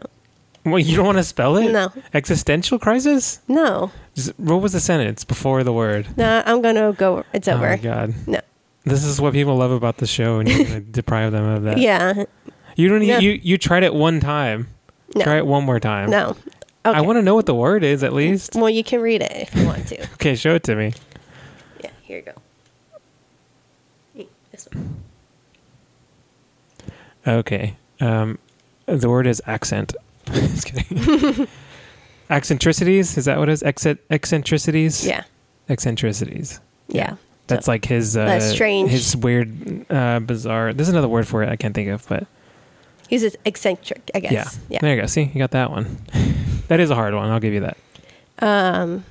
Well, 0.65 0.79
you 0.79 0.97
don't 0.97 1.07
want 1.07 1.19
to 1.19 1.25
spell 1.25 1.57
it? 1.57 1.73
No. 1.73 1.93
Existential 2.15 2.79
crisis. 2.79 3.41
no, 3.49 3.91
Just, 4.15 4.39
what 4.39 4.63
was 4.63 4.73
the 4.73 4.81
sentence 4.81 5.25
before 5.25 5.65
the 5.65 5.73
word? 5.73 6.07
no. 6.17 6.43
I'm 6.47 6.63
gonna 6.63 6.93
go. 6.93 7.25
It's 7.33 7.49
over. 7.49 7.67
Oh 7.67 7.71
my 7.71 7.77
god. 7.77 8.15
No. 8.27 8.41
This 8.85 9.05
is 9.05 9.21
what 9.21 9.33
people 9.33 9.57
love 9.57 9.73
about 9.73 9.97
the 9.99 10.07
show, 10.07 10.39
and 10.39 10.49
you're 10.49 10.65
gonna 10.65 10.81
deprive 10.93 11.33
them 11.33 11.45
of 11.45 11.63
that. 11.65 11.79
Yeah. 11.79 12.25
You 12.77 12.89
don't. 12.89 13.05
No. 13.05 13.19
You 13.19 13.33
you 13.43 13.59
tried 13.59 13.83
it 13.83 13.93
one 13.93 14.21
time. 14.21 14.69
No. 15.17 15.25
Try 15.25 15.39
it 15.39 15.47
one 15.47 15.65
more 15.65 15.81
time. 15.81 16.11
No. 16.11 16.37
Okay. 16.87 16.97
I 16.97 17.01
want 17.01 17.17
to 17.17 17.23
know 17.23 17.35
what 17.35 17.47
the 17.47 17.55
word 17.55 17.83
is 17.83 18.03
at 18.05 18.13
mm, 18.13 18.17
least. 18.17 18.55
Well, 18.55 18.71
you 18.71 18.85
can 18.85 19.01
read 19.01 19.21
it 19.21 19.33
if 19.33 19.55
you 19.57 19.67
want 19.67 19.89
to. 19.89 20.07
Okay, 20.15 20.37
show 20.37 20.55
it 20.55 20.63
to 20.65 20.77
me. 20.77 20.93
Here 22.09 22.17
you 22.17 22.23
go. 22.23 22.33
Mm, 24.17 24.27
This 24.51 24.67
one. 24.73 24.97
Okay. 27.27 27.77
Um, 28.01 28.39
the 28.87 29.09
word 29.11 29.27
is 29.27 29.43
accent. 29.47 29.95
Just 30.33 30.65
kidding. 30.67 31.47
Eccentricities. 32.31 33.17
Is 33.19 33.27
that 33.27 33.39
what 33.39 33.49
it 33.51 33.53
is? 33.53 33.63
Eccentricities. 34.11 35.07
Yeah, 35.07 35.25
Eccentricities. 35.69 36.61
yeah. 36.89 37.17
That's 37.47 37.65
So- 37.67 37.73
like 37.73 37.85
his 37.87 38.17
uh, 38.17 38.25
That's 38.27 38.51
strange. 38.51 38.91
his 38.91 39.17
weird, 39.17 39.91
uh, 39.91 40.21
bizarre. 40.21 40.73
There's 40.75 40.91
another 40.91 41.09
word 41.09 41.27
for 41.27 41.43
it 41.43 41.49
I 41.49 41.57
can't 41.57 41.75
think 41.75 41.89
of, 41.89 42.07
but 42.09 42.27
He's 43.09 43.35
eccentric, 43.47 44.11
I 44.15 44.21
guess. 44.21 44.33
yeah. 44.33 44.49
Yeah. 44.69 44.79
There 44.83 44.95
you 44.95 45.01
go. 45.01 45.07
See, 45.07 45.23
you 45.33 45.39
got 45.39 45.53
that 45.53 45.71
one. 45.71 45.97
that 46.69 46.81
is 46.81 46.91
a 46.91 46.95
hard 46.95 47.15
one. 47.15 47.31
I'll 47.31 47.41
give 47.41 47.55
you 47.55 47.61
that. 47.61 47.77
Um. 48.41 49.05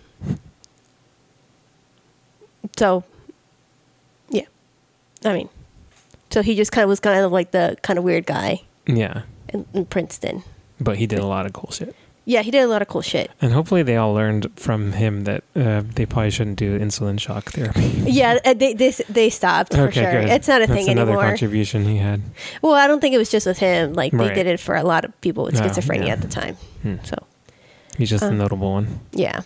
So. 2.77 3.03
Yeah, 4.29 4.43
I 5.25 5.33
mean, 5.33 5.49
so 6.29 6.41
he 6.41 6.55
just 6.55 6.71
kind 6.71 6.83
of 6.83 6.89
was 6.89 6.99
kind 6.99 7.19
of 7.23 7.31
like 7.31 7.51
the 7.51 7.77
kind 7.81 7.97
of 7.97 8.03
weird 8.05 8.25
guy 8.25 8.61
Yeah, 8.85 9.21
in, 9.49 9.65
in 9.73 9.85
Princeton. 9.85 10.43
but 10.79 10.97
he 10.97 11.07
did 11.07 11.19
a 11.19 11.25
lot 11.25 11.45
of 11.45 11.53
cool 11.53 11.71
shit. 11.71 11.95
Yeah, 12.25 12.41
he 12.41 12.51
did 12.51 12.59
a 12.61 12.67
lot 12.67 12.81
of 12.81 12.89
cool 12.89 13.01
shit. 13.01 13.31
And 13.41 13.53
hopefully 13.53 13.83
they 13.83 13.95
all 13.95 14.13
learned 14.13 14.51
from 14.59 14.91
him 14.91 15.23
that 15.23 15.45
uh, 15.55 15.81
they 15.95 16.05
probably 16.05 16.29
shouldn't 16.29 16.57
do 16.57 16.77
insulin 16.77 17.17
shock 17.21 17.45
therapy. 17.51 17.87
Yeah, 18.05 18.37
uh, 18.43 18.53
they 18.53 18.73
they 18.73 18.91
they 19.07 19.29
stopped 19.29 19.73
for 19.73 19.83
okay, 19.87 20.01
sure. 20.01 20.11
good. 20.11 20.29
It's 20.29 20.47
not 20.49 20.61
a 20.61 20.67
That's 20.67 20.77
thing 20.77 20.89
another 20.89 21.11
anymore. 21.11 21.23
Another 21.23 21.31
contribution 21.37 21.85
he 21.85 21.97
had. 21.97 22.21
well, 22.61 22.73
I 22.73 22.85
don't 22.87 22.99
think 22.99 23.15
it 23.15 23.17
was 23.17 23.29
just 23.29 23.45
with 23.47 23.59
him. 23.59 23.93
Like 23.93 24.11
they 24.11 24.33
did 24.33 24.45
it 24.45 24.59
for 24.59 24.75
a 24.75 24.83
lot 24.83 25.05
of 25.05 25.19
people 25.21 25.45
with 25.45 25.55
Oh, 25.55 25.61
schizophrenia 25.63 26.07
yeah. 26.07 26.13
at 26.13 26.21
the 26.21 26.27
time. 26.27 26.55
Hmm. 26.81 26.95
So. 27.05 27.15
He's 27.97 28.09
just 28.09 28.23
a 28.23 28.27
Um, 28.27 28.37
notable 28.37 28.73
one. 28.73 28.99
Yeah. 29.13 29.41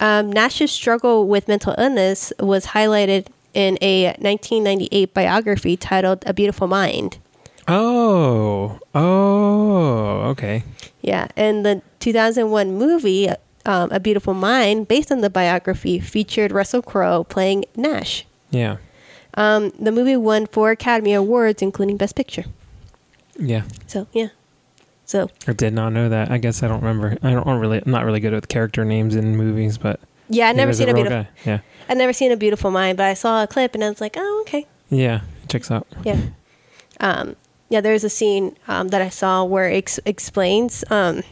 Um, 0.00 0.30
Nash's 0.32 0.72
struggle 0.72 1.26
with 1.28 1.46
mental 1.48 1.74
illness 1.78 2.32
was 2.40 2.66
highlighted 2.66 3.26
in 3.54 3.78
a 3.80 4.06
1998 4.18 5.14
biography 5.14 5.76
titled 5.76 6.24
A 6.26 6.34
Beautiful 6.34 6.66
Mind. 6.66 7.18
Oh, 7.68 8.78
oh, 8.94 10.20
okay. 10.30 10.64
Yeah. 11.00 11.28
And 11.36 11.64
the 11.64 11.80
2001 12.00 12.76
movie, 12.76 13.28
um, 13.64 13.90
A 13.92 14.00
Beautiful 14.00 14.34
Mind, 14.34 14.88
based 14.88 15.10
on 15.12 15.20
the 15.20 15.30
biography, 15.30 16.00
featured 16.00 16.52
Russell 16.52 16.82
Crowe 16.82 17.24
playing 17.24 17.64
Nash. 17.76 18.26
Yeah, 18.50 18.76
Um, 19.34 19.72
the 19.80 19.90
movie 19.90 20.16
won 20.16 20.46
four 20.46 20.70
Academy 20.70 21.12
Awards, 21.12 21.60
including 21.62 21.96
Best 21.96 22.14
Picture. 22.14 22.44
yeah. 23.36 23.62
So, 23.86 24.06
yeah. 24.12 24.28
So, 25.06 25.28
I 25.46 25.52
did 25.52 25.74
not 25.74 25.92
know 25.92 26.08
that. 26.08 26.30
I 26.30 26.38
guess 26.38 26.62
I 26.62 26.68
don't 26.68 26.80
remember. 26.82 27.16
I 27.22 27.32
don't 27.32 27.58
really. 27.60 27.82
I'm 27.84 27.90
not 27.90 28.04
really 28.04 28.20
good 28.20 28.32
with 28.32 28.48
character 28.48 28.84
names 28.84 29.14
in 29.14 29.36
movies, 29.36 29.76
but 29.78 30.00
yeah, 30.28 30.48
I've 30.48 30.56
never 30.56 30.72
seen 30.72 30.88
a 30.88 30.94
real 30.94 31.04
beautiful. 31.04 31.22
guy. 31.24 31.28
Yeah, 31.50 31.58
I've 31.88 31.98
never 31.98 32.12
seen 32.14 32.32
a 32.32 32.36
beautiful 32.36 32.70
mind, 32.70 32.96
but 32.96 33.06
I 33.06 33.14
saw 33.14 33.42
a 33.42 33.46
clip 33.46 33.74
and 33.74 33.84
I 33.84 33.90
was 33.90 34.00
like, 34.00 34.14
oh, 34.16 34.38
okay. 34.46 34.66
yeah. 34.88 35.20
It 35.42 35.50
checks 35.50 35.70
out. 35.70 35.86
Yeah. 36.04 36.20
Um, 37.00 37.36
yeah, 37.68 37.80
there's 37.82 38.04
a 38.04 38.08
scene 38.08 38.56
um, 38.68 38.88
that 38.88 39.02
I 39.02 39.08
saw 39.10 39.44
where 39.44 39.68
it 39.68 39.76
ex- 39.76 40.00
explains 40.06 40.84
um, 40.90 41.22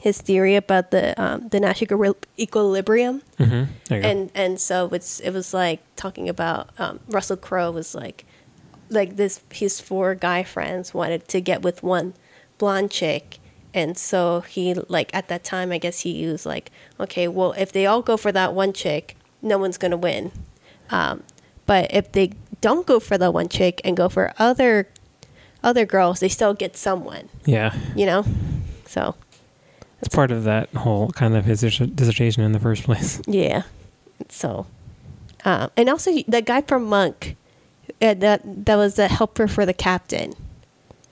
his 0.00 0.20
theory 0.20 0.56
about 0.56 0.90
the 0.90 1.14
um, 1.22 1.48
the 1.48 1.60
Nash 1.60 1.80
equilibrium, 1.82 3.22
Mm-hmm. 3.38 3.70
There 3.88 3.98
you 3.98 4.02
go. 4.02 4.08
and 4.08 4.30
and 4.34 4.60
so 4.60 4.88
it's 4.92 5.20
it 5.20 5.30
was 5.30 5.54
like 5.54 5.80
talking 5.96 6.28
about 6.28 6.70
um, 6.78 7.00
Russell 7.08 7.36
Crowe 7.36 7.70
was 7.70 7.94
like 7.94 8.24
like 8.90 9.16
this 9.16 9.40
his 9.52 9.80
four 9.80 10.14
guy 10.14 10.42
friends 10.42 10.92
wanted 10.92 11.28
to 11.28 11.40
get 11.40 11.62
with 11.62 11.82
one 11.82 12.14
blonde 12.58 12.90
chick. 12.90 13.38
And 13.72 13.98
so 13.98 14.40
he 14.42 14.74
like 14.74 15.10
at 15.14 15.28
that 15.28 15.42
time 15.44 15.72
I 15.72 15.78
guess 15.78 16.00
he 16.00 16.26
was 16.26 16.46
like, 16.46 16.70
okay, 17.00 17.28
well 17.28 17.52
if 17.52 17.72
they 17.72 17.86
all 17.86 18.02
go 18.02 18.16
for 18.16 18.32
that 18.32 18.54
one 18.54 18.72
chick, 18.72 19.16
no 19.42 19.58
one's 19.58 19.78
gonna 19.78 19.96
win. 19.96 20.32
Um, 20.90 21.22
but 21.66 21.92
if 21.92 22.12
they 22.12 22.32
don't 22.60 22.86
go 22.86 23.00
for 23.00 23.18
the 23.18 23.30
one 23.30 23.48
chick 23.48 23.80
and 23.84 23.96
go 23.96 24.08
for 24.08 24.32
other 24.38 24.88
other 25.62 25.86
girls, 25.86 26.20
they 26.20 26.28
still 26.28 26.54
get 26.54 26.76
someone, 26.76 27.28
yeah, 27.46 27.74
you 27.96 28.06
know. 28.06 28.24
So 28.86 29.14
it's 30.00 30.14
part 30.14 30.30
of 30.30 30.44
that 30.44 30.72
whole 30.74 31.10
kind 31.10 31.34
of 31.34 31.46
his 31.46 31.60
dissertation 31.60 32.42
in 32.42 32.52
the 32.52 32.60
first 32.60 32.84
place. 32.84 33.20
yeah, 33.26 33.62
so 34.28 34.66
um, 35.44 35.70
and 35.76 35.88
also 35.88 36.10
the 36.28 36.42
guy 36.42 36.62
from 36.62 36.84
Monk, 36.84 37.36
uh, 38.00 38.14
that 38.14 38.42
that 38.44 38.76
was 38.76 38.94
the 38.96 39.08
helper 39.08 39.46
for 39.46 39.66
the 39.66 39.74
captain. 39.74 40.34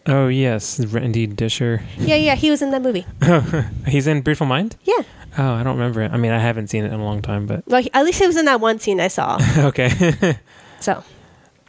Oh 0.07 0.29
yes, 0.29 0.81
Randy 0.87 1.27
Disher. 1.27 1.83
Yeah, 1.99 2.17
yeah, 2.17 2.35
he 2.35 2.51
was 2.51 2.61
in 2.63 2.71
that 2.73 2.83
movie. 2.83 3.07
He's 3.87 4.07
in 4.07 4.23
Beautiful 4.23 4.47
Mind. 4.47 4.77
Yeah, 4.83 5.03
Oh, 5.39 5.53
I 5.55 5.63
don't 5.63 5.77
remember 5.79 6.03
it. 6.03 6.11
I 6.13 6.17
mean, 6.19 6.33
I 6.33 6.39
haven't 6.39 6.69
seen 6.69 6.85
it 6.85 6.93
in 6.93 7.01
a 7.01 7.05
long 7.05 7.23
time, 7.23 7.47
but 7.47 7.67
well, 7.67 7.83
at 7.95 8.05
least 8.05 8.19
he 8.21 8.27
was 8.27 8.37
in 8.37 8.45
that 8.47 8.61
one 8.61 8.79
scene 8.81 9.01
I 9.01 9.09
saw. 9.09 9.39
okay. 9.59 10.39
So 10.81 11.05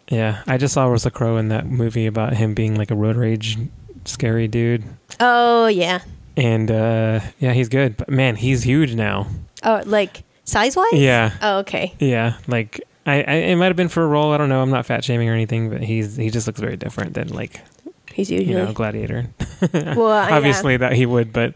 yeah, 0.09 0.41
I 0.47 0.57
just 0.57 0.73
saw 0.73 0.85
Russell 0.87 1.11
Crowe 1.11 1.37
in 1.37 1.49
that 1.49 1.67
movie 1.67 2.07
about 2.07 2.33
him 2.33 2.55
being 2.55 2.75
like 2.75 2.89
a 2.89 2.95
road 2.95 3.15
rage, 3.15 3.59
scary 4.05 4.47
dude, 4.47 4.83
oh 5.19 5.67
yeah, 5.67 5.99
and 6.35 6.71
uh 6.71 7.19
yeah, 7.37 7.53
he's 7.53 7.69
good. 7.69 7.95
But 7.97 8.09
man, 8.09 8.35
he's 8.37 8.63
huge 8.63 8.95
now. 8.95 9.27
oh 9.61 9.83
like 9.85 10.23
size 10.45 10.75
wise. 10.75 10.93
Yeah, 10.93 11.31
Oh 11.43 11.59
okay. 11.59 11.93
yeah. 11.99 12.37
Like 12.47 12.81
I, 13.05 13.21
I 13.21 13.33
it 13.33 13.55
might 13.55 13.67
have 13.67 13.75
been 13.75 13.87
for 13.87 14.03
a 14.03 14.07
role. 14.07 14.31
I 14.33 14.37
don't 14.37 14.49
know. 14.49 14.63
I'm 14.63 14.71
not 14.71 14.87
fat 14.87 15.03
shaming 15.03 15.29
or 15.29 15.33
anything, 15.33 15.69
but 15.69 15.83
he's 15.83 16.15
he 16.15 16.31
just 16.31 16.47
looks 16.47 16.59
very 16.59 16.75
different 16.75 17.13
than 17.13 17.27
like 17.29 17.61
He's 18.13 18.31
usually 18.31 18.51
you 18.51 18.55
know 18.57 18.73
Gladiator. 18.73 19.27
well. 19.73 19.73
uh, 20.11 20.27
yeah. 20.27 20.35
Obviously 20.35 20.77
that 20.77 20.93
he 20.93 21.05
would, 21.05 21.33
but 21.33 21.55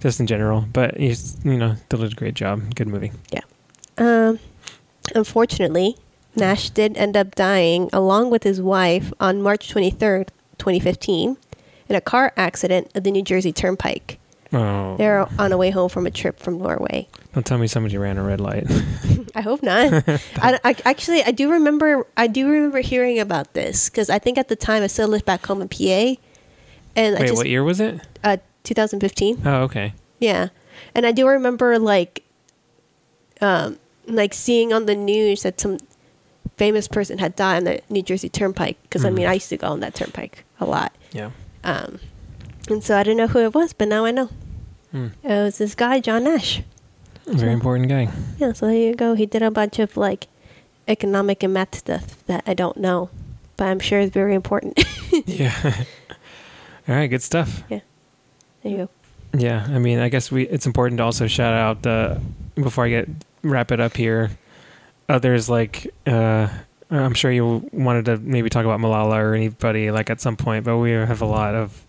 just 0.00 0.20
in 0.20 0.26
general. 0.26 0.66
But 0.72 0.96
he's 0.96 1.36
you 1.44 1.56
know 1.56 1.74
still 1.86 2.00
did 2.00 2.12
a 2.12 2.16
great 2.16 2.34
job. 2.34 2.74
Good 2.74 2.88
movie. 2.88 3.12
Yeah. 3.30 3.40
Um, 3.98 4.38
unfortunately, 5.14 5.96
Nash 6.36 6.70
did 6.70 6.96
end 6.96 7.16
up 7.16 7.34
dying 7.34 7.90
along 7.92 8.30
with 8.30 8.44
his 8.44 8.60
wife 8.62 9.12
on 9.18 9.42
March 9.42 9.72
23rd, 9.74 10.28
2015, 10.58 11.36
in 11.88 11.96
a 11.96 12.00
car 12.00 12.32
accident 12.36 12.90
at 12.94 13.02
the 13.02 13.10
New 13.10 13.22
Jersey 13.22 13.52
Turnpike. 13.52 14.18
Oh, 14.52 14.96
They 14.96 15.06
were 15.06 15.28
on 15.38 15.52
a 15.52 15.58
way 15.58 15.70
home 15.70 15.88
from 15.90 16.06
a 16.06 16.10
trip 16.10 16.38
from 16.38 16.58
Norway. 16.58 17.06
don't 17.34 17.44
tell 17.44 17.58
me 17.58 17.66
somebody 17.66 17.98
ran 17.98 18.16
a 18.16 18.22
red 18.22 18.40
light. 18.40 18.66
I 19.34 19.40
hope 19.42 19.62
not. 19.62 19.92
I, 20.36 20.58
I- 20.64 20.76
actually, 20.84 21.22
I 21.22 21.30
do 21.30 21.50
remember. 21.50 22.06
I 22.16 22.26
do 22.26 22.48
remember 22.48 22.80
hearing 22.80 23.18
about 23.18 23.54
this 23.54 23.88
because 23.88 24.08
I 24.10 24.18
think 24.18 24.38
at 24.38 24.48
the 24.48 24.56
time 24.56 24.82
I 24.82 24.86
still 24.88 25.08
lived 25.08 25.24
back 25.24 25.46
home 25.46 25.60
in 25.62 25.68
PA, 25.68 26.20
and 26.96 27.16
I 27.16 27.20
Wait, 27.20 27.26
just 27.28 27.36
what 27.36 27.48
year 27.48 27.62
was 27.64 27.80
it? 27.80 28.00
uh, 28.24 28.38
2015. 28.64 29.42
Oh, 29.44 29.62
okay. 29.62 29.94
Yeah, 30.18 30.48
and 30.94 31.06
I 31.06 31.12
do 31.12 31.26
remember 31.28 31.78
like, 31.78 32.22
um, 33.40 33.78
like 34.06 34.34
seeing 34.34 34.72
on 34.72 34.86
the 34.86 34.94
news 34.94 35.42
that 35.42 35.60
some 35.60 35.78
famous 36.56 36.88
person 36.88 37.18
had 37.18 37.36
died 37.36 37.58
on 37.58 37.64
the 37.64 37.80
New 37.88 38.02
Jersey 38.02 38.28
Turnpike. 38.28 38.76
Because 38.82 39.04
I 39.04 39.10
mean, 39.10 39.26
Mhm. 39.26 39.30
I 39.30 39.32
used 39.34 39.48
to 39.50 39.56
go 39.56 39.68
on 39.68 39.80
that 39.80 39.94
turnpike 39.94 40.44
a 40.60 40.64
lot, 40.64 40.92
Yeah. 41.12 41.30
um, 41.64 42.00
and 42.68 42.82
so 42.82 42.96
I 42.96 43.02
didn't 43.02 43.18
know 43.18 43.28
who 43.28 43.38
it 43.40 43.54
was, 43.54 43.72
but 43.72 43.88
now 43.88 44.04
I 44.04 44.10
know. 44.10 44.30
Hmm. 44.90 45.08
It 45.22 45.28
was 45.28 45.58
this 45.58 45.74
guy, 45.74 46.00
John 46.00 46.24
Nash. 46.24 46.62
Very 47.28 47.52
important 47.52 47.88
guy. 47.88 48.08
Yeah, 48.38 48.52
so 48.52 48.66
there 48.66 48.74
you 48.74 48.94
go. 48.94 49.14
He 49.14 49.26
did 49.26 49.42
a 49.42 49.50
bunch 49.50 49.78
of 49.78 49.96
like 49.96 50.28
economic 50.86 51.42
and 51.42 51.52
math 51.52 51.74
stuff 51.74 52.24
that 52.26 52.42
I 52.46 52.54
don't 52.54 52.76
know, 52.78 53.10
but 53.56 53.66
I'm 53.66 53.80
sure 53.80 54.00
it's 54.00 54.12
very 54.12 54.34
important. 54.34 54.82
yeah. 55.26 55.54
All 56.88 56.94
right, 56.94 57.06
good 57.06 57.22
stuff. 57.22 57.62
Yeah. 57.68 57.80
There 58.62 58.72
you 58.72 58.78
go. 58.78 58.88
Yeah, 59.38 59.66
I 59.68 59.78
mean, 59.78 59.98
I 59.98 60.08
guess 60.08 60.30
we 60.32 60.48
it's 60.48 60.66
important 60.66 60.98
to 60.98 61.04
also 61.04 61.26
shout 61.26 61.52
out 61.52 61.82
the 61.82 62.20
before 62.54 62.86
I 62.86 62.88
get 62.88 63.08
wrap 63.42 63.70
it 63.72 63.80
up 63.80 63.96
here. 63.96 64.30
Others 65.08 65.50
like 65.50 65.92
uh 66.06 66.48
I'm 66.90 67.14
sure 67.14 67.30
you 67.30 67.68
wanted 67.72 68.06
to 68.06 68.16
maybe 68.16 68.48
talk 68.48 68.64
about 68.64 68.80
Malala 68.80 69.18
or 69.22 69.34
anybody 69.34 69.90
like 69.90 70.08
at 70.08 70.22
some 70.22 70.36
point, 70.36 70.64
but 70.64 70.78
we 70.78 70.92
have 70.92 71.20
a 71.20 71.26
lot 71.26 71.54
of 71.54 71.84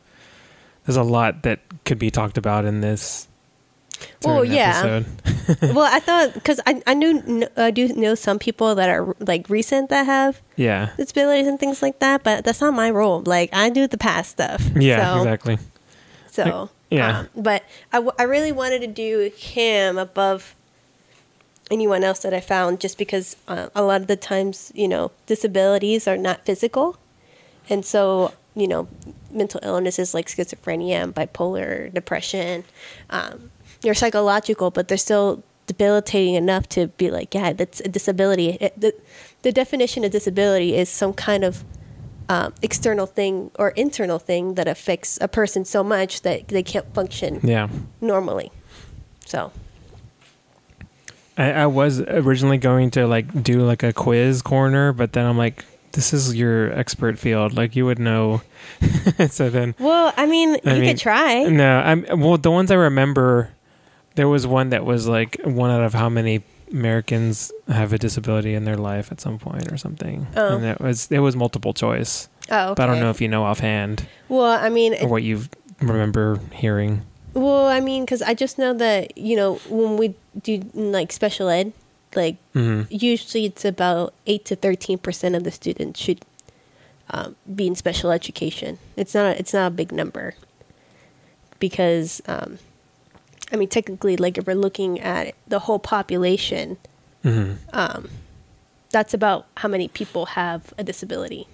there's 0.86 0.98
a 0.98 1.04
lot 1.04 1.44
that 1.44 1.62
could 1.86 2.00
be 2.00 2.12
talked 2.12 2.38
about 2.38 2.66
in 2.66 2.82
this. 2.82 3.28
Well, 4.24 4.44
yeah. 4.46 5.04
well, 5.62 5.90
I 5.92 6.00
thought 6.00 6.34
because 6.34 6.60
I 6.66 6.82
I 6.86 6.94
knew 6.94 7.48
I 7.58 7.72
do 7.72 7.88
know 7.90 8.16
some 8.16 8.40
people 8.40 8.76
that 8.76 8.90
are 8.90 9.16
like 9.20 9.50
recent 9.50 9.90
that 9.90 10.06
have 10.06 10.42
Yeah. 10.56 10.90
disabilities 10.98 11.48
and 11.48 11.60
things 11.60 11.82
like 11.82 12.00
that, 12.00 12.24
but 12.24 12.44
that's 12.46 12.62
not 12.62 12.74
my 12.74 12.90
role. 12.92 13.22
Like 13.26 13.50
I 13.54 13.70
do 13.70 13.88
the 13.88 13.98
past 13.98 14.32
stuff. 14.32 14.62
Yeah, 14.76 15.14
so, 15.14 15.18
exactly. 15.18 15.58
So 16.32 16.70
Yeah. 16.90 17.20
um, 17.20 17.30
but 17.36 17.64
I, 17.92 17.98
w- 17.98 18.14
I 18.20 18.24
really 18.24 18.52
wanted 18.52 18.82
to 18.82 18.88
do 18.88 19.32
him 19.36 19.98
above 19.98 20.56
anyone 21.72 22.04
else 22.04 22.20
that 22.20 22.34
I 22.34 22.40
found, 22.40 22.80
just 22.80 22.98
because 22.98 23.36
uh, 23.48 23.70
a 23.76 23.84
lot 23.84 24.02
of 24.02 24.08
the 24.08 24.16
times 24.16 24.72
you 24.76 24.88
know 24.88 25.12
disabilities 25.26 26.08
are 26.08 26.18
not 26.18 26.46
physical, 26.46 26.98
and 27.70 27.86
so 27.86 28.34
you 28.56 28.68
know 28.68 28.88
mental 29.32 29.60
illnesses 29.64 30.14
like 30.14 30.28
schizophrenia 30.28 31.04
and 31.04 31.14
bipolar 31.14 31.94
depression, 31.94 32.64
um, 33.12 33.52
they're 33.82 33.94
psychological, 33.94 34.72
but 34.72 34.88
they're 34.88 34.98
still 34.98 35.44
debilitating 35.68 36.34
enough 36.36 36.68
to 36.70 36.88
be 36.88 37.12
like, 37.12 37.34
yeah, 37.36 37.54
that's 37.54 37.80
a 37.82 37.88
disability. 37.88 38.50
It, 38.60 38.80
the, 38.80 38.94
the 39.44 39.52
definition 39.52 40.04
of 40.04 40.12
disability 40.12 40.76
is 40.76 40.90
some 40.90 41.14
kind 41.14 41.44
of 41.44 41.64
um, 42.28 42.54
external 42.62 43.06
thing 43.06 43.52
or 43.58 43.70
internal 43.72 44.20
thing 44.20 44.56
that 44.56 44.68
affects 44.68 45.18
a 45.22 45.28
person 45.28 45.66
so 45.66 45.84
much 45.84 46.22
that 46.24 46.48
they 46.50 46.64
can't 46.64 46.92
function 46.94 47.40
Yeah. 47.44 47.70
normally. 48.02 48.52
So, 49.26 49.52
I, 51.38 51.52
I 51.52 51.66
was 51.68 52.02
originally 52.02 52.58
going 52.58 52.92
to 52.92 53.08
like 53.08 53.44
do 53.44 53.62
like 53.62 53.84
a 53.84 53.94
quiz 53.94 54.42
corner, 54.42 54.92
but 54.92 55.14
then 55.14 55.26
I'm 55.26 55.38
like, 55.38 55.64
this 55.94 56.14
is 56.14 56.36
your 56.36 56.72
expert 56.78 57.18
field. 57.18 57.54
Like 57.54 57.76
you 57.76 57.86
would 57.86 58.00
know. 58.00 58.42
so 59.30 59.50
then 59.50 59.74
well, 59.80 60.14
I 60.18 60.26
mean, 60.26 60.58
I 60.66 60.76
you 60.76 60.82
mean, 60.82 60.90
could 60.92 61.00
try. 61.00 61.44
No, 61.44 61.80
I'm 61.80 62.06
well. 62.20 62.38
The 62.38 62.52
ones 62.52 62.70
I 62.72 62.76
remember, 62.76 63.50
there 64.16 64.28
was 64.28 64.46
one 64.48 64.70
that 64.70 64.86
was 64.86 65.08
like 65.08 65.40
one 65.44 65.72
out 65.72 65.82
of 65.84 65.94
how 65.94 66.10
many 66.10 66.44
Americans 66.72 67.52
have 67.68 67.94
a 67.94 67.98
disability 67.98 68.54
in 68.54 68.64
their 68.66 68.78
life 68.78 69.12
at 69.12 69.20
some 69.22 69.40
point 69.40 69.72
or 69.72 69.78
something, 69.78 70.28
Oh. 70.36 70.56
and 70.58 70.66
it 70.66 70.80
was 70.80 71.12
it 71.12 71.20
was 71.20 71.36
multiple 71.36 71.74
choice. 71.74 72.30
Oh, 72.52 72.72
okay. 72.72 72.74
But 72.78 72.84
I 72.84 72.86
don't 72.94 73.00
know 73.00 73.10
if 73.12 73.22
you 73.22 73.28
know 73.28 73.44
offhand 73.44 74.08
Well, 74.28 74.46
I 74.46 74.70
mean, 74.70 74.96
or 75.02 75.08
what 75.08 75.24
you 75.24 75.44
remember 75.82 76.40
hearing. 76.54 77.04
well, 77.34 77.68
I 77.68 77.80
mean, 77.80 78.06
because 78.06 78.22
I 78.22 78.34
just 78.34 78.58
know 78.58 78.74
that 78.74 79.18
you 79.18 79.36
know 79.36 79.56
when 79.70 79.98
we 79.98 80.16
do 80.42 80.62
like 80.74 81.12
special 81.12 81.50
ed, 81.50 81.74
like 82.16 82.38
hmm 82.54 82.84
usually 82.90 83.46
it's 83.46 83.66
about 83.66 84.14
eight 84.28 84.46
to 84.46 84.56
thirteen 84.56 84.98
percent 84.98 85.36
of 85.36 85.44
the 85.44 85.52
students 85.52 86.00
should 86.00 86.22
um, 87.12 87.36
be 87.56 87.66
in 87.68 87.76
special 87.76 88.12
education. 88.12 88.78
It's 88.96 89.14
not. 89.16 89.26
A, 89.36 89.40
it's 89.40 89.54
not 89.54 89.68
a 89.68 89.72
big 89.72 89.92
number 89.92 90.36
because, 91.60 92.22
um, 92.28 92.60
I 93.52 93.56
mean, 93.56 93.70
technically, 93.70 94.16
like 94.18 94.38
if 94.38 94.46
we're 94.48 94.54
looking 94.56 95.00
at 95.00 95.34
the 95.48 95.60
whole 95.60 95.80
population, 95.80 96.78
hmm 97.24 97.54
um, 97.74 98.10
that's 98.92 99.14
about 99.14 99.46
how 99.58 99.68
many 99.70 99.88
people 99.88 100.26
have 100.28 100.74
a 100.78 100.84
disability. 100.84 101.48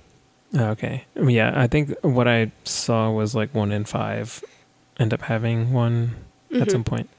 Okay. 0.56 1.06
Yeah, 1.16 1.52
I 1.56 1.68
think 1.68 1.93
what 2.02 2.28
I 2.28 2.52
saw 2.64 3.12
was 3.12 3.36
like 3.36 3.54
one 3.54 3.72
in 3.72 3.84
five 3.86 4.43
end 5.00 5.14
up 5.14 5.24
having 5.24 5.74
one 5.74 6.16
at 6.54 6.68
Mhm. 6.68 6.72
some 6.72 6.84
point. 6.86 7.10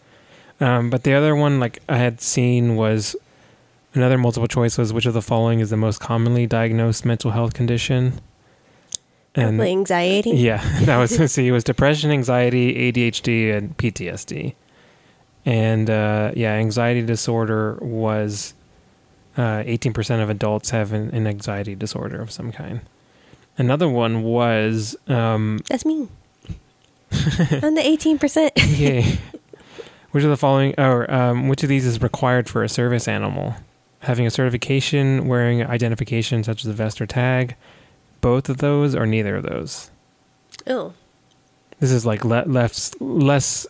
Um, 0.61 0.89
but 0.89 1.03
the 1.03 1.13
other 1.13 1.35
one, 1.37 1.61
like 1.61 1.81
I 1.89 1.99
had 1.99 2.23
seen, 2.23 2.77
was 2.77 3.15
another 3.95 4.17
multiple 4.17 4.49
choice 4.49 4.79
was 4.79 4.93
which 4.93 5.05
of 5.05 5.13
the 5.13 5.21
following 5.21 5.61
is 5.61 5.69
the 5.69 5.77
most 5.77 6.01
commonly 6.01 6.47
diagnosed 6.47 7.05
mental 7.05 7.33
health 7.33 7.53
condition? 7.53 8.21
And 9.35 9.61
anxiety. 9.61 10.31
yeah, 10.31 10.63
that 10.85 10.97
was 10.97 11.11
see, 11.33 11.49
it 11.49 11.53
was 11.53 11.63
depression, 11.65 12.11
anxiety, 12.11 12.91
ADHD, 12.91 13.55
and 13.55 13.77
PTSD. 13.77 14.55
And 15.47 15.89
uh, 15.89 16.33
yeah, 16.35 16.53
anxiety 16.55 17.03
disorder 17.03 17.79
was 17.81 18.53
uh, 19.39 19.63
eighteen 19.65 19.93
percent 19.95 20.21
of 20.21 20.29
adults 20.29 20.71
have 20.71 20.93
an, 20.93 21.09
an 21.15 21.27
anxiety 21.27 21.75
disorder 21.77 22.21
of 22.21 22.31
some 22.31 22.51
kind. 22.53 22.81
Another 23.57 23.89
one 23.89 24.23
was 24.25 24.97
um, 25.09 25.61
That's 25.71 25.87
me. 25.87 26.09
I'm 27.13 27.75
the 27.77 27.83
eighteen 27.83 28.19
percent. 28.19 28.53
Yay. 28.57 29.19
which 30.11 30.25
of 30.25 30.31
the 30.31 30.37
following, 30.37 30.75
or 30.79 31.09
um, 31.13 31.49
which 31.49 31.63
of 31.63 31.69
these 31.69 31.87
is 31.87 32.03
required 32.03 32.49
for 32.49 32.65
a 32.65 32.69
service 32.69 33.07
animal? 33.07 33.55
Having 34.01 34.27
a 34.27 34.31
certification, 34.31 35.27
wearing 35.29 35.65
identification 35.65 36.43
such 36.45 36.65
as 36.65 36.71
a 36.71 36.73
vest 36.73 37.01
or 37.01 37.07
tag, 37.07 37.55
both 38.21 38.49
of 38.49 38.59
those, 38.59 38.95
or 38.97 39.07
neither 39.07 39.37
of 39.37 39.45
those? 39.45 39.91
Oh, 40.67 40.93
This 41.79 41.93
is 41.93 42.05
like 42.05 42.25
le- 42.25 42.45
less 42.47 42.95
less 43.01 43.67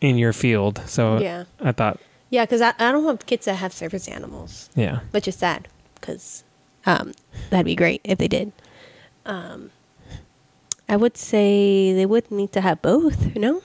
in 0.00 0.16
your 0.18 0.32
field, 0.32 0.82
so 0.86 1.18
yeah, 1.18 1.44
I 1.60 1.72
thought, 1.72 2.00
yeah. 2.30 2.44
Because 2.44 2.60
I, 2.60 2.74
I 2.78 2.92
don't 2.92 3.04
have 3.04 3.26
kids 3.26 3.46
that 3.46 3.54
have 3.56 3.72
service 3.72 4.08
animals, 4.08 4.70
yeah, 4.74 5.00
which 5.10 5.28
is 5.28 5.36
sad. 5.36 5.68
Because 5.94 6.44
um, 6.86 7.12
that'd 7.50 7.66
be 7.66 7.74
great 7.74 8.00
if 8.04 8.18
they 8.18 8.28
did. 8.28 8.52
Um, 9.26 9.70
I 10.88 10.96
would 10.96 11.16
say 11.16 11.92
they 11.92 12.06
would 12.06 12.30
need 12.30 12.52
to 12.52 12.60
have 12.60 12.80
both. 12.80 13.36
No, 13.36 13.62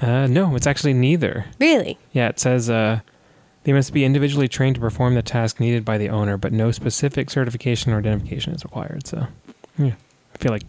uh, 0.00 0.26
no, 0.26 0.54
it's 0.56 0.66
actually 0.66 0.94
neither. 0.94 1.46
really. 1.58 1.98
Yeah, 2.12 2.28
it 2.28 2.40
says 2.40 2.68
uh, 2.68 3.00
they 3.64 3.72
must 3.72 3.92
be 3.92 4.04
individually 4.04 4.48
trained 4.48 4.76
to 4.76 4.80
perform 4.80 5.14
the 5.14 5.22
task 5.22 5.58
needed 5.58 5.84
by 5.84 5.98
the 5.98 6.08
owner, 6.08 6.36
but 6.36 6.52
no 6.52 6.70
specific 6.70 7.30
certification 7.30 7.92
or 7.92 7.98
identification 7.98 8.54
is 8.54 8.64
required. 8.64 9.06
So, 9.06 9.26
yeah, 9.78 9.94
I 10.34 10.38
feel 10.38 10.52
like 10.52 10.64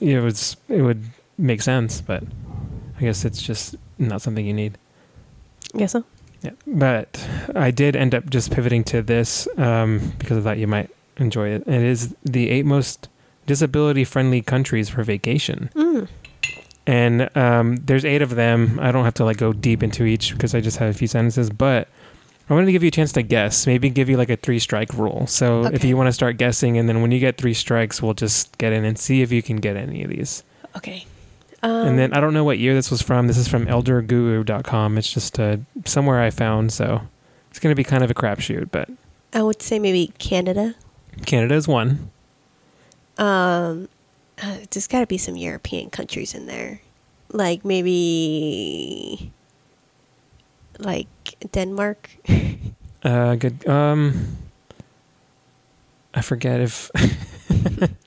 it 0.00 0.22
was 0.22 0.56
it 0.68 0.82
would 0.82 1.04
make 1.36 1.62
sense, 1.62 2.00
but 2.00 2.22
I 2.96 3.00
guess 3.00 3.24
it's 3.24 3.42
just 3.42 3.76
not 3.98 4.22
something 4.22 4.46
you 4.46 4.52
need. 4.54 4.78
I 5.74 5.78
Guess 5.78 5.92
so. 5.92 6.04
Yeah, 6.42 6.50
but 6.66 7.26
I 7.54 7.70
did 7.70 7.96
end 7.96 8.14
up 8.14 8.28
just 8.28 8.50
pivoting 8.52 8.84
to 8.84 9.00
this 9.02 9.48
um, 9.56 10.12
because 10.18 10.36
I 10.36 10.40
thought 10.42 10.58
you 10.58 10.66
might 10.66 10.90
enjoy 11.16 11.48
it. 11.48 11.66
It 11.66 11.82
is 11.82 12.14
the 12.24 12.50
eight 12.50 12.66
most 12.66 13.08
disability-friendly 13.46 14.42
countries 14.42 14.88
for 14.88 15.02
vacation 15.02 15.70
Mm. 15.74 16.08
and 16.86 17.36
um, 17.36 17.76
there's 17.76 18.04
eight 18.04 18.20
of 18.22 18.34
them. 18.36 18.78
I 18.80 18.92
don't 18.92 19.04
have 19.04 19.14
to 19.14 19.24
like 19.24 19.36
go 19.38 19.52
deep 19.52 19.82
into 19.82 20.04
each 20.04 20.32
because 20.32 20.54
I 20.54 20.60
just 20.60 20.76
have 20.78 20.90
a 20.90 20.92
few 20.98 21.08
sentences, 21.08 21.50
but 21.50 21.88
I 22.48 22.52
wanted 22.54 22.66
to 22.66 22.72
give 22.72 22.82
you 22.82 22.88
a 22.88 22.90
chance 22.90 23.12
to 23.12 23.22
guess. 23.22 23.66
Maybe 23.66 23.88
give 23.88 24.08
you 24.10 24.16
like 24.18 24.28
a 24.30 24.36
three 24.36 24.58
strike 24.58 24.92
rule. 24.94 25.26
So 25.26 25.64
if 25.66 25.82
you 25.82 25.96
want 25.96 26.08
to 26.08 26.12
start 26.12 26.36
guessing, 26.36 26.76
and 26.76 26.88
then 26.88 27.00
when 27.00 27.10
you 27.10 27.20
get 27.20 27.38
three 27.38 27.54
strikes, 27.54 28.02
we'll 28.02 28.12
just 28.14 28.58
get 28.58 28.72
in 28.74 28.84
and 28.84 28.98
see 28.98 29.22
if 29.22 29.32
you 29.32 29.42
can 29.42 29.56
get 29.56 29.76
any 29.76 30.02
of 30.04 30.10
these. 30.10 30.42
Okay. 30.76 31.06
Um, 31.64 31.88
and 31.88 31.98
then 31.98 32.12
I 32.12 32.20
don't 32.20 32.34
know 32.34 32.44
what 32.44 32.58
year 32.58 32.74
this 32.74 32.90
was 32.90 33.00
from. 33.00 33.26
This 33.26 33.38
is 33.38 33.48
from 33.48 33.64
elderguru.com. 33.64 34.98
It's 34.98 35.10
just 35.10 35.40
uh, 35.40 35.56
somewhere 35.86 36.20
I 36.20 36.28
found, 36.28 36.70
so 36.74 37.00
it's 37.50 37.58
going 37.58 37.72
to 37.72 37.76
be 37.76 37.84
kind 37.84 38.04
of 38.04 38.10
a 38.10 38.14
crapshoot. 38.14 38.70
But 38.70 38.90
I 39.32 39.42
would 39.42 39.62
say 39.62 39.78
maybe 39.78 40.12
Canada. 40.18 40.74
Canada 41.24 41.54
is 41.54 41.66
one. 41.66 42.10
Um, 43.16 43.88
uh, 44.42 44.58
there's 44.70 44.86
got 44.86 45.00
to 45.00 45.06
be 45.06 45.16
some 45.16 45.36
European 45.36 45.88
countries 45.88 46.34
in 46.34 46.44
there, 46.44 46.82
like 47.32 47.64
maybe 47.64 49.32
like 50.78 51.08
Denmark. 51.50 52.10
Uh, 53.02 53.36
good. 53.36 53.66
Um, 53.66 54.36
I 56.12 56.20
forget 56.20 56.60
if 56.60 56.90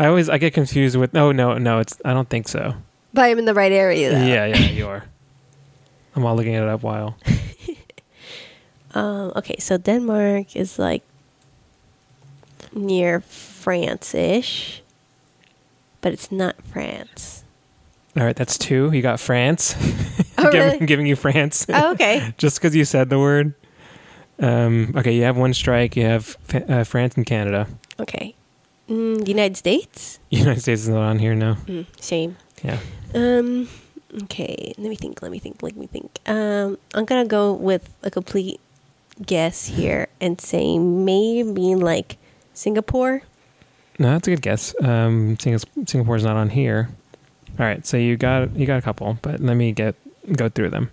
I 0.00 0.06
always 0.06 0.28
I 0.28 0.38
get 0.38 0.54
confused 0.54 0.96
with. 0.96 1.14
Oh 1.14 1.30
no, 1.30 1.58
no, 1.58 1.78
it's 1.78 1.96
I 2.04 2.12
don't 2.14 2.28
think 2.28 2.48
so. 2.48 2.74
but 3.14 3.22
I'm 3.28 3.38
in 3.38 3.44
the 3.44 3.54
right 3.54 3.70
area 3.72 4.10
though. 4.10 4.24
Yeah, 4.24 4.46
yeah, 4.46 4.56
you 4.70 4.88
are. 4.94 5.04
I'm 6.16 6.24
all 6.24 6.34
looking 6.34 6.56
at 6.56 6.62
it 6.64 6.68
up 6.68 6.82
while. 6.82 7.16
Um, 8.92 9.32
okay, 9.36 9.54
so 9.60 9.78
Denmark 9.78 10.56
is 10.56 10.76
like 10.76 11.04
near 12.72 13.20
France-ish, 13.20 14.82
but 16.00 16.12
it's 16.12 16.32
not 16.32 16.56
France. 16.72 17.44
All 18.16 18.24
right, 18.24 18.34
that's 18.34 18.58
two. 18.58 18.90
You 18.92 19.02
got 19.02 19.20
France. 19.20 19.74
Oh, 20.42 20.50
Giving- 20.50 20.72
really? 20.72 20.86
giving 20.86 21.06
you 21.06 21.16
France. 21.16 21.66
Oh, 21.68 21.92
okay. 21.92 22.32
just 22.38 22.56
because 22.58 22.74
you 22.74 22.86
said 22.86 23.10
the 23.10 23.18
word. 23.18 23.52
Um, 24.38 24.94
okay, 24.96 25.12
you 25.14 25.22
have 25.24 25.36
one 25.36 25.52
strike. 25.52 25.96
You 25.96 26.04
have 26.06 26.38
uh, 26.66 26.82
France 26.84 27.14
and 27.16 27.26
Canada. 27.26 27.66
Okay. 28.00 28.34
Mm, 28.90 29.26
United 29.26 29.56
States? 29.56 30.18
United 30.30 30.60
States 30.60 30.82
is 30.82 30.88
not 30.88 31.02
on 31.02 31.18
here 31.18 31.34
now. 31.34 31.54
Mm, 31.66 31.86
shame. 32.02 32.36
Yeah. 32.62 32.78
Um. 33.14 33.68
Okay. 34.24 34.74
Let 34.76 34.88
me 34.88 34.96
think. 34.96 35.22
Let 35.22 35.30
me 35.30 35.38
think. 35.38 35.62
Let 35.62 35.76
me 35.76 35.86
think. 35.86 36.18
Um. 36.26 36.76
I'm 36.94 37.04
gonna 37.04 37.24
go 37.24 37.52
with 37.52 37.94
a 38.02 38.10
complete 38.10 38.60
guess 39.24 39.66
here 39.66 40.08
and 40.20 40.40
say 40.40 40.78
maybe 40.78 41.74
like 41.74 42.16
Singapore. 42.52 43.22
No, 43.98 44.12
that's 44.12 44.26
a 44.26 44.30
good 44.30 44.42
guess. 44.42 44.74
Um, 44.82 45.38
Singapore 45.38 45.84
Singapore's 45.86 46.24
not 46.24 46.36
on 46.36 46.50
here. 46.50 46.88
All 47.58 47.66
right, 47.66 47.84
so 47.86 47.96
you 47.96 48.16
got 48.16 48.56
you 48.56 48.66
got 48.66 48.78
a 48.78 48.82
couple, 48.82 49.18
but 49.22 49.40
let 49.40 49.56
me 49.56 49.72
get 49.72 49.94
go 50.32 50.48
through 50.48 50.70
them. 50.70 50.90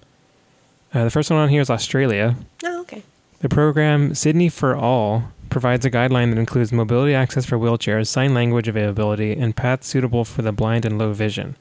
Uh, 0.93 1.05
the 1.05 1.09
first 1.09 1.31
one 1.31 1.39
on 1.39 1.49
here 1.49 1.61
is 1.61 1.69
Australia. 1.69 2.35
Oh, 2.63 2.81
okay. 2.81 3.03
The 3.39 3.49
program 3.49 4.13
Sydney 4.15 4.49
for 4.49 4.75
All 4.75 5.25
provides 5.49 5.85
a 5.85 5.91
guideline 5.91 6.31
that 6.31 6.39
includes 6.39 6.71
mobility 6.71 7.13
access 7.13 7.45
for 7.45 7.57
wheelchairs, 7.57 8.07
sign 8.07 8.33
language 8.33 8.67
availability, 8.67 9.33
and 9.33 9.55
paths 9.55 9.87
suitable 9.87 10.25
for 10.25 10.41
the 10.41 10.51
blind 10.51 10.85
and 10.85 10.97
low 10.97 11.13
vision. 11.13 11.55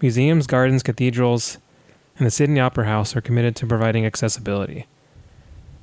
Museums, 0.00 0.46
gardens, 0.46 0.82
cathedrals, 0.82 1.58
and 2.16 2.26
the 2.26 2.30
Sydney 2.30 2.60
Opera 2.60 2.86
House 2.86 3.16
are 3.16 3.20
committed 3.20 3.56
to 3.56 3.66
providing 3.66 4.06
accessibility. 4.06 4.86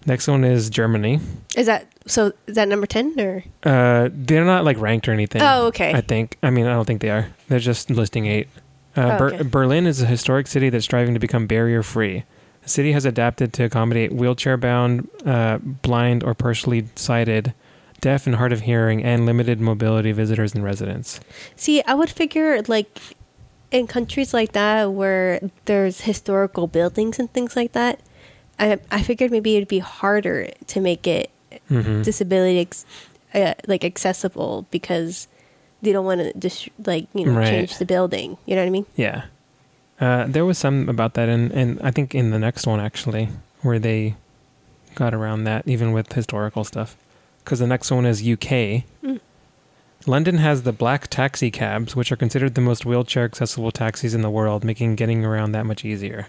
Next 0.05 0.27
one 0.27 0.43
is 0.43 0.69
Germany. 0.69 1.19
Is 1.57 1.65
that 1.65 1.87
so? 2.05 2.31
Is 2.47 2.55
that 2.55 2.67
number 2.67 2.85
ten 2.85 3.19
or? 3.19 3.43
Uh, 3.63 4.09
they're 4.11 4.45
not 4.45 4.63
like 4.63 4.79
ranked 4.79 5.07
or 5.09 5.11
anything. 5.11 5.41
Oh, 5.41 5.65
okay. 5.67 5.93
I 5.93 6.01
think. 6.01 6.37
I 6.43 6.49
mean, 6.51 6.67
I 6.67 6.73
don't 6.73 6.85
think 6.85 7.01
they 7.01 7.09
are. 7.09 7.29
They're 7.47 7.59
just 7.59 7.89
listing 7.89 8.25
eight. 8.27 8.47
Uh, 8.95 9.01
Oh, 9.13 9.17
Ber- 9.17 9.43
Berlin 9.43 9.87
is 9.87 10.01
a 10.01 10.05
historic 10.05 10.47
city 10.47 10.69
that's 10.69 10.85
striving 10.85 11.13
to 11.15 11.19
become 11.19 11.47
barrier 11.47 11.81
free. 11.83 12.23
The 12.65 12.69
city 12.69 12.91
has 12.93 13.05
adapted 13.05 13.53
to 13.53 13.63
accommodate 13.63 14.11
wheelchair 14.11 14.57
bound, 14.57 15.07
uh, 15.25 15.59
blind, 15.59 16.23
or 16.23 16.33
partially 16.33 16.87
sighted, 16.95 17.53
deaf 18.01 18.25
and 18.25 18.35
hard 18.35 18.51
of 18.51 18.61
hearing, 18.61 19.03
and 19.03 19.25
limited 19.25 19.61
mobility 19.61 20.11
visitors 20.11 20.53
and 20.53 20.63
residents. 20.63 21.19
See, 21.55 21.81
I 21.83 21.93
would 21.93 22.09
figure 22.09 22.61
like 22.67 22.99
in 23.71 23.87
countries 23.87 24.33
like 24.33 24.51
that 24.53 24.91
where 24.91 25.39
there's 25.65 26.01
historical 26.01 26.65
buildings 26.67 27.19
and 27.19 27.31
things 27.33 27.55
like 27.55 27.71
that, 27.73 27.99
I 28.59 28.79
I 28.91 29.01
figured 29.03 29.31
maybe 29.31 29.55
it'd 29.57 29.67
be 29.67 29.79
harder 29.79 30.49
to 30.67 30.79
make 30.81 31.05
it 31.07 31.29
hmm 31.69 32.01
disability 32.01 32.59
ex- 32.59 32.85
uh, 33.33 33.53
like 33.67 33.83
accessible 33.85 34.65
because 34.71 35.27
they 35.81 35.91
don't 35.91 36.05
want 36.05 36.21
to 36.21 36.33
just 36.39 36.69
like 36.85 37.07
you 37.13 37.25
know 37.25 37.33
Right. 37.37 37.47
change 37.49 37.77
the 37.77 37.85
building. 37.85 38.37
You 38.45 38.55
know 38.55 38.61
what 38.61 38.67
I 38.67 38.71
mean? 38.71 38.85
Yeah. 38.95 39.25
Uh, 39.99 40.25
there 40.27 40.45
was 40.45 40.57
some 40.57 40.89
about 40.89 41.13
that, 41.13 41.29
and, 41.29 41.51
and 41.51 41.79
I 41.81 41.91
think 41.91 42.13
in 42.13 42.31
the 42.31 42.39
next 42.39 42.67
one, 42.67 42.79
actually, 42.79 43.29
where 43.61 43.79
they 43.79 44.15
got 44.93 45.13
around 45.13 45.43
that, 45.45 45.67
even 45.67 45.91
with 45.91 46.13
historical 46.13 46.63
stuff. 46.63 46.95
Because 47.43 47.59
the 47.59 47.67
next 47.67 47.91
one 47.91 48.05
is 48.05 48.21
UK. 48.21 48.83
Mm. 49.03 49.19
London 50.07 50.37
has 50.37 50.63
the 50.63 50.73
black 50.73 51.07
taxi 51.07 51.49
cabs, 51.49 51.95
which 51.95 52.11
are 52.11 52.15
considered 52.17 52.55
the 52.55 52.61
most 52.61 52.85
wheelchair 52.85 53.23
accessible 53.23 53.71
taxis 53.71 54.13
in 54.13 54.21
the 54.21 54.29
world, 54.29 54.63
making 54.63 54.95
getting 54.95 55.23
around 55.23 55.51
that 55.51 55.65
much 55.65 55.85
easier. 55.85 56.27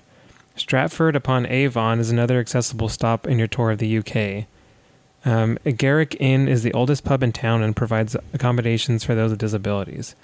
Stratford 0.55 1.15
upon 1.15 1.47
Avon 1.47 2.01
is 2.01 2.11
another 2.11 2.39
accessible 2.39 2.89
stop 2.89 3.27
in 3.27 3.39
your 3.39 3.49
tour 3.49 3.73
of 3.73 3.79
the 3.79 3.99
UK. 3.99 4.47
Um, 5.27 5.59
Garrick 5.77 6.17
Inn 6.19 6.49
is 6.49 6.63
the 6.63 6.73
oldest 6.73 7.05
pub 7.05 7.23
in 7.23 7.33
town 7.33 7.63
and 7.63 7.77
provides 7.77 8.17
accommodations 8.33 9.05
for 9.05 9.15
those 9.15 9.31
with 9.31 9.41
disabilities. 9.41 10.15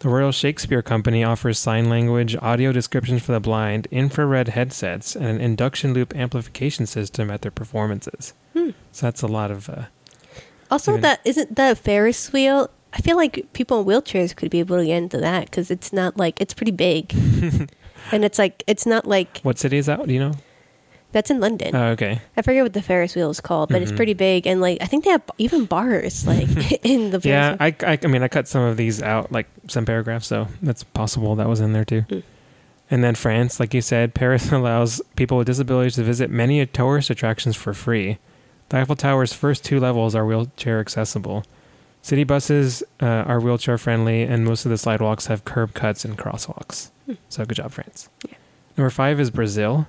The 0.00 0.08
Royal 0.08 0.32
Shakespeare 0.32 0.80
Company 0.80 1.22
offers 1.22 1.58
sign 1.58 1.90
language, 1.90 2.34
audio 2.40 2.72
descriptions 2.72 3.22
for 3.22 3.32
the 3.32 3.40
blind, 3.40 3.86
infrared 3.90 4.48
headsets, 4.48 5.14
and 5.14 5.26
an 5.26 5.40
induction 5.42 5.92
loop 5.92 6.16
amplification 6.16 6.86
system 6.86 7.30
at 7.30 7.42
their 7.42 7.50
performances. 7.50 8.32
Hmm. 8.54 8.70
So 8.92 9.06
that's 9.06 9.20
a 9.22 9.26
lot 9.28 9.50
of. 9.50 9.68
Uh, 9.68 9.84
Also, 10.70 10.92
Even- 10.92 11.02
that 11.02 11.20
isn't 11.24 11.56
that 11.56 11.72
a 11.72 11.74
Ferris 11.74 12.32
wheel. 12.32 12.70
I 12.94 12.98
feel 13.02 13.16
like 13.16 13.52
people 13.52 13.80
in 13.80 13.86
wheelchairs 13.86 14.34
could 14.34 14.50
be 14.50 14.58
able 14.60 14.78
to 14.78 14.84
get 14.86 14.96
into 14.96 15.18
that 15.18 15.44
because 15.46 15.70
it's 15.70 15.92
not 15.92 16.16
like 16.16 16.40
it's 16.40 16.54
pretty 16.54 16.72
big, 16.72 17.12
and 18.12 18.24
it's 18.24 18.38
like 18.38 18.64
it's 18.66 18.86
not 18.86 19.04
like 19.06 19.40
what 19.42 19.58
city 19.58 19.76
is 19.78 19.86
that? 19.86 20.06
Do 20.06 20.12
you 20.14 20.18
know? 20.20 20.32
That's 21.12 21.30
in 21.30 21.40
London. 21.40 21.74
Oh, 21.74 21.88
okay. 21.90 22.20
I 22.36 22.42
forget 22.42 22.62
what 22.62 22.72
the 22.72 22.82
Ferris 22.82 23.14
wheel 23.16 23.30
is 23.30 23.40
called, 23.40 23.68
but 23.70 23.82
it's 23.82 23.92
Mhm. 23.92 23.96
pretty 23.96 24.14
big, 24.14 24.46
and 24.46 24.60
like 24.60 24.78
I 24.80 24.86
think 24.86 25.04
they 25.04 25.10
have 25.10 25.22
even 25.38 25.64
bars 25.64 26.26
like 26.32 26.48
in 26.84 27.10
the 27.10 27.20
Ferris 27.20 27.24
Yeah. 27.26 27.56
I, 27.60 27.74
I, 27.86 27.98
I 28.02 28.06
mean, 28.06 28.22
I 28.22 28.28
cut 28.28 28.46
some 28.48 28.62
of 28.62 28.76
these 28.76 29.02
out, 29.02 29.30
like 29.32 29.46
some 29.68 29.84
paragraphs, 29.84 30.26
so 30.26 30.48
that's 30.62 30.82
possible 30.84 31.34
that 31.36 31.48
was 31.48 31.60
in 31.60 31.72
there 31.72 31.84
too. 31.84 32.02
Mm. 32.08 32.22
And 32.92 33.04
then 33.04 33.14
France, 33.14 33.60
like 33.60 33.72
you 33.72 33.80
said, 33.82 34.14
Paris 34.14 34.50
allows 34.52 35.00
people 35.16 35.36
with 35.38 35.46
disabilities 35.46 35.94
to 35.94 36.02
visit 36.02 36.30
many 36.30 36.64
tourist 36.66 37.08
attractions 37.10 37.54
for 37.56 37.72
free. 37.72 38.18
The 38.70 38.78
Eiffel 38.78 38.96
Tower's 38.96 39.32
first 39.32 39.64
two 39.64 39.78
levels 39.80 40.14
are 40.14 40.24
wheelchair 40.26 40.80
accessible. 40.80 41.44
City 42.02 42.24
buses 42.24 42.82
uh, 43.02 43.06
are 43.06 43.38
wheelchair 43.40 43.76
friendly, 43.78 44.22
and 44.22 44.44
most 44.44 44.64
of 44.64 44.70
the 44.70 44.78
sidewalks 44.78 45.26
have 45.26 45.44
curb 45.44 45.74
cuts 45.74 46.04
and 46.04 46.16
crosswalks. 46.16 46.90
Hmm. 47.06 47.14
So 47.28 47.44
good 47.44 47.56
job, 47.56 47.72
France. 47.72 48.08
Yeah. 48.26 48.34
Number 48.76 48.90
five 48.90 49.20
is 49.20 49.30
Brazil. 49.30 49.86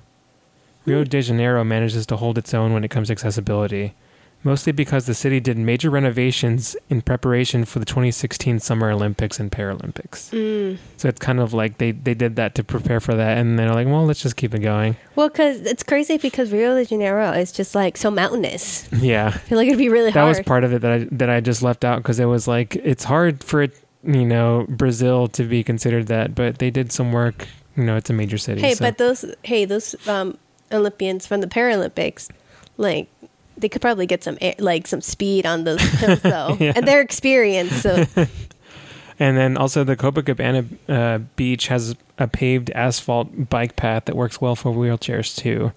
Rio 0.84 1.04
de 1.04 1.20
Janeiro 1.22 1.62
manages 1.64 2.06
to 2.06 2.16
hold 2.16 2.38
its 2.38 2.52
own 2.54 2.72
when 2.72 2.84
it 2.84 2.88
comes 2.90 3.08
to 3.08 3.12
accessibility, 3.12 3.94
mostly 4.42 4.72
because 4.72 5.06
the 5.06 5.14
city 5.14 5.38
did 5.38 5.56
major 5.56 5.88
renovations 5.90 6.76
in 6.90 7.00
preparation 7.02 7.64
for 7.64 7.78
the 7.78 7.84
2016 7.84 8.58
Summer 8.58 8.90
Olympics 8.90 9.38
and 9.38 9.52
Paralympics. 9.52 10.30
Mm. 10.30 10.78
So 10.96 11.08
it's 11.08 11.20
kind 11.20 11.38
of 11.38 11.52
like 11.54 11.78
they, 11.78 11.92
they 11.92 12.14
did 12.14 12.34
that 12.36 12.54
to 12.56 12.64
prepare 12.64 12.98
for 12.98 13.14
that, 13.14 13.38
and 13.38 13.56
they're 13.58 13.72
like, 13.72 13.86
well, 13.86 14.04
let's 14.04 14.20
just 14.20 14.36
keep 14.36 14.54
it 14.54 14.58
going. 14.58 14.96
Well, 15.14 15.28
because 15.28 15.60
it's 15.60 15.84
crazy 15.84 16.18
because 16.18 16.50
Rio 16.52 16.74
de 16.74 16.84
Janeiro 16.84 17.30
is 17.30 17.52
just 17.52 17.74
like 17.76 17.96
so 17.96 18.10
mountainous. 18.10 18.88
Yeah. 19.02 19.28
I 19.28 19.38
feel 19.38 19.58
like 19.58 19.66
it'd 19.68 19.78
be 19.78 19.88
really 19.88 20.10
that 20.10 20.18
hard. 20.20 20.28
was 20.36 20.40
part 20.46 20.64
of 20.64 20.72
it 20.72 20.80
that 20.82 20.92
I 20.92 20.98
that 21.12 21.28
I 21.30 21.40
just 21.40 21.62
left 21.62 21.84
out 21.84 21.98
because 21.98 22.18
it 22.20 22.24
was 22.26 22.46
like 22.48 22.76
it's 22.76 23.04
hard 23.04 23.42
for 23.44 23.62
it, 23.62 23.72
you 24.04 24.24
know, 24.24 24.66
Brazil 24.68 25.28
to 25.28 25.44
be 25.44 25.62
considered 25.64 26.06
that, 26.08 26.34
but 26.34 26.58
they 26.58 26.70
did 26.70 26.90
some 26.92 27.12
work. 27.12 27.46
You 27.76 27.84
know, 27.84 27.96
it's 27.96 28.10
a 28.10 28.12
major 28.12 28.36
city. 28.38 28.60
hey, 28.60 28.74
so- 28.74 28.84
but 28.84 28.98
those 28.98 29.24
hey 29.44 29.64
those 29.64 29.94
um, 30.08 30.38
Olympians 30.72 31.26
from 31.26 31.40
the 31.40 31.46
Paralympics, 31.46 32.28
like 32.76 33.08
they 33.56 33.68
could 33.68 33.82
probably 33.82 34.06
get 34.06 34.24
some 34.24 34.38
air, 34.40 34.54
like 34.58 34.86
some 34.86 35.00
speed 35.00 35.44
on 35.46 35.64
those 35.64 35.80
hills 36.00 36.20
though, 36.22 36.56
Yeah. 36.60 36.72
and 36.76 36.86
their 36.88 37.00
experience. 37.00 37.72
So 37.82 38.04
and 39.18 39.36
then 39.36 39.56
also 39.56 39.84
the 39.84 39.96
Copacabana 39.96 40.66
uh, 40.88 41.18
beach 41.36 41.68
has 41.68 41.94
a 42.18 42.26
paved 42.26 42.70
asphalt 42.70 43.48
bike 43.50 43.76
path 43.76 44.06
that 44.06 44.16
works 44.16 44.40
well 44.40 44.56
for 44.56 44.72
wheelchairs 44.72 45.36
too, 45.36 45.72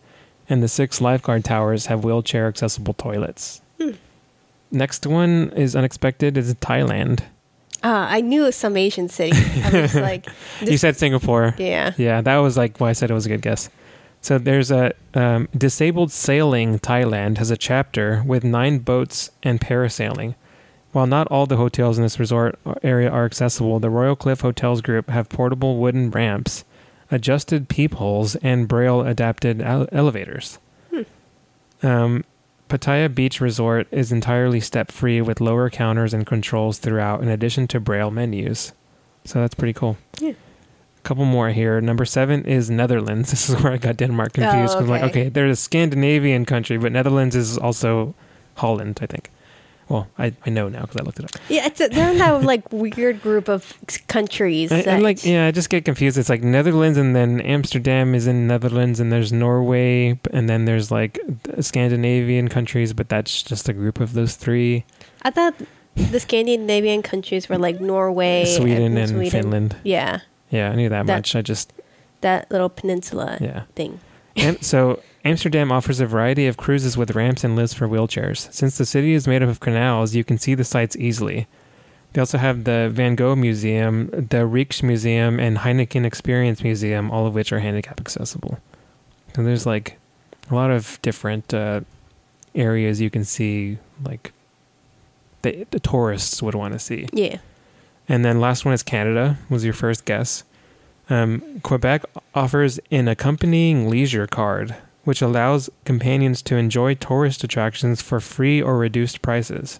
and 0.49 0.63
the 0.63 0.67
six 0.67 1.01
lifeguard 1.01 1.43
towers 1.43 1.87
have 1.87 2.03
wheelchair 2.03 2.47
accessible 2.47 2.93
toilets. 2.93 3.61
Hmm. 3.79 3.91
Next 4.71 5.05
one 5.05 5.51
is 5.55 5.75
unexpected. 5.75 6.37
Is 6.37 6.53
Thailand. 6.55 7.21
ah, 7.83 8.07
I 8.09 8.21
knew 8.21 8.51
some 8.51 8.75
Asian 8.77 9.09
city. 9.09 9.37
I 9.63 9.81
was 9.81 9.95
like, 9.95 10.27
you 10.61 10.77
said 10.77 10.97
Singapore. 10.97 11.53
yeah. 11.57 11.93
Yeah, 11.97 12.21
that 12.21 12.37
was 12.37 12.57
like 12.57 12.79
why 12.79 12.89
I 12.89 12.93
said 12.93 13.11
it 13.11 13.13
was 13.13 13.25
a 13.25 13.29
good 13.29 13.41
guess. 13.41 13.69
So 14.26 14.39
there's 14.39 14.71
a 14.71 14.91
um, 15.13 15.49
disabled 15.55 16.11
sailing 16.11 16.80
Thailand 16.80 17.38
has 17.38 17.51
a 17.51 17.55
chapter 17.55 18.23
with 18.26 18.43
nine 18.43 18.80
boats 18.80 19.30
and 19.43 19.61
parasailing. 19.61 20.34
While 20.93 21.05
not 21.05 21.28
all 21.28 21.45
the 21.45 21.57
hotels 21.57 21.99
in 21.99 22.03
this 22.03 22.19
resort 22.19 22.57
area 22.82 23.07
are 23.07 23.26
accessible, 23.26 23.80
the 23.80 23.91
Royal 23.91 24.15
Cliff 24.15 24.41
Hotels 24.41 24.82
Group 24.82 25.11
have 25.11 25.30
portable 25.30 25.78
wooden 25.78 26.09
ramps, 26.09 26.63
adjusted 27.11 27.69
peepholes, 27.69 28.36
and 28.38 28.67
braille 28.67 29.01
adapted 29.01 29.61
ele- 29.61 29.88
elevators. 29.91 30.57
Um, 31.84 32.23
Pattaya 32.67 33.13
Beach 33.13 33.39
Resort 33.39 33.88
is 33.91 34.11
entirely 34.11 34.59
step 34.59 34.91
free 34.91 35.21
with 35.21 35.39
lower 35.39 35.69
counters 35.69 36.15
and 36.15 36.26
controls 36.26 36.80
throughout, 36.80 37.21
in 37.21 37.28
addition 37.28 37.67
to 37.67 37.80
braille 37.80 38.09
menus. 38.09 38.73
So 39.23 39.39
that's 39.41 39.53
pretty 39.53 39.73
cool 39.73 39.97
Yeah. 40.19 40.34
Couple 41.05 41.25
more 41.25 41.49
here. 41.49 41.79
Number 41.81 42.05
seven 42.05 42.43
is 42.45 42.69
Netherlands. 42.69 43.29
This 43.35 43.49
is 43.49 43.61
where 43.61 43.73
I 43.73 43.77
got 43.77 43.97
Denmark 43.97 44.31
oh, 44.37 44.41
confused. 44.41 44.73
Oh, 44.73 44.79
'cause 44.79 44.83
I'm 44.83 44.89
like, 44.89 45.03
okay. 45.03 45.21
okay, 45.21 45.29
they're 45.29 45.47
a 45.47 45.55
Scandinavian 45.55 46.45
country, 46.45 46.77
but 46.77 46.91
Netherlands 46.91 47.35
is 47.35 47.57
also 47.57 48.15
Holland, 48.55 48.99
I 49.01 49.05
think. 49.05 49.29
Well, 49.87 50.07
I, 50.17 50.33
I 50.45 50.49
know 50.49 50.67
now 50.67 50.81
because 50.81 50.97
I 50.97 51.03
looked 51.03 51.19
it 51.19 51.25
up. 51.25 51.41
Yeah, 51.47 51.67
it's 51.67 51.79
a, 51.79 51.87
they're 51.89 52.11
in 52.11 52.17
that 52.17 52.43
like 52.43 52.63
weird 52.71 53.21
group 53.21 53.47
of 53.47 53.73
countries. 54.07 54.71
I, 54.71 54.81
that, 54.81 54.95
I'm 54.95 55.03
like, 55.03 55.23
yeah, 55.23 55.45
I 55.45 55.51
just 55.51 55.69
get 55.69 55.85
confused. 55.85 56.17
It's 56.17 56.29
like 56.29 56.41
Netherlands, 56.41 56.97
and 56.97 57.15
then 57.15 57.39
Amsterdam 57.41 58.15
is 58.15 58.25
in 58.25 58.47
Netherlands, 58.47 58.99
and 58.99 59.11
there's 59.11 59.31
Norway, 59.31 60.19
and 60.33 60.49
then 60.49 60.65
there's 60.65 60.89
like 60.89 61.19
Scandinavian 61.59 62.47
countries, 62.47 62.93
but 62.93 63.09
that's 63.09 63.43
just 63.43 63.69
a 63.69 63.73
group 63.73 63.99
of 63.99 64.13
those 64.13 64.35
three: 64.35 64.85
I 65.21 65.29
thought 65.29 65.53
the 65.95 66.19
Scandinavian 66.19 67.03
countries 67.03 67.47
were 67.47 67.59
like 67.59 67.79
Norway, 67.79 68.45
Sweden 68.45 68.97
and 68.97 69.09
Sweden. 69.09 69.29
Finland. 69.29 69.75
Yeah, 69.83 70.21
Yeah, 70.55 70.71
I 70.71 70.75
knew 70.75 70.89
that, 70.89 71.05
That- 71.05 71.15
much. 71.17 71.35
I 71.35 71.41
just 71.41 71.73
that 72.21 72.49
little 72.49 72.69
peninsula 72.69 73.37
yeah. 73.41 73.63
thing. 73.75 73.99
Am- 74.37 74.61
so 74.61 75.01
Amsterdam 75.23 75.71
offers 75.71 75.99
a 75.99 76.05
variety 76.05 76.47
of 76.47 76.57
cruises 76.57 76.97
with 76.97 77.15
ramps 77.15 77.43
and 77.43 77.55
lifts 77.55 77.73
for 77.73 77.87
wheelchairs. 77.87 78.51
Since 78.53 78.77
the 78.77 78.85
city 78.85 79.13
is 79.13 79.27
made 79.27 79.43
up 79.43 79.49
of 79.49 79.59
canals, 79.59 80.15
you 80.15 80.23
can 80.23 80.37
see 80.37 80.55
the 80.55 80.63
sights 80.63 80.95
easily. 80.97 81.47
They 82.13 82.21
also 82.21 82.37
have 82.37 82.63
the 82.63 82.89
Van 82.93 83.15
Gogh 83.15 83.35
Museum, 83.35 84.07
the 84.11 84.47
Rijksmuseum, 84.47 85.39
and 85.39 85.57
Heineken 85.57 86.05
Experience 86.05 86.63
Museum, 86.63 87.11
all 87.11 87.27
of 87.27 87.33
which 87.35 87.51
are 87.51 87.59
handicap 87.59 87.99
accessible. 87.99 88.59
So 89.35 89.43
there's 89.43 89.65
like 89.65 89.97
a 90.49 90.55
lot 90.55 90.71
of 90.71 90.97
different 91.01 91.53
uh, 91.53 91.81
areas 92.55 93.01
you 93.01 93.09
can 93.09 93.25
see, 93.25 93.79
like 94.03 94.31
the, 95.41 95.67
the 95.71 95.79
tourists 95.79 96.41
would 96.41 96.55
want 96.55 96.73
to 96.73 96.79
see. 96.79 97.07
Yeah, 97.11 97.37
And 98.07 98.23
then 98.23 98.39
last 98.39 98.65
one 98.65 98.73
is 98.73 98.83
Canada, 98.83 99.37
was 99.49 99.63
your 99.63 99.73
first 99.73 100.05
guess. 100.05 100.43
Um, 101.09 101.59
Quebec 101.61 102.03
offers 102.33 102.79
an 102.91 103.07
accompanying 103.07 103.89
leisure 103.89 104.27
card, 104.27 104.75
which 105.03 105.21
allows 105.21 105.69
companions 105.85 106.41
to 106.43 106.55
enjoy 106.55 106.95
tourist 106.95 107.43
attractions 107.43 108.01
for 108.01 108.19
free 108.19 108.61
or 108.61 108.77
reduced 108.77 109.21
prices. 109.21 109.79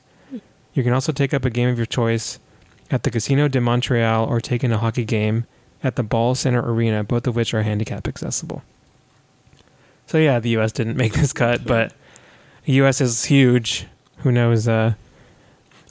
You 0.74 0.84
can 0.84 0.94
also 0.94 1.12
take 1.12 1.34
up 1.34 1.46
a 1.46 1.50
game 1.50 1.70
of 1.70 1.78
your 1.78 1.86
choice 1.86 2.40
at 2.92 3.04
the 3.04 3.12
Casino 3.12 3.48
de 3.48 3.62
Montreal 3.62 4.26
or 4.26 4.40
take 4.40 4.64
in 4.64 4.72
a 4.72 4.78
hockey 4.78 5.06
game 5.06 5.46
at 5.84 5.96
the 5.96 6.04
Bell 6.04 6.36
Center 6.36 6.62
Arena, 6.62 7.04
both 7.04 7.28
of 7.28 7.36
which 7.36 7.54
are 7.54 7.64
handicap 7.64 8.08
accessible. 8.08 8.64
So 10.08 10.18
yeah, 10.18 10.40
the 10.40 10.50
U.S. 10.50 10.72
didn't 10.72 10.98
make 10.98 11.14
this 11.14 11.34
cut, 11.34 11.66
but 11.66 11.94
the 12.66 12.74
U.S. 12.74 13.02
is 13.02 13.26
huge. 13.26 13.88
Who 14.18 14.32
knows? 14.32 14.68
Uh, 14.68 14.96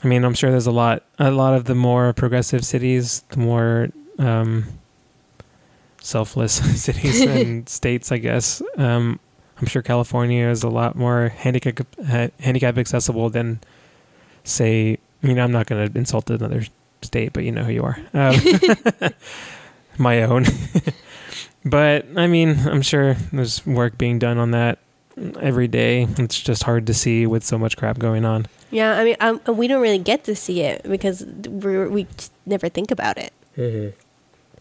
I 0.05 0.07
mean, 0.07 0.23
I'm 0.23 0.35
sure 0.35 0.51
there's 0.51 0.67
a 0.67 0.71
lot, 0.71 1.01
a 1.17 1.31
lot 1.31 1.55
of 1.55 1.65
the 1.65 1.73
more 1.73 2.13
progressive 2.13 2.63
cities, 2.63 3.23
the 3.29 3.39
more 3.39 3.89
um, 4.19 4.65
selfless 5.99 6.53
cities 6.83 7.21
and 7.25 7.67
states, 7.67 8.11
I 8.11 8.19
guess. 8.19 8.61
Um, 8.77 9.19
I'm 9.57 9.65
sure 9.65 9.81
California 9.81 10.47
is 10.47 10.61
a 10.61 10.69
lot 10.69 10.95
more 10.95 11.29
handicap 11.29 11.87
handicap 12.39 12.77
accessible 12.77 13.31
than, 13.31 13.61
say, 14.43 14.99
you 15.23 15.33
know, 15.33 15.43
I'm 15.43 15.51
not 15.51 15.65
going 15.65 15.91
to 15.91 15.97
insult 15.97 16.29
another 16.29 16.65
state, 17.01 17.33
but 17.33 17.43
you 17.43 17.51
know 17.51 17.63
who 17.63 17.71
you 17.71 17.83
are. 17.83 17.97
Um, 18.13 18.35
my 19.97 20.21
own. 20.21 20.45
but 21.65 22.05
I 22.15 22.27
mean, 22.27 22.59
I'm 22.67 22.83
sure 22.83 23.15
there's 23.33 23.65
work 23.65 23.97
being 23.97 24.19
done 24.19 24.37
on 24.37 24.51
that 24.51 24.77
every 25.39 25.67
day. 25.67 26.07
It's 26.17 26.39
just 26.39 26.63
hard 26.63 26.85
to 26.87 26.93
see 26.93 27.25
with 27.25 27.43
so 27.43 27.57
much 27.57 27.77
crap 27.77 27.99
going 27.99 28.25
on. 28.25 28.47
yeah. 28.71 28.97
I 28.97 29.03
mean, 29.03 29.15
um, 29.21 29.41
we 29.57 29.67
don't 29.67 29.81
really 29.81 29.99
get 29.99 30.23
to 30.25 30.35
see 30.35 30.61
it 30.61 30.83
because 30.83 31.25
we 31.47 31.87
we 31.87 32.03
just 32.17 32.31
never 32.45 32.69
think 32.69 32.91
about 32.91 33.17
it. 33.17 33.33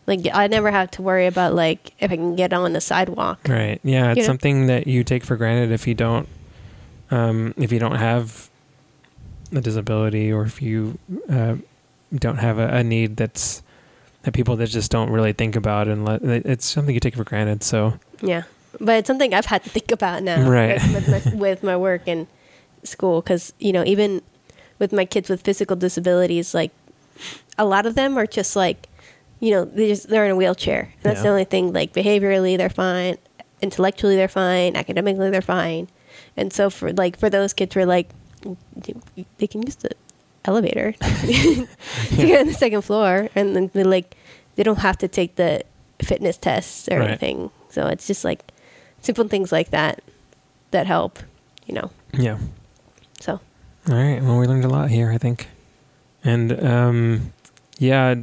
Like 0.06 0.20
I 0.34 0.46
never 0.48 0.70
have 0.70 0.90
to 0.92 1.02
worry 1.02 1.26
about 1.26 1.54
like 1.54 1.92
if 1.98 2.12
I 2.12 2.16
can 2.16 2.36
get 2.36 2.52
on 2.52 2.72
the 2.74 2.80
sidewalk. 2.80 3.40
Right. 3.48 3.80
Yeah, 3.82 4.10
it's 4.10 4.18
You 4.18 4.22
know? 4.22 4.26
something 4.26 4.66
that 4.66 4.86
you 4.86 5.02
take 5.02 5.24
for 5.24 5.36
granted 5.36 5.72
if 5.72 5.86
you 5.86 5.94
don't 5.94 6.28
um 7.10 7.54
if 7.56 7.72
you 7.72 7.78
don't 7.78 7.96
have 7.96 8.48
a 9.52 9.60
disability 9.60 10.32
or 10.32 10.44
if 10.44 10.60
you 10.62 10.98
uh, 11.30 11.56
don't 12.14 12.38
have 12.38 12.58
a, 12.58 12.68
a 12.68 12.82
need 12.84 13.16
that's 13.16 13.62
that 14.22 14.32
people 14.32 14.56
that 14.56 14.68
just 14.68 14.90
don't 14.90 15.10
really 15.10 15.32
think 15.32 15.54
about 15.56 15.86
and 15.88 16.04
let 16.04 16.22
it's 16.22 16.66
something 16.66 16.94
you 16.94 17.00
take 17.00 17.16
for 17.16 17.24
granted. 17.24 17.62
So 17.62 17.98
Yeah, 18.20 18.42
but 18.80 18.98
it's 18.98 19.06
something 19.06 19.32
I've 19.34 19.46
had 19.46 19.62
to 19.64 19.70
think 19.70 19.90
about 19.90 20.22
now, 20.22 20.48
Right. 20.48 20.80
With, 20.92 21.08
with, 21.08 21.26
my, 21.26 21.34
with 21.38 21.62
my 21.62 21.76
work 21.76 22.02
and 22.06 22.26
school, 22.82 23.20
because 23.22 23.52
you 23.58 23.72
know, 23.72 23.84
even 23.84 24.22
with 24.78 24.92
my 24.92 25.04
kids 25.04 25.28
with 25.30 25.42
physical 25.42 25.76
disabilities, 25.76 26.54
like 26.54 26.70
a 27.58 27.64
lot 27.64 27.86
of 27.86 27.94
them 27.94 28.16
are 28.18 28.26
just 28.26 28.56
like, 28.56 28.88
you 29.40 29.50
know, 29.50 29.64
they 29.64 29.88
just 29.88 30.08
they're 30.08 30.24
in 30.24 30.32
a 30.32 30.36
wheelchair. 30.36 30.80
And 30.94 31.02
that's 31.02 31.22
the 31.22 31.28
only 31.28 31.44
thing. 31.44 31.72
Like 31.72 31.92
behaviorally, 31.92 32.56
they're 32.56 32.68
fine. 32.70 33.16
Intellectually, 33.62 34.16
they're 34.16 34.28
fine. 34.28 34.76
Academically, 34.76 35.30
they're 35.30 35.40
fine. 35.42 35.88
And 36.36 36.52
so 36.52 36.70
for 36.70 36.92
like 36.92 37.18
for 37.18 37.30
those 37.30 37.52
kids, 37.52 37.74
we're 37.76 37.86
like, 37.86 38.08
they 39.38 39.46
can 39.46 39.62
use 39.62 39.76
the 39.76 39.90
elevator 40.44 40.92
to 41.00 41.66
get 42.16 42.40
on 42.40 42.46
the 42.46 42.52
second 42.54 42.82
floor, 42.82 43.28
and 43.34 43.56
then 43.56 43.70
like 43.90 44.16
they 44.56 44.62
don't 44.62 44.78
have 44.80 44.98
to 44.98 45.08
take 45.08 45.36
the 45.36 45.62
fitness 46.02 46.36
tests 46.36 46.88
or 46.88 46.98
Right. 46.98 47.08
anything. 47.10 47.50
So 47.70 47.86
it's 47.86 48.06
just 48.06 48.24
like 48.24 48.42
simple 49.04 49.28
things 49.28 49.52
like 49.52 49.70
that 49.70 50.02
that 50.70 50.86
help, 50.86 51.18
you 51.66 51.74
know. 51.74 51.90
yeah. 52.12 52.38
So 53.20 53.40
All 53.88 53.94
right. 53.94 54.20
Well, 54.22 54.38
we 54.38 54.46
learned 54.46 54.64
a 54.64 54.68
lot 54.68 54.90
here, 54.90 55.10
I 55.12 55.18
think. 55.18 55.48
And 56.24 56.64
um, 56.64 57.32
yeah, 57.78 58.14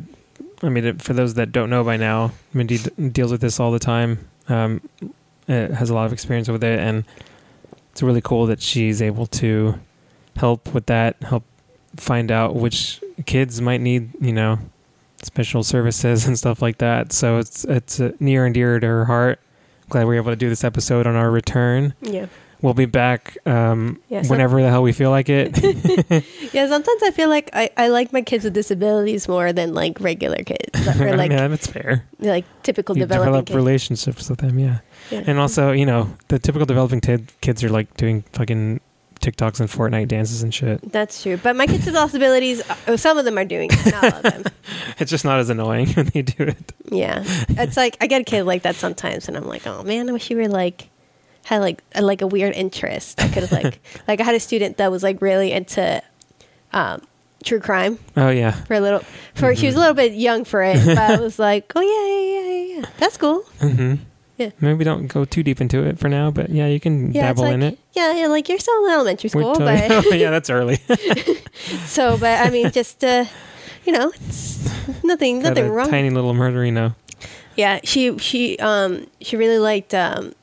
I 0.64 0.70
mean, 0.70 0.98
for 0.98 1.14
those 1.14 1.36
that 1.36 1.52
don't 1.52 1.70
know 1.70 1.84
by 1.84 1.98
now, 1.98 2.32
Mindy 2.54 2.78
d- 2.80 3.10
deals 3.10 3.32
with 3.32 3.42
this 3.42 3.60
all 3.60 3.72
the 3.72 3.80
time. 3.80 4.28
Um, 4.50 4.82
it 5.48 5.72
has 5.72 5.90
a 5.90 5.94
lot 5.94 6.06
of 6.06 6.14
experience 6.14 6.50
with 6.50 6.64
it, 6.64 6.80
and 6.80 7.04
it's 7.92 8.02
really 8.04 8.22
cool 8.22 8.46
that 8.48 8.62
she's 8.62 9.02
able 9.02 9.26
to 9.28 9.80
help 10.36 10.74
with 10.74 10.86
that, 10.88 11.16
help 11.24 11.44
find 11.96 12.32
out 12.32 12.56
which 12.56 13.02
kids 13.26 13.60
might 13.62 13.82
need, 13.82 14.12
you 14.22 14.34
know, 14.34 14.60
special 15.24 15.64
services 15.64 16.26
and 16.28 16.38
stuff 16.38 16.62
like 16.62 16.78
that. 16.80 17.12
So 17.14 17.38
it's 17.38 17.64
it's 17.66 18.00
uh, 18.00 18.12
near 18.20 18.46
and 18.46 18.54
dear 18.54 18.80
to 18.80 18.88
her 18.88 19.06
heart. 19.06 19.40
Glad 19.92 20.02
we 20.08 20.16
were 20.16 20.22
able 20.22 20.32
to 20.32 20.36
do 20.38 20.50
this 20.50 20.64
episode 20.64 21.06
on 21.06 21.16
our 21.16 21.30
return. 21.30 21.94
yeah, 22.02 22.26
We'll 22.62 22.74
be 22.74 22.86
back 22.86 23.38
um, 23.46 24.00
Yeah, 24.08 24.24
whenever 24.28 24.62
the 24.62 24.70
hell 24.70 24.84
we 24.84 24.94
feel 24.94 25.10
like 25.10 25.28
it. 25.30 25.52
yeah. 26.54 26.68
Sometimes 26.68 27.04
I 27.04 27.12
feel 27.12 27.28
like 27.28 27.50
I, 27.54 27.70
I 27.76 27.88
like 27.90 28.14
my 28.14 28.22
kids 28.22 28.44
with 28.46 28.54
disabilities 28.54 29.28
more 29.28 29.52
than 29.52 29.74
like 29.74 30.00
regular 30.00 30.44
kids 30.44 30.88
or 31.00 31.18
like 31.18 31.32
yeah, 31.36 31.48
that's 31.48 31.68
fair. 31.68 32.06
like 32.20 32.46
typical 32.64 32.96
You 32.96 33.02
developing 33.04 33.26
develop 33.32 33.46
kids. 33.48 33.56
relationships 33.56 34.30
with 34.30 34.40
them, 34.40 34.60
yeah. 34.60 34.80
Yeah. 35.10 35.24
And 35.28 35.40
also, 35.40 35.72
you 35.72 35.86
know, 35.86 36.14
the 36.30 36.40
typical 36.40 36.66
developing 36.66 37.02
t- 37.02 37.26
kids 37.42 37.64
are 37.64 37.70
like 37.70 37.98
doing 37.98 38.24
fucking 38.34 38.80
TikToks 39.22 39.60
and 39.60 39.70
Fortnite 39.70 40.08
dances 40.08 40.44
and 40.44 40.54
shit. 40.54 40.82
That's 40.92 41.22
true. 41.24 41.38
But 41.38 41.56
my 41.56 41.68
kids 41.68 41.86
with 41.86 41.96
disabilities, 41.96 42.62
uh, 42.88 42.98
some 42.98 43.18
of 43.18 43.26
them 43.26 43.38
are 43.38 43.46
doing 43.46 43.70
it, 43.72 43.92
not 43.92 44.04
all 44.04 44.20
of 44.20 44.24
them. 44.24 44.44
It's 45.00 45.10
just 45.10 45.26
not 45.26 45.40
as 45.40 45.50
annoying 45.50 45.88
when 45.94 46.08
they 46.08 46.22
do 46.22 46.44
it. 46.44 46.74
Yeah, 46.92 47.24
it's 47.50 47.76
like 47.76 47.98
I 48.02 48.08
get 48.08 48.22
a 48.22 48.24
kid 48.24 48.44
like 48.44 48.62
that 48.64 48.76
sometimes, 48.76 49.28
and 49.28 49.36
I'm 49.36 49.48
like, 49.48 49.66
oh 49.66 49.84
man, 49.84 50.08
I 50.10 50.12
wish 50.12 50.30
you 50.30 50.38
were 50.38 50.48
like 50.48 50.90
had 51.46 51.58
like 51.60 51.84
a, 51.96 52.02
like 52.04 52.22
a 52.22 52.28
weird 52.28 52.54
interest. 52.54 53.20
I 53.22 53.28
could 53.28 53.44
have 53.44 53.52
like 53.52 53.80
like 54.08 54.20
I 54.22 54.24
had 54.24 54.36
a 54.36 54.40
student 54.40 54.78
that 54.78 54.92
was 54.92 55.02
like 55.02 55.22
really 55.22 55.52
into 55.52 56.02
um, 56.74 57.02
true 57.44 57.60
crime 57.60 57.98
Oh 58.16 58.30
yeah, 58.30 58.52
for 58.52 58.76
a 58.76 58.80
little. 58.80 59.00
For 59.34 59.56
she 59.56 59.66
was 59.66 59.76
a 59.76 59.80
little 59.80 59.96
bit 59.96 60.14
young 60.14 60.46
for 60.46 60.62
it, 60.62 60.78
but 60.86 60.98
I 60.98 61.20
was 61.20 61.40
like, 61.40 61.72
oh 61.76 61.82
yeah, 61.82 62.06
yeah, 62.06 62.76
yeah, 62.76 62.82
yeah, 62.82 62.90
that's 63.00 63.18
cool. 63.18 63.40
hmm 63.60 63.96
Yeah. 64.42 64.50
Maybe 64.60 64.84
don't 64.84 65.08
go 65.08 65.26
too 65.26 65.44
deep 65.44 65.60
into 65.62 65.84
it 65.86 66.00
for 66.00 66.10
now, 66.10 66.32
but 66.32 66.50
yeah, 66.50 66.68
you 66.68 66.80
can 66.80 67.12
Yeah, 67.14 67.28
dabble 67.28 67.44
like, 67.44 67.54
in 67.54 67.64
it. 67.64 67.78
Yeah, 67.94 68.14
yeah, 68.14 68.28
like 68.28 68.48
you're 68.50 68.60
still 68.60 68.86
in 68.86 68.92
elementary 68.92 69.30
school, 69.30 69.58
but 69.60 69.90
yeah, 70.18 70.30
that's 70.32 70.50
early. 70.50 70.78
so 71.86 72.18
but 72.18 72.42
I 72.42 72.50
mean, 72.50 72.72
just 72.72 73.04
uh, 73.04 73.26
you 73.86 73.92
know, 73.92 74.12
it's 74.16 75.04
nothing, 75.04 75.40
nothing 75.40 75.68
wrong. 75.70 75.90
tiny 75.90 76.10
little 76.10 76.34
murderino. 76.34 76.96
Yeah, 77.56 77.80
she 77.84 78.18
she 78.20 78.58
um 78.60 79.08
she 79.22 79.36
really 79.38 79.60
liked 79.60 79.94
um 79.94 80.34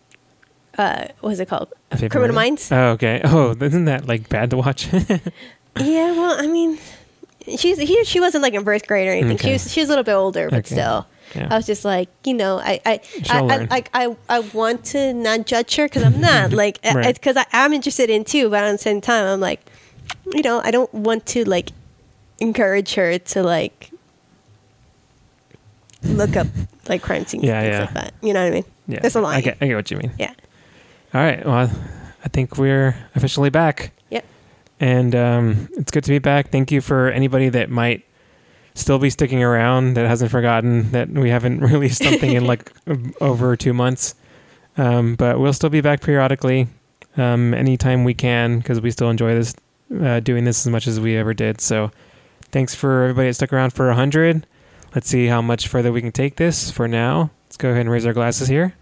uh 0.77 1.07
what 1.21 1.31
is 1.33 1.41
it 1.41 1.49
called? 1.49 1.73
Criminal 1.91 2.21
murder? 2.21 2.33
Minds. 2.35 2.71
Oh, 2.71 2.91
okay. 2.91 3.21
Oh, 3.25 3.57
isn't 3.61 3.87
that 3.87 4.07
like 4.07 4.29
bad 4.29 4.51
to 4.51 4.57
watch? 4.59 4.89
Yeah, 5.81 6.11
well, 6.13 6.37
I 6.39 6.47
mean, 6.47 6.79
she's 7.57 7.79
he, 7.79 8.05
she 8.05 8.21
wasn't 8.21 8.43
like 8.43 8.53
in 8.55 8.65
first 8.65 8.87
grade 8.87 9.09
or 9.09 9.13
anything. 9.13 9.35
Okay. 9.37 9.47
She 9.49 9.53
was 9.53 9.73
she 9.73 9.81
was 9.81 9.89
a 9.89 9.93
little 9.93 10.05
bit 10.05 10.13
older, 10.15 10.51
but 10.51 10.59
Okay. 10.67 10.75
still, 10.75 11.07
yeah. 11.35 11.49
I 11.51 11.57
was 11.57 11.67
just 11.67 11.85
like, 11.85 12.09
you 12.25 12.35
know, 12.35 12.59
I 12.59 12.81
I 12.87 13.01
She'll 13.23 13.51
I, 13.51 13.57
I. 13.57 13.69
I, 13.71 13.85
I 14.07 14.17
I 14.29 14.39
want 14.41 14.85
to 14.87 15.13
not 15.13 15.47
judge 15.47 15.77
her 15.77 15.85
because 15.85 16.03
I'm 16.03 16.21
not 16.21 16.53
like 16.65 16.81
because 16.83 17.37
I 17.37 17.45
I'm 17.53 17.73
interested 17.73 18.11
in 18.11 18.25
too, 18.25 18.51
but 18.51 18.65
at 18.65 18.73
the 18.73 18.79
same 18.79 19.01
time, 19.01 19.27
I'm 19.27 19.41
like, 19.41 19.61
you 20.33 20.43
know, 20.43 20.61
I 20.63 20.71
don't 20.71 20.93
want 20.93 21.27
to 21.27 21.45
like 21.49 21.71
encourage 22.41 22.95
her 22.95 23.19
to 23.19 23.43
like 23.43 23.91
look 26.03 26.37
up 26.37 26.47
like 26.89 27.03
crime 27.03 27.27
scenes 27.27 27.45
Yeah, 27.45 27.61
and 27.61 27.65
things 27.65 27.75
yeah. 27.75 27.81
like 27.81 27.95
that. 27.95 28.27
You 28.27 28.33
know 28.33 28.43
what 28.43 28.53
I 28.53 28.55
mean? 28.55 28.65
yeah. 28.87 29.01
there's 29.01 29.17
a 29.17 29.21
line. 29.21 29.37
I 29.37 29.41
get, 29.41 29.59
I 29.61 29.67
get 29.67 29.77
what 29.77 29.91
you 29.91 29.97
mean. 29.99 30.13
Yeah. 30.19 30.33
All 31.15 31.21
right. 31.21 31.45
Well, 31.45 31.71
I 32.25 32.29
think 32.29 32.57
we're 32.59 32.97
officially 33.15 33.51
back. 33.51 33.93
Yep. 34.11 34.25
And 34.81 35.15
um, 35.15 35.69
it's 35.73 35.91
good 35.91 36.05
to 36.05 36.11
be 36.11 36.19
back. 36.19 36.51
Thank 36.51 36.71
you 36.71 36.81
for 36.81 37.09
anybody 37.11 37.49
that 37.51 37.71
might 37.71 38.05
still 38.79 38.99
be 38.99 39.11
sticking 39.11 39.43
around 39.43 39.95
that 39.95 40.07
hasn't 40.07 40.31
forgotten 40.31 40.91
that 40.93 41.11
we 41.11 41.31
haven't 41.31 41.61
released 41.73 42.03
something 42.03 42.33
in 42.33 42.47
like 42.47 42.73
over 43.21 43.57
two 43.57 43.75
months. 43.75 44.15
Um, 44.77 45.17
but 45.17 45.41
we'll 45.41 45.53
still 45.53 45.71
be 45.71 45.81
back 45.81 46.01
periodically, 46.01 46.69
um, 47.17 47.53
anytime 47.53 48.05
we 48.05 48.15
can, 48.15 48.59
because 48.59 48.81
we 48.81 48.93
still 48.93 49.11
enjoy 49.11 49.35
this 49.35 49.55
uh, 50.01 50.21
doing 50.21 50.45
this 50.45 50.65
as 50.65 50.71
much 50.71 50.87
as 50.87 51.01
we 51.01 51.17
ever 51.17 51.35
did. 51.35 51.61
So 51.61 51.91
thanks 52.53 52.75
for 52.75 53.03
everybody 53.03 53.29
that 53.29 53.35
stuck 53.35 53.53
around 53.53 53.73
for 53.73 53.89
100. 53.89 54.47
Let's 54.95 55.09
see 55.09 55.27
how 55.27 55.43
much 55.43 55.67
further 55.67 55.93
we 55.93 56.01
can 56.01 56.13
take 56.13 56.37
this 56.37 56.71
for 56.71 56.87
now. 56.87 57.31
Let's 57.47 57.57
go 57.57 57.71
ahead 57.71 57.83
and 57.83 57.91
raise 57.91 58.07
our 58.07 58.13
glasses 58.13 58.49
here. 58.49 58.75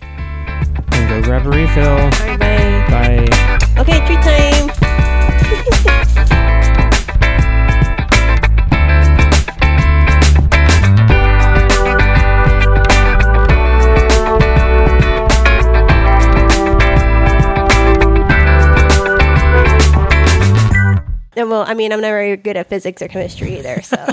And 0.00 1.08
go 1.08 1.22
grab 1.22 1.46
a 1.46 1.50
refill. 1.50 2.10
Bye 2.10 2.36
bye. 2.36 2.86
Bye. 2.90 3.78
Okay, 3.78 4.04
treat 4.06 4.22
time. 4.22 5.82
Uh, 21.36 21.46
well, 21.46 21.64
I 21.66 21.74
mean, 21.74 21.92
I'm 21.92 22.00
not 22.00 22.08
very 22.08 22.36
good 22.36 22.56
at 22.56 22.68
physics 22.68 23.02
or 23.02 23.08
chemistry 23.08 23.58
either, 23.58 23.82
so 23.82 23.96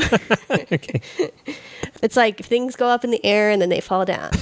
okay. 0.52 1.02
it's 2.02 2.18
like 2.18 2.44
things 2.44 2.76
go 2.76 2.88
up 2.88 3.04
in 3.04 3.12
the 3.12 3.24
air 3.26 3.50
and 3.50 3.62
then 3.62 3.70
they 3.70 3.80
fall 3.80 4.06
down. 4.06 4.32